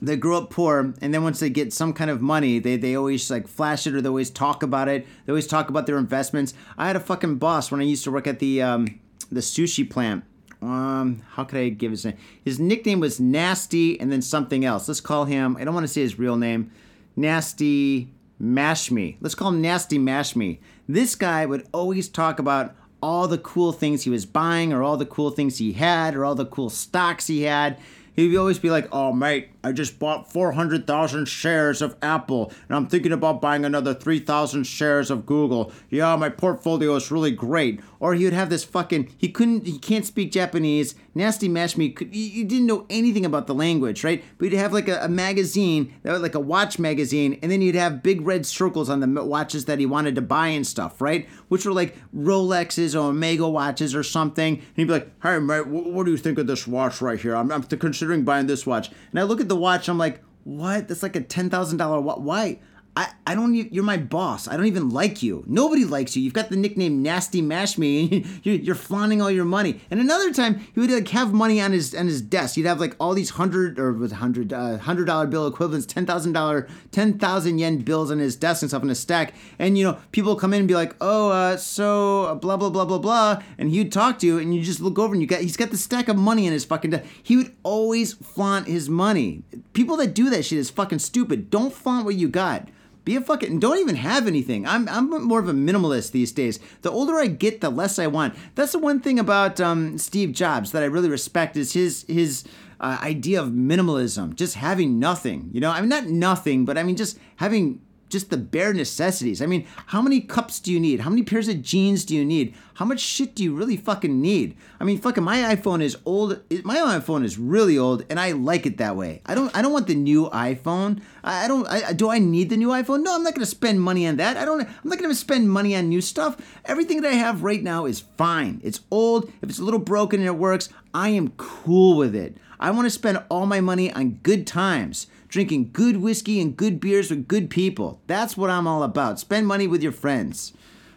they 0.00 0.16
grow 0.16 0.38
up 0.38 0.50
poor 0.50 0.94
and 1.02 1.12
then 1.12 1.24
once 1.24 1.40
they 1.40 1.50
get 1.50 1.72
some 1.72 1.92
kind 1.92 2.10
of 2.10 2.22
money, 2.22 2.58
they, 2.58 2.76
they 2.76 2.94
always 2.94 3.30
like 3.30 3.48
flash 3.48 3.86
it 3.86 3.94
or 3.94 4.00
they 4.00 4.08
always 4.08 4.30
talk 4.30 4.62
about 4.62 4.88
it. 4.88 5.06
They 5.26 5.32
always 5.32 5.46
talk 5.46 5.68
about 5.68 5.86
their 5.86 5.98
investments. 5.98 6.54
I 6.76 6.86
had 6.86 6.96
a 6.96 7.00
fucking 7.00 7.36
boss 7.36 7.70
when 7.70 7.80
I 7.80 7.84
used 7.84 8.04
to 8.04 8.10
work 8.10 8.26
at 8.26 8.38
the 8.38 8.62
um, 8.62 9.00
the 9.30 9.40
sushi 9.40 9.88
plant. 9.88 10.24
Um, 10.60 11.22
how 11.32 11.44
could 11.44 11.58
I 11.58 11.68
give 11.68 11.90
his 11.90 12.04
name? 12.04 12.16
His 12.44 12.58
nickname 12.58 13.00
was 13.00 13.20
Nasty 13.20 14.00
and 14.00 14.10
then 14.10 14.22
something 14.22 14.64
else. 14.64 14.88
Let's 14.88 15.00
call 15.00 15.24
him. 15.24 15.56
I 15.56 15.64
don't 15.64 15.74
want 15.74 15.84
to 15.84 15.92
say 15.92 16.00
his 16.00 16.18
real 16.18 16.36
name. 16.36 16.70
Nasty 17.16 18.12
Mash 18.38 18.90
Me. 18.90 19.16
Let's 19.20 19.34
call 19.34 19.48
him 19.48 19.60
Nasty 19.60 19.98
Mash 19.98 20.36
Me. 20.36 20.60
This 20.88 21.14
guy 21.14 21.44
would 21.44 21.68
always 21.72 22.08
talk 22.08 22.38
about 22.38 22.74
all 23.02 23.28
the 23.28 23.38
cool 23.38 23.72
things 23.72 24.04
he 24.04 24.10
was 24.10 24.24
buying 24.24 24.72
or 24.72 24.82
all 24.82 24.96
the 24.96 25.06
cool 25.06 25.30
things 25.30 25.58
he 25.58 25.74
had 25.74 26.16
or 26.16 26.24
all 26.24 26.34
the 26.34 26.46
cool 26.46 26.70
stocks 26.70 27.26
he 27.26 27.42
had. 27.42 27.78
He'd 28.16 28.36
always 28.36 28.58
be 28.58 28.70
like, 28.70 28.88
oh, 28.90 29.12
mate, 29.12 29.57
I 29.64 29.72
just 29.72 29.98
bought 29.98 30.32
400,000 30.32 31.26
shares 31.26 31.82
of 31.82 31.96
Apple, 32.00 32.52
and 32.68 32.76
I'm 32.76 32.86
thinking 32.86 33.12
about 33.12 33.40
buying 33.40 33.64
another 33.64 33.92
3,000 33.92 34.64
shares 34.64 35.10
of 35.10 35.26
Google. 35.26 35.72
Yeah, 35.90 36.14
my 36.16 36.28
portfolio 36.28 36.94
is 36.94 37.10
really 37.10 37.32
great. 37.32 37.80
Or 38.00 38.14
he 38.14 38.24
would 38.24 38.32
have 38.32 38.50
this 38.50 38.62
fucking, 38.62 39.12
he 39.18 39.28
couldn't, 39.28 39.66
he 39.66 39.78
can't 39.78 40.06
speak 40.06 40.30
Japanese. 40.30 40.94
Nasty 41.16 41.48
Mash 41.48 41.76
Me, 41.76 41.96
you 42.12 42.44
didn't 42.44 42.66
know 42.66 42.86
anything 42.88 43.26
about 43.26 43.48
the 43.48 43.54
language, 43.54 44.04
right? 44.04 44.22
But 44.38 44.50
he'd 44.50 44.56
have 44.56 44.72
like 44.72 44.86
a, 44.86 45.00
a 45.04 45.08
magazine, 45.08 45.92
like 46.04 46.36
a 46.36 46.40
watch 46.40 46.78
magazine, 46.78 47.40
and 47.42 47.50
then 47.50 47.60
you'd 47.60 47.74
have 47.74 48.04
big 48.04 48.20
red 48.20 48.46
circles 48.46 48.88
on 48.88 49.00
the 49.00 49.24
watches 49.24 49.64
that 49.64 49.80
he 49.80 49.86
wanted 49.86 50.14
to 50.14 50.22
buy 50.22 50.48
and 50.48 50.64
stuff, 50.64 51.00
right? 51.00 51.28
Which 51.48 51.66
were 51.66 51.72
like 51.72 51.96
Rolexes 52.16 52.94
or 52.94 53.10
Omega 53.10 53.48
watches 53.48 53.96
or 53.96 54.04
something. 54.04 54.54
And 54.58 54.66
he'd 54.76 54.84
be 54.84 54.92
like, 54.92 55.10
hey, 55.22 55.40
mate, 55.40 55.64
wh- 55.64 55.92
what 55.92 56.04
do 56.04 56.12
you 56.12 56.16
think 56.16 56.38
of 56.38 56.46
this 56.46 56.68
watch 56.68 57.02
right 57.02 57.18
here? 57.18 57.34
I'm, 57.34 57.50
I'm 57.50 57.64
considering 57.64 58.22
buying 58.24 58.46
this 58.46 58.64
watch. 58.64 58.90
And 59.10 59.18
I 59.18 59.24
look 59.24 59.40
at 59.40 59.47
the 59.48 59.56
watch, 59.56 59.88
I'm 59.88 59.98
like, 59.98 60.22
what? 60.44 60.88
That's 60.88 61.02
like 61.02 61.16
a 61.16 61.20
$10,000 61.20 62.02
watch. 62.02 62.18
Why? 62.18 62.60
I, 62.98 63.12
I 63.28 63.36
don't 63.36 63.54
you're 63.54 63.84
my 63.84 63.96
boss. 63.96 64.48
I 64.48 64.56
don't 64.56 64.66
even 64.66 64.90
like 64.90 65.22
you. 65.22 65.44
Nobody 65.46 65.84
likes 65.84 66.16
you. 66.16 66.22
You've 66.24 66.32
got 66.32 66.50
the 66.50 66.56
nickname 66.56 67.00
Nasty 67.00 67.40
Mash 67.40 67.78
Me 67.78 68.08
and 68.10 68.40
you're, 68.42 68.56
you're 68.56 68.74
flaunting 68.74 69.22
all 69.22 69.30
your 69.30 69.44
money. 69.44 69.80
And 69.88 70.00
another 70.00 70.32
time 70.32 70.66
he 70.74 70.80
would 70.80 70.90
like 70.90 71.06
have 71.10 71.32
money 71.32 71.60
on 71.60 71.70
his 71.70 71.94
on 71.94 72.08
his 72.08 72.20
desk. 72.20 72.56
He'd 72.56 72.66
have 72.66 72.80
like 72.80 72.96
all 72.98 73.14
these 73.14 73.30
hundred 73.30 73.78
or 73.78 73.92
was 73.92 74.10
hundred 74.10 74.52
uh, 74.52 74.78
hundred 74.78 75.04
dollar 75.04 75.28
bill 75.28 75.46
equivalents, 75.46 75.86
ten 75.86 76.06
thousand 76.06 76.32
dollar, 76.32 76.66
ten 76.90 77.20
thousand 77.20 77.60
yen 77.60 77.78
bills 77.82 78.10
on 78.10 78.18
his 78.18 78.34
desk 78.34 78.62
and 78.62 78.70
stuff 78.70 78.82
in 78.82 78.90
a 78.90 78.96
stack. 78.96 79.32
And 79.60 79.78
you 79.78 79.84
know, 79.84 79.98
people 80.10 80.34
come 80.34 80.52
in 80.52 80.58
and 80.58 80.68
be 80.68 80.74
like, 80.74 80.96
oh, 81.00 81.30
uh, 81.30 81.56
so 81.56 82.24
uh, 82.24 82.34
blah 82.34 82.56
blah 82.56 82.70
blah 82.70 82.84
blah 82.84 82.98
blah, 82.98 83.40
and 83.58 83.70
he'd 83.70 83.92
talk 83.92 84.18
to 84.18 84.26
you, 84.26 84.38
and 84.38 84.52
you 84.52 84.60
just 84.60 84.80
look 84.80 84.98
over 84.98 85.14
and 85.14 85.22
you 85.22 85.28
got 85.28 85.42
he's 85.42 85.56
got 85.56 85.70
the 85.70 85.78
stack 85.78 86.08
of 86.08 86.16
money 86.16 86.48
in 86.48 86.52
his 86.52 86.64
fucking 86.64 86.90
desk. 86.90 87.04
He 87.22 87.36
would 87.36 87.54
always 87.62 88.14
flaunt 88.14 88.66
his 88.66 88.88
money. 88.88 89.44
People 89.72 89.96
that 89.98 90.14
do 90.14 90.30
that 90.30 90.44
shit 90.44 90.58
is 90.58 90.68
fucking 90.68 90.98
stupid. 90.98 91.48
Don't 91.48 91.72
flaunt 91.72 92.04
what 92.04 92.16
you 92.16 92.26
got. 92.26 92.68
Be 93.08 93.16
a 93.16 93.22
fucking 93.22 93.52
and 93.52 93.58
don't 93.58 93.78
even 93.78 93.96
have 93.96 94.26
anything. 94.26 94.66
I'm 94.66 94.86
I'm 94.86 95.08
more 95.26 95.40
of 95.40 95.48
a 95.48 95.54
minimalist 95.54 96.10
these 96.10 96.30
days. 96.30 96.60
The 96.82 96.90
older 96.90 97.16
I 97.16 97.26
get, 97.26 97.62
the 97.62 97.70
less 97.70 97.98
I 97.98 98.06
want. 98.06 98.34
That's 98.54 98.72
the 98.72 98.78
one 98.78 99.00
thing 99.00 99.18
about 99.18 99.62
um, 99.62 99.96
Steve 99.96 100.32
Jobs 100.32 100.72
that 100.72 100.82
I 100.82 100.86
really 100.86 101.08
respect 101.08 101.56
is 101.56 101.72
his 101.72 102.04
his 102.06 102.44
uh, 102.80 102.98
idea 103.00 103.40
of 103.40 103.48
minimalism, 103.48 104.34
just 104.34 104.56
having 104.56 104.98
nothing. 104.98 105.48
You 105.54 105.60
know, 105.62 105.70
I 105.70 105.80
mean 105.80 105.88
not 105.88 106.04
nothing, 106.04 106.66
but 106.66 106.76
I 106.76 106.82
mean 106.82 106.96
just 106.96 107.18
having 107.36 107.80
just 108.08 108.30
the 108.30 108.36
bare 108.36 108.72
necessities. 108.72 109.42
I 109.42 109.46
mean, 109.46 109.66
how 109.86 110.02
many 110.02 110.20
cups 110.20 110.60
do 110.60 110.72
you 110.72 110.80
need? 110.80 111.00
How 111.00 111.10
many 111.10 111.22
pairs 111.22 111.48
of 111.48 111.62
jeans 111.62 112.04
do 112.04 112.14
you 112.14 112.24
need? 112.24 112.54
How 112.74 112.84
much 112.84 113.00
shit 113.00 113.34
do 113.34 113.42
you 113.42 113.54
really 113.54 113.76
fucking 113.76 114.20
need? 114.20 114.56
I 114.80 114.84
mean, 114.84 114.98
fucking 114.98 115.24
my 115.24 115.54
iPhone 115.54 115.82
is 115.82 115.96
old. 116.04 116.40
My 116.64 116.76
iPhone 116.76 117.24
is 117.24 117.38
really 117.38 117.76
old, 117.76 118.04
and 118.08 118.20
I 118.20 118.32
like 118.32 118.66
it 118.66 118.78
that 118.78 118.96
way. 118.96 119.20
I 119.26 119.34
don't. 119.34 119.54
I 119.56 119.62
don't 119.62 119.72
want 119.72 119.86
the 119.86 119.94
new 119.94 120.30
iPhone. 120.30 121.00
I, 121.24 121.48
don't. 121.48 121.66
I, 121.66 121.92
do 121.92 122.08
I 122.10 122.18
need 122.18 122.50
the 122.50 122.56
new 122.56 122.68
iPhone? 122.68 123.02
No, 123.02 123.14
I'm 123.14 123.22
not 123.22 123.34
to 123.34 123.46
spend 123.46 123.80
money 123.80 124.06
on 124.06 124.16
that. 124.16 124.36
I 124.36 124.44
don't. 124.44 124.60
I'm 124.60 124.68
not 124.84 124.98
to 124.98 125.14
spend 125.14 125.50
money 125.50 125.74
on 125.74 125.88
new 125.88 126.00
stuff. 126.00 126.36
Everything 126.64 127.00
that 127.02 127.12
I 127.12 127.16
have 127.16 127.42
right 127.42 127.62
now 127.62 127.84
is 127.86 128.00
fine. 128.16 128.60
It's 128.62 128.80
old. 128.90 129.30
If 129.42 129.50
it's 129.50 129.58
a 129.58 129.64
little 129.64 129.80
broken 129.80 130.20
and 130.20 130.28
it 130.28 130.36
works, 130.36 130.68
I 130.94 131.10
am 131.10 131.30
cool 131.36 131.96
with 131.96 132.14
it. 132.14 132.36
I 132.60 132.70
want 132.70 132.86
to 132.86 132.90
spend 132.90 133.22
all 133.28 133.46
my 133.46 133.60
money 133.60 133.92
on 133.92 134.18
good 134.22 134.46
times 134.46 135.06
drinking 135.28 135.70
good 135.72 135.98
whiskey 135.98 136.40
and 136.40 136.56
good 136.56 136.80
beers 136.80 137.10
with 137.10 137.28
good 137.28 137.50
people. 137.50 138.00
That's 138.06 138.36
what 138.36 138.50
I'm 138.50 138.66
all 138.66 138.82
about. 138.82 139.20
Spend 139.20 139.46
money 139.46 139.66
with 139.66 139.82
your 139.82 139.92
friends. 139.92 140.52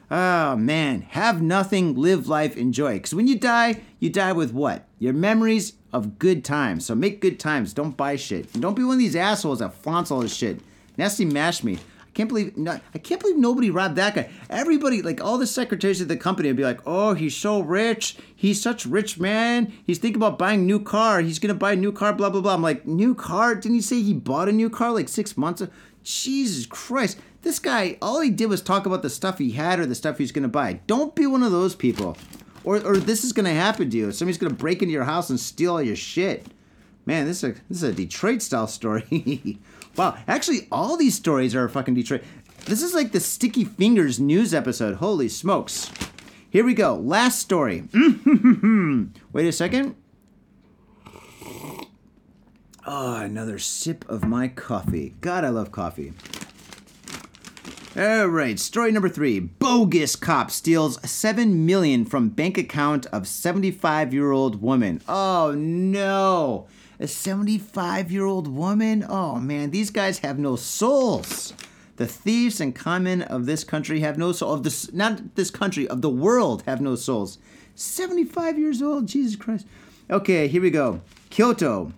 Oh 0.09 0.57
man, 0.57 1.01
have 1.01 1.41
nothing, 1.41 1.95
live 1.95 2.27
life, 2.27 2.57
enjoy. 2.57 2.95
Because 2.95 3.13
when 3.13 3.27
you 3.27 3.39
die, 3.39 3.81
you 3.99 4.09
die 4.09 4.33
with 4.33 4.51
what? 4.53 4.87
Your 4.99 5.13
memories 5.13 5.73
of 5.93 6.19
good 6.19 6.43
times. 6.43 6.85
So 6.85 6.95
make 6.95 7.21
good 7.21 7.39
times. 7.39 7.73
Don't 7.73 7.95
buy 7.95 8.17
shit. 8.17 8.53
And 8.53 8.61
don't 8.61 8.75
be 8.75 8.83
one 8.83 8.93
of 8.93 8.99
these 8.99 9.15
assholes 9.15 9.59
that 9.59 9.73
flaunts 9.73 10.11
all 10.11 10.19
this 10.19 10.35
shit. 10.35 10.59
Nasty 10.97 11.23
mash 11.25 11.63
me. 11.63 11.79
Can't 12.13 12.27
believe 12.27 12.53
I 12.67 12.97
can't 12.97 13.21
believe 13.21 13.37
nobody 13.37 13.69
robbed 13.69 13.95
that 13.95 14.15
guy. 14.15 14.29
Everybody, 14.49 15.01
like 15.01 15.23
all 15.23 15.37
the 15.37 15.47
secretaries 15.47 16.01
of 16.01 16.09
the 16.09 16.17
company, 16.17 16.49
would 16.49 16.57
be 16.57 16.63
like, 16.63 16.81
"Oh, 16.85 17.13
he's 17.13 17.37
so 17.37 17.61
rich. 17.61 18.17
He's 18.35 18.61
such 18.61 18.85
rich 18.85 19.17
man. 19.17 19.71
He's 19.85 19.97
thinking 19.97 20.21
about 20.21 20.37
buying 20.37 20.61
a 20.61 20.63
new 20.63 20.79
car. 20.81 21.21
He's 21.21 21.39
gonna 21.39 21.53
buy 21.53 21.71
a 21.71 21.77
new 21.77 21.93
car." 21.93 22.11
Blah 22.11 22.29
blah 22.29 22.41
blah. 22.41 22.53
I'm 22.53 22.61
like, 22.61 22.85
"New 22.85 23.15
car? 23.15 23.55
Didn't 23.55 23.75
he 23.75 23.81
say 23.81 24.01
he 24.01 24.13
bought 24.13 24.49
a 24.49 24.51
new 24.51 24.69
car 24.69 24.91
like 24.91 25.07
six 25.07 25.37
months 25.37 25.61
ago?" 25.61 25.71
Jesus 26.03 26.65
Christ, 26.65 27.17
this 27.43 27.59
guy, 27.59 27.97
all 28.01 28.19
he 28.21 28.29
did 28.29 28.47
was 28.47 28.61
talk 28.61 28.85
about 28.85 29.03
the 29.03 29.09
stuff 29.09 29.37
he 29.37 29.51
had 29.51 29.79
or 29.79 29.85
the 29.85 29.95
stuff 29.95 30.17
he's 30.17 30.31
gonna 30.33 30.47
buy. 30.49 30.81
Don't 30.87 31.15
be 31.15 31.25
one 31.27 31.43
of 31.43 31.51
those 31.53 31.75
people, 31.75 32.17
or 32.65 32.77
or 32.85 32.97
this 32.97 33.23
is 33.23 33.31
gonna 33.31 33.53
happen 33.53 33.89
to 33.89 33.97
you. 33.97 34.11
Somebody's 34.11 34.37
gonna 34.37 34.53
break 34.53 34.81
into 34.81 34.91
your 34.91 35.05
house 35.05 35.29
and 35.29 35.39
steal 35.39 35.73
all 35.73 35.81
your 35.81 35.95
shit. 35.95 36.47
Man, 37.05 37.25
this 37.25 37.43
is 37.43 37.51
a 37.51 37.53
this 37.69 37.77
is 37.77 37.83
a 37.83 37.93
Detroit 37.93 38.41
style 38.41 38.67
story. 38.67 39.59
wow, 39.95 40.17
actually, 40.27 40.67
all 40.71 40.97
these 40.97 41.15
stories 41.15 41.55
are 41.55 41.67
fucking 41.69 41.95
Detroit. 41.95 42.23
This 42.65 42.81
is 42.81 42.93
like 42.93 43.11
the 43.11 43.19
Sticky 43.19 43.65
Fingers 43.65 44.19
news 44.19 44.53
episode. 44.53 44.95
Holy 44.95 45.27
smokes! 45.27 45.91
Here 46.49 46.65
we 46.65 46.73
go. 46.73 46.95
Last 46.95 47.39
story. 47.39 47.83
Wait 49.31 49.47
a 49.47 49.51
second. 49.51 49.95
Oh, 52.85 53.15
another 53.15 53.57
sip 53.57 54.03
of 54.09 54.25
my 54.25 54.47
coffee. 54.47 55.15
God, 55.21 55.45
I 55.45 55.49
love 55.49 55.71
coffee. 55.71 56.13
All 57.95 58.27
right, 58.27 58.57
story 58.59 58.91
number 58.91 59.09
three. 59.09 59.39
Bogus 59.39 60.15
cop 60.15 60.49
steals 60.49 60.99
seven 61.09 61.65
million 61.65 62.05
from 62.05 62.29
bank 62.29 62.57
account 62.57 63.05
of 63.07 63.23
75-year-old 63.23 64.61
woman. 64.61 65.01
Oh 65.07 65.53
no, 65.57 66.67
a 67.01 67.05
75-year-old 67.05 68.47
woman. 68.47 69.03
Oh 69.09 69.35
man, 69.37 69.71
these 69.71 69.89
guys 69.89 70.19
have 70.19 70.37
no 70.37 70.55
souls. 70.55 71.53
The 71.97 72.05
thieves 72.05 72.61
and 72.61 72.75
conmen 72.75 73.23
of 73.23 73.47
this 73.47 73.63
country 73.63 74.01
have 74.01 74.17
no 74.17 74.31
soul. 74.31 74.53
Of 74.53 74.63
this, 74.63 74.93
not 74.93 75.35
this 75.35 75.49
country, 75.49 75.87
of 75.87 76.01
the 76.01 76.09
world 76.09 76.63
have 76.67 76.79
no 76.79 76.95
souls. 76.95 77.39
75 77.75 78.59
years 78.59 78.81
old. 78.81 79.07
Jesus 79.07 79.35
Christ. 79.35 79.65
Okay, 80.09 80.47
here 80.47 80.61
we 80.61 80.69
go. 80.69 81.01
Kyoto. 81.31 81.91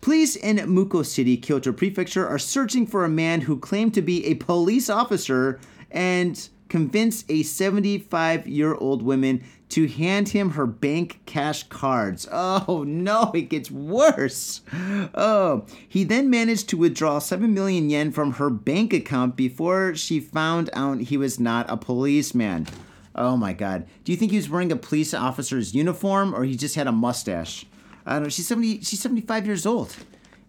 Police 0.00 0.34
in 0.34 0.56
Muko 0.56 1.04
City, 1.04 1.36
Kyoto 1.36 1.72
Prefecture, 1.72 2.26
are 2.26 2.38
searching 2.38 2.86
for 2.86 3.04
a 3.04 3.08
man 3.08 3.42
who 3.42 3.58
claimed 3.58 3.94
to 3.94 4.02
be 4.02 4.24
a 4.26 4.34
police 4.34 4.90
officer 4.90 5.60
and 5.90 6.48
convinced 6.68 7.26
a 7.28 7.42
75 7.42 8.48
year 8.48 8.74
old 8.74 9.02
woman 9.02 9.44
to 9.70 9.88
hand 9.88 10.30
him 10.30 10.50
her 10.50 10.66
bank 10.66 11.20
cash 11.26 11.64
cards. 11.64 12.28
Oh 12.30 12.84
no, 12.86 13.30
it 13.34 13.48
gets 13.48 13.70
worse. 13.70 14.60
Oh, 15.14 15.64
he 15.88 16.04
then 16.04 16.30
managed 16.30 16.68
to 16.70 16.76
withdraw 16.76 17.18
7 17.18 17.52
million 17.52 17.88
yen 17.90 18.10
from 18.10 18.34
her 18.34 18.50
bank 18.50 18.92
account 18.92 19.36
before 19.36 19.94
she 19.94 20.20
found 20.20 20.70
out 20.72 21.00
he 21.00 21.16
was 21.16 21.40
not 21.40 21.70
a 21.70 21.76
policeman. 21.76 22.66
Oh 23.14 23.36
my 23.36 23.52
god. 23.52 23.86
Do 24.04 24.12
you 24.12 24.18
think 24.18 24.30
he 24.30 24.36
was 24.36 24.50
wearing 24.50 24.72
a 24.72 24.76
police 24.76 25.14
officer's 25.14 25.74
uniform 25.74 26.34
or 26.34 26.44
he 26.44 26.56
just 26.56 26.74
had 26.74 26.86
a 26.86 26.92
mustache? 26.92 27.66
I 28.06 28.14
don't 28.14 28.24
know. 28.24 28.28
She's 28.28 28.46
70 28.46 28.80
she's 28.82 29.00
75 29.00 29.46
years 29.46 29.66
old. 29.66 29.96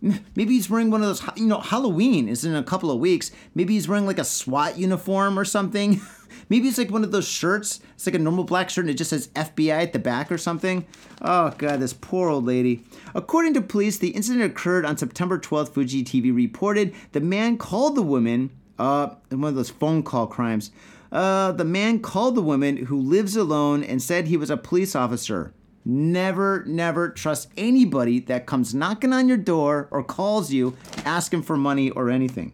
Maybe 0.01 0.55
he's 0.55 0.69
wearing 0.69 0.89
one 0.89 1.03
of 1.03 1.07
those, 1.07 1.21
you 1.37 1.45
know, 1.45 1.59
Halloween 1.59 2.27
is 2.27 2.43
in 2.43 2.55
a 2.55 2.63
couple 2.63 2.89
of 2.89 2.97
weeks. 2.99 3.29
Maybe 3.53 3.75
he's 3.75 3.87
wearing 3.87 4.07
like 4.07 4.17
a 4.17 4.23
SWAT 4.23 4.77
uniform 4.77 5.37
or 5.37 5.45
something. 5.45 6.01
Maybe 6.51 6.67
it's 6.67 6.77
like 6.77 6.91
one 6.91 7.05
of 7.05 7.13
those 7.13 7.29
shirts. 7.29 7.79
It's 7.95 8.05
like 8.05 8.13
a 8.13 8.19
normal 8.19 8.43
black 8.43 8.69
shirt 8.69 8.83
and 8.83 8.89
it 8.89 8.97
just 8.97 9.11
says 9.11 9.29
FBI 9.29 9.83
at 9.83 9.93
the 9.93 9.99
back 9.99 10.29
or 10.29 10.37
something. 10.37 10.85
Oh, 11.21 11.53
God, 11.57 11.79
this 11.79 11.93
poor 11.93 12.27
old 12.27 12.45
lady. 12.45 12.83
According 13.15 13.53
to 13.53 13.61
police, 13.61 13.97
the 13.97 14.09
incident 14.09 14.43
occurred 14.43 14.85
on 14.85 14.97
September 14.97 15.39
12th. 15.39 15.69
Fuji 15.69 16.03
TV 16.03 16.35
reported 16.35 16.93
the 17.13 17.21
man 17.21 17.57
called 17.57 17.95
the 17.95 18.01
woman, 18.01 18.49
uh, 18.77 19.15
one 19.29 19.45
of 19.45 19.55
those 19.55 19.69
phone 19.69 20.03
call 20.03 20.27
crimes. 20.27 20.71
Uh, 21.09 21.53
the 21.53 21.63
man 21.63 22.01
called 22.01 22.35
the 22.35 22.41
woman 22.41 22.75
who 22.87 22.99
lives 22.99 23.37
alone 23.37 23.81
and 23.81 24.01
said 24.01 24.27
he 24.27 24.35
was 24.35 24.49
a 24.49 24.57
police 24.57 24.93
officer. 24.93 25.53
Never, 25.85 26.65
never 26.67 27.07
trust 27.07 27.47
anybody 27.55 28.19
that 28.19 28.45
comes 28.45 28.75
knocking 28.75 29.13
on 29.13 29.29
your 29.29 29.37
door 29.37 29.87
or 29.89 30.03
calls 30.03 30.51
you 30.51 30.75
asking 31.05 31.43
for 31.43 31.55
money 31.55 31.91
or 31.91 32.09
anything. 32.09 32.51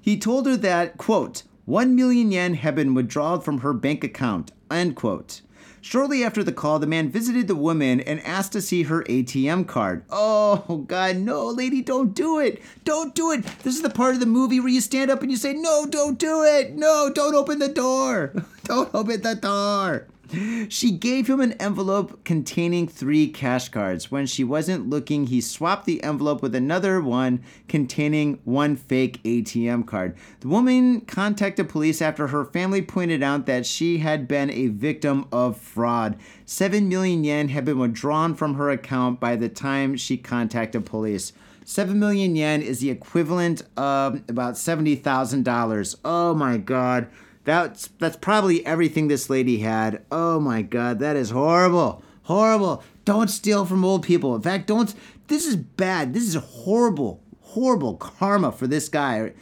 He 0.00 0.18
told 0.18 0.48
her 0.48 0.56
that, 0.56 0.98
quote, 0.98 1.44
1 1.66 1.96
million 1.96 2.30
yen 2.30 2.54
had 2.54 2.74
been 2.74 2.92
withdrawn 2.92 3.40
from 3.40 3.60
her 3.60 3.72
bank 3.72 4.04
account, 4.04 4.52
end 4.70 4.94
quote. 4.94 5.40
Shortly 5.80 6.24
after 6.24 6.42
the 6.42 6.52
call, 6.52 6.78
the 6.78 6.86
man 6.86 7.10
visited 7.10 7.46
the 7.46 7.54
woman 7.54 8.00
and 8.00 8.20
asked 8.20 8.52
to 8.52 8.62
see 8.62 8.84
her 8.84 9.02
ATM 9.04 9.66
card. 9.66 10.04
Oh, 10.10 10.84
God, 10.88 11.16
no, 11.16 11.46
lady, 11.46 11.82
don't 11.82 12.14
do 12.14 12.38
it. 12.38 12.62
Don't 12.84 13.14
do 13.14 13.32
it. 13.32 13.44
This 13.62 13.76
is 13.76 13.82
the 13.82 13.90
part 13.90 14.14
of 14.14 14.20
the 14.20 14.26
movie 14.26 14.60
where 14.60 14.70
you 14.70 14.80
stand 14.80 15.10
up 15.10 15.22
and 15.22 15.30
you 15.30 15.36
say, 15.36 15.52
No, 15.52 15.86
don't 15.86 16.18
do 16.18 16.42
it. 16.42 16.74
No, 16.74 17.10
don't 17.14 17.34
open 17.34 17.58
the 17.58 17.68
door. 17.68 18.32
Don't 18.64 18.94
open 18.94 19.20
the 19.20 19.34
door. 19.34 20.06
She 20.68 20.90
gave 20.90 21.28
him 21.28 21.40
an 21.40 21.52
envelope 21.54 22.24
containing 22.24 22.88
three 22.88 23.28
cash 23.28 23.68
cards. 23.68 24.10
When 24.10 24.26
she 24.26 24.44
wasn't 24.44 24.88
looking, 24.88 25.26
he 25.26 25.40
swapped 25.40 25.84
the 25.84 26.02
envelope 26.02 26.42
with 26.42 26.54
another 26.54 27.00
one 27.00 27.42
containing 27.68 28.40
one 28.44 28.76
fake 28.76 29.22
ATM 29.22 29.86
card. 29.86 30.16
The 30.40 30.48
woman 30.48 31.02
contacted 31.02 31.68
police 31.68 32.00
after 32.00 32.28
her 32.28 32.44
family 32.44 32.82
pointed 32.82 33.22
out 33.22 33.46
that 33.46 33.66
she 33.66 33.98
had 33.98 34.26
been 34.26 34.50
a 34.50 34.68
victim 34.68 35.26
of 35.30 35.56
fraud. 35.56 36.16
7 36.46 36.88
million 36.88 37.24
yen 37.24 37.48
had 37.48 37.64
been 37.64 37.78
withdrawn 37.78 38.34
from 38.34 38.54
her 38.54 38.70
account 38.70 39.20
by 39.20 39.36
the 39.36 39.48
time 39.48 39.96
she 39.96 40.16
contacted 40.16 40.86
police. 40.86 41.32
Seven 41.66 41.98
million 41.98 42.36
yen 42.36 42.60
is 42.60 42.80
the 42.80 42.90
equivalent 42.90 43.62
of 43.74 44.20
about 44.28 44.58
seventy 44.58 44.96
thousand 44.96 45.44
dollars. 45.44 45.96
Oh 46.04 46.34
my 46.34 46.58
god. 46.58 47.08
That's 47.44 47.88
that's 47.98 48.16
probably 48.16 48.64
everything 48.64 49.08
this 49.08 49.28
lady 49.28 49.58
had. 49.58 50.04
Oh 50.10 50.40
my 50.40 50.62
god, 50.62 50.98
that 50.98 51.16
is 51.16 51.30
horrible. 51.30 52.02
Horrible. 52.24 52.82
Don't 53.04 53.28
steal 53.28 53.66
from 53.66 53.84
old 53.84 54.02
people. 54.02 54.34
In 54.34 54.42
fact, 54.42 54.66
don't 54.66 54.94
this 55.28 55.46
is 55.46 55.56
bad. 55.56 56.14
This 56.14 56.24
is 56.24 56.34
horrible 56.34 57.20
horrible 57.54 57.94
karma 57.94 58.50
for 58.50 58.66
this 58.66 58.88
guy. 58.88 59.32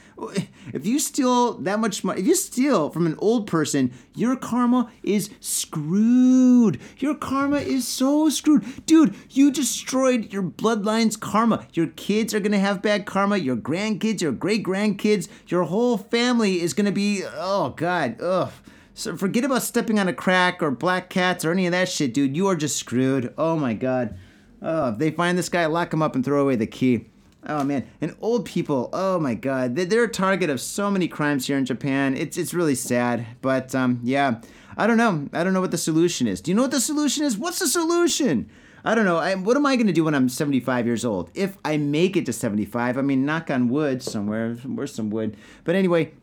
If 0.73 0.87
you 0.87 0.99
steal 0.99 1.55
that 1.55 1.81
much 1.81 2.05
money, 2.05 2.21
if 2.21 2.27
you 2.27 2.35
steal 2.35 2.91
from 2.91 3.07
an 3.07 3.17
old 3.19 3.47
person, 3.47 3.93
your 4.15 4.37
karma 4.37 4.91
is 5.03 5.31
screwed. 5.41 6.79
Your 6.99 7.15
karma 7.15 7.57
is 7.57 7.89
so 7.89 8.29
screwed. 8.29 8.87
Dude, 8.87 9.15
you 9.31 9.51
destroyed 9.51 10.33
your 10.33 10.43
bloodline's 10.43 11.17
karma. 11.17 11.67
Your 11.73 11.89
kids 11.89 12.35
are 12.35 12.41
going 12.41 12.53
to 12.53 12.59
have 12.59 12.83
bad 12.83 13.07
karma. 13.07 13.39
Your 13.39 13.57
grandkids, 13.57 14.21
your 14.21 14.33
great 14.33 14.63
grandkids, 14.63 15.29
your 15.49 15.65
whole 15.65 15.97
family 15.97 16.61
is 16.61 16.75
going 16.75 16.87
to 16.87 16.93
be, 16.93 17.25
oh, 17.25 17.71
God, 17.71 18.21
ugh. 18.21 18.53
So 18.95 19.17
forget 19.17 19.45
about 19.45 19.63
stepping 19.63 19.99
on 19.99 20.07
a 20.07 20.13
crack 20.13 20.63
or 20.63 20.71
black 20.71 21.09
cats 21.09 21.45
or 21.45 21.51
any 21.51 21.65
of 21.67 21.73
that 21.73 21.89
shit, 21.89 22.13
dude. 22.13 22.37
You 22.37 22.47
are 22.49 22.57
just 22.57 22.77
screwed. 22.77 23.33
Oh 23.39 23.57
my 23.57 23.73
god. 23.73 24.19
Oh, 24.61 24.91
if 24.91 24.99
they 24.99 25.11
find 25.11 25.37
this 25.37 25.49
guy, 25.49 25.65
lock 25.67 25.93
him 25.93 26.03
up 26.03 26.15
and 26.15 26.23
throw 26.23 26.43
away 26.43 26.57
the 26.57 26.67
key. 26.67 27.07
Oh 27.45 27.65
man, 27.65 27.87
and 28.01 28.15
old 28.21 28.45
people. 28.45 28.89
Oh 28.93 29.19
my 29.19 29.35
God, 29.35 29.75
they're 29.75 30.05
a 30.05 30.09
target 30.09 30.49
of 30.49 30.61
so 30.61 30.91
many 30.91 31.09
crimes 31.09 31.47
here 31.47 31.59
in 31.59 31.65
Japan. 31.65 32.17
It's 32.17 32.37
it's 32.37 32.55
really 32.55 32.77
sad, 32.77 33.27
but 33.41 33.75
um, 33.75 34.01
yeah, 34.05 34.41
I 34.77 34.87
don't 34.87 34.97
know. 34.97 35.29
I 35.33 35.43
don't 35.43 35.53
know 35.53 35.61
what 35.61 35.73
the 35.73 35.79
solution 35.79 36.29
is. 36.29 36.41
Do 36.41 36.51
you 36.51 36.55
know 36.55 36.63
what 36.63 36.71
the 36.71 36.81
solution 36.81 37.25
is? 37.25 37.37
What's 37.37 37.59
the 37.59 37.67
solution? 37.67 38.49
I 38.85 38.95
don't 38.95 39.05
know. 39.05 39.19
I, 39.19 39.35
what 39.35 39.57
am 39.57 39.67
I 39.67 39.77
going 39.77 39.87
to 39.87 39.93
do 39.93 40.05
when 40.05 40.15
I'm 40.15 40.29
75 40.29 40.87
years 40.87 41.05
old? 41.05 41.31
If 41.35 41.57
I 41.65 41.77
make 41.77 42.17
it 42.17 42.27
to 42.27 42.33
75, 42.33 42.99
I 42.99 43.03
mean, 43.03 43.25
knock 43.25 43.49
on 43.49 43.69
wood 43.69 44.03
somewhere. 44.03 44.55
Where's 44.55 44.95
some 44.95 45.11
wood? 45.11 45.37
But 45.63 45.77
anyway, 45.77 46.15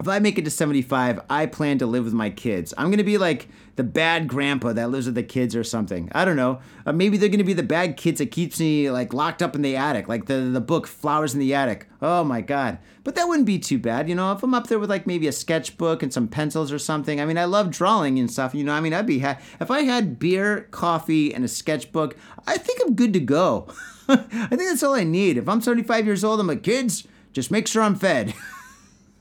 if 0.00 0.08
I 0.08 0.18
make 0.18 0.38
it 0.38 0.44
to 0.44 0.50
75, 0.50 1.20
I 1.30 1.46
plan 1.46 1.78
to 1.78 1.86
live 1.86 2.04
with 2.04 2.14
my 2.14 2.28
kids. 2.28 2.74
I'm 2.76 2.86
going 2.86 2.98
to 2.98 3.04
be 3.04 3.16
like 3.16 3.48
the 3.76 3.84
bad 3.84 4.26
grandpa 4.26 4.72
that 4.72 4.90
lives 4.90 5.06
with 5.06 5.14
the 5.14 5.22
kids 5.22 5.54
or 5.54 5.62
something. 5.62 6.10
I 6.12 6.24
don't 6.24 6.36
know. 6.36 6.60
Uh, 6.84 6.92
maybe 6.92 7.16
they're 7.16 7.28
going 7.28 7.38
to 7.38 7.44
be 7.44 7.52
the 7.52 7.62
bad 7.62 7.96
kids 7.96 8.18
that 8.18 8.32
keeps 8.32 8.58
me 8.58 8.90
like 8.90 9.14
locked 9.14 9.40
up 9.40 9.54
in 9.54 9.62
the 9.62 9.76
attic, 9.76 10.08
like 10.08 10.26
the, 10.26 10.40
the 10.40 10.60
book 10.60 10.88
Flowers 10.88 11.32
in 11.32 11.40
the 11.40 11.54
Attic. 11.54 11.88
Oh 12.02 12.24
my 12.24 12.40
God. 12.40 12.78
But 13.04 13.14
that 13.14 13.28
wouldn't 13.28 13.46
be 13.46 13.58
too 13.58 13.78
bad, 13.78 14.08
you 14.08 14.14
know, 14.14 14.32
if 14.32 14.42
I'm 14.42 14.54
up 14.54 14.66
there 14.66 14.78
with 14.78 14.90
like 14.90 15.06
maybe 15.06 15.28
a 15.28 15.32
sketchbook 15.32 16.02
and 16.02 16.12
some 16.12 16.26
pencils 16.26 16.72
or 16.72 16.78
something. 16.78 17.20
I 17.20 17.24
mean, 17.24 17.38
I 17.38 17.44
love 17.44 17.70
drawing 17.70 18.18
and 18.18 18.30
stuff, 18.30 18.54
you 18.54 18.64
know. 18.64 18.72
I 18.72 18.80
mean, 18.80 18.94
I'd 18.94 19.06
be 19.06 19.20
ha- 19.20 19.38
if 19.60 19.70
I 19.70 19.82
had 19.82 20.18
beer, 20.18 20.68
coffee, 20.70 21.32
and 21.32 21.44
a 21.44 21.48
sketchbook, 21.48 22.16
I 22.46 22.56
think 22.58 22.80
I'm 22.82 22.94
good 22.94 23.12
to 23.12 23.20
go. 23.20 23.68
I 24.08 24.16
think 24.16 24.62
that's 24.62 24.82
all 24.82 24.94
I 24.94 25.04
need. 25.04 25.36
If 25.36 25.48
I'm 25.48 25.60
75 25.60 26.04
years 26.06 26.24
old, 26.24 26.40
I'm 26.40 26.46
like, 26.46 26.62
kids, 26.62 27.06
just 27.32 27.50
make 27.50 27.68
sure 27.68 27.82
I'm 27.82 27.94
fed. 27.94 28.34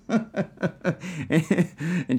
and 0.10 1.00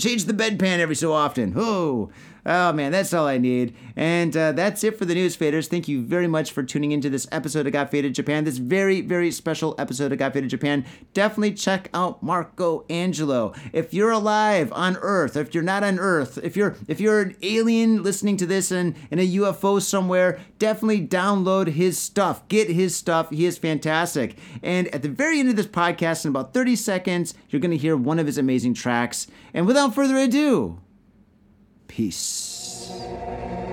change 0.01 0.25
the 0.25 0.33
bedpan 0.33 0.79
every 0.79 0.97
so 0.97 1.13
often. 1.13 1.53
Oh, 1.57 2.11
oh 2.47 2.73
man, 2.73 2.93
that's 2.93 3.13
all 3.13 3.27
I 3.27 3.39
need. 3.39 3.75
And 3.97 4.37
uh, 4.37 4.53
that's 4.53 4.83
it 4.85 4.99
for 4.99 5.05
the 5.05 5.15
news 5.15 5.37
faders. 5.37 5.69
Thank 5.69 5.89
you 5.89 6.03
very 6.03 6.27
much 6.27 6.53
for 6.53 6.63
tuning 6.63 6.93
into 6.93 7.09
this 7.09 7.27
episode 7.31 7.67
of 7.67 7.73
Got 7.73 7.91
Faded 7.91 8.15
Japan. 8.15 8.45
This 8.45 8.59
very, 8.59 9.01
very 9.01 9.31
special 9.31 9.75
episode 9.79 10.13
of 10.13 10.19
Got 10.19 10.33
Faded 10.33 10.51
Japan. 10.51 10.85
Definitely 11.13 11.55
check 11.55 11.91
out 11.95 12.23
Marco 12.23 12.85
Angelo. 12.91 13.55
If 13.73 13.95
you're 13.95 14.11
alive 14.11 14.73
on 14.73 14.97
Earth, 15.01 15.37
if 15.37 15.55
you're 15.55 15.63
not 15.63 15.85
on 15.85 15.99
Earth, 15.99 16.39
if 16.43 16.57
you're 16.57 16.77
if 16.89 17.01
you're 17.01 17.23
an 17.23 17.37
alien 17.43 18.03
listening 18.03 18.37
to 18.39 18.47
this 18.47 18.73
in, 18.73 18.97
in 19.11 19.19
a 19.19 19.29
UFO 19.37 19.81
somewhere, 19.81 20.41
definitely 20.59 21.07
download 21.07 21.69
his 21.69 21.99
stuff. 21.99 22.47
Get 22.49 22.69
his 22.69 22.97
stuff. 22.97 23.31
He 23.31 23.47
is 23.47 23.59
fantastic. 23.59 24.37
And 24.63 24.89
at 24.89 25.03
the 25.03 25.09
very 25.09 25.39
end 25.41 25.51
of 25.51 25.57
this 25.57 25.67
podcast, 25.67 26.25
in 26.25 26.31
about 26.31 26.53
30 26.53 26.77
seconds, 26.77 27.35
you're 27.49 27.61
gonna 27.61 27.77
hear 27.77 27.97
one 27.97 28.19
of 28.19 28.27
his 28.27 28.39
amazing 28.39 28.75
tracks. 28.75 29.29
And 29.53 29.67
without 29.67 29.95
further 29.95 30.17
ado, 30.17 30.81
peace. 31.95 33.64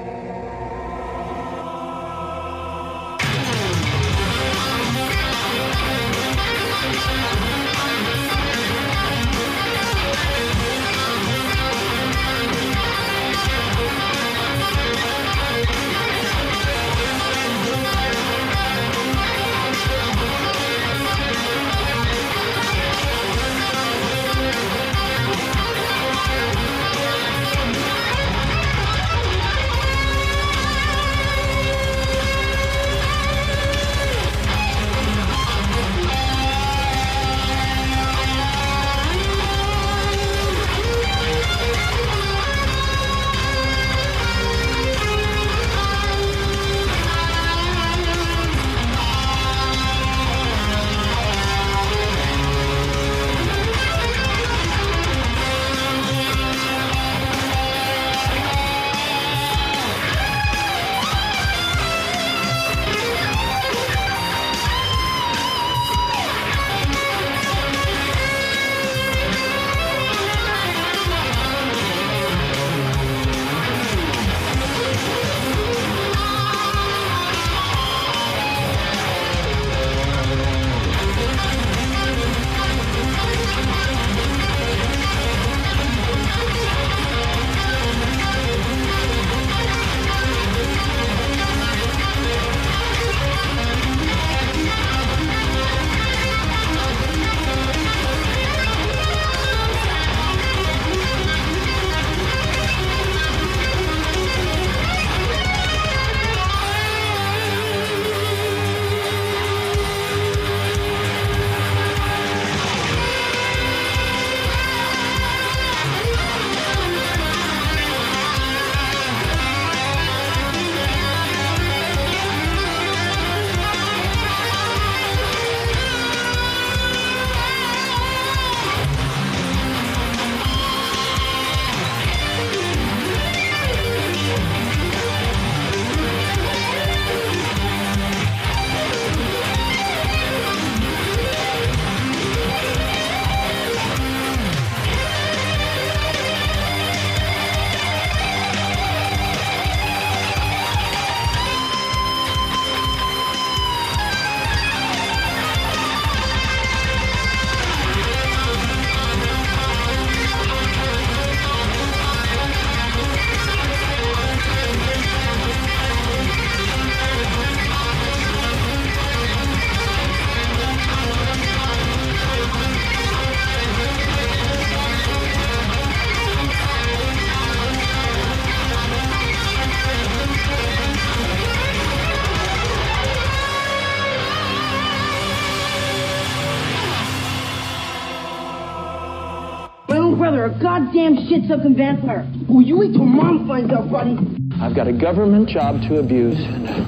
Goddamn 191.52 191.76
shit 191.76 191.76
soaking 191.76 191.76
vampire. 191.76 192.28
Oh, 192.50 192.60
you 192.60 192.78
wait 192.78 192.94
till 192.94 193.06
mom 193.06 193.48
finds 193.48 193.72
out, 193.72 193.92
buddy. 193.92 194.18
I've 194.62 194.76
got 194.76 194.88
a 194.88 194.94
government 194.94 195.50
job 195.50 195.82
to 195.84 196.00
abuse 196.00 196.40
and 196.40 196.70
a 196.70 196.82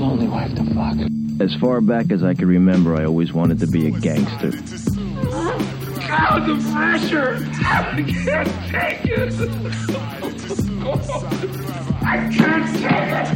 lonely 0.00 0.28
wife 0.28 0.54
to 0.56 0.64
fuck. 0.74 0.96
As 1.40 1.54
far 1.60 1.80
back 1.80 2.10
as 2.10 2.22
I 2.22 2.34
can 2.34 2.48
remember, 2.48 2.94
I 2.96 3.04
always 3.04 3.32
wanted 3.32 3.58
to 3.60 3.66
be 3.66 3.86
a 3.86 3.90
gangster. 3.90 4.50
God, 6.08 6.46
the 6.46 6.56
pressure! 6.72 7.38
I 7.64 8.02
can't 8.06 8.48
take 8.70 9.04
it! 9.06 9.32
I 12.02 12.28
can't 12.36 12.66
take 12.76 13.12
it! 13.12 13.28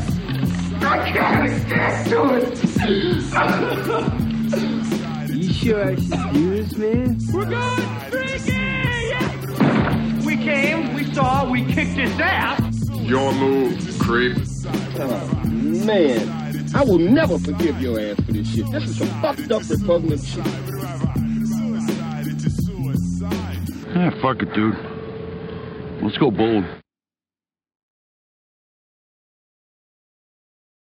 I 0.83 1.11
can't 1.11 1.51
stand 1.66 2.09
to 2.11 2.20
it! 2.37 2.57
You 5.31 5.53
sure 5.53 5.85
I 5.85 5.95
should 5.97 6.33
do 6.33 6.51
this, 6.51 6.77
man? 6.77 7.18
We're 7.33 7.47
going 7.47 8.01
freaky! 8.11 8.15
We 8.15 8.15
came, 10.47 10.94
we 10.94 11.12
saw, 11.12 11.51
we 11.51 11.64
kicked 11.64 11.99
his 11.99 12.20
ass! 12.20 12.88
Your 13.01 13.32
move, 13.34 13.76
creep. 13.99 14.36
Oh, 14.99 15.42
man. 15.44 16.72
I 16.72 16.84
will 16.84 16.99
never 16.99 17.36
forgive 17.38 17.80
your 17.82 17.99
ass 17.99 18.16
for 18.24 18.32
this 18.32 18.55
shit. 18.55 18.70
This 18.70 18.84
is 18.84 18.99
some 18.99 19.09
fucked 19.20 19.51
up 19.51 19.68
repugnant 19.68 20.22
shit. 20.22 20.47
Ah, 23.97 24.11
fuck 24.22 24.42
it, 24.42 24.55
dude. 24.55 24.76
Let's 26.01 26.16
go 26.18 26.30
bold. 26.30 26.64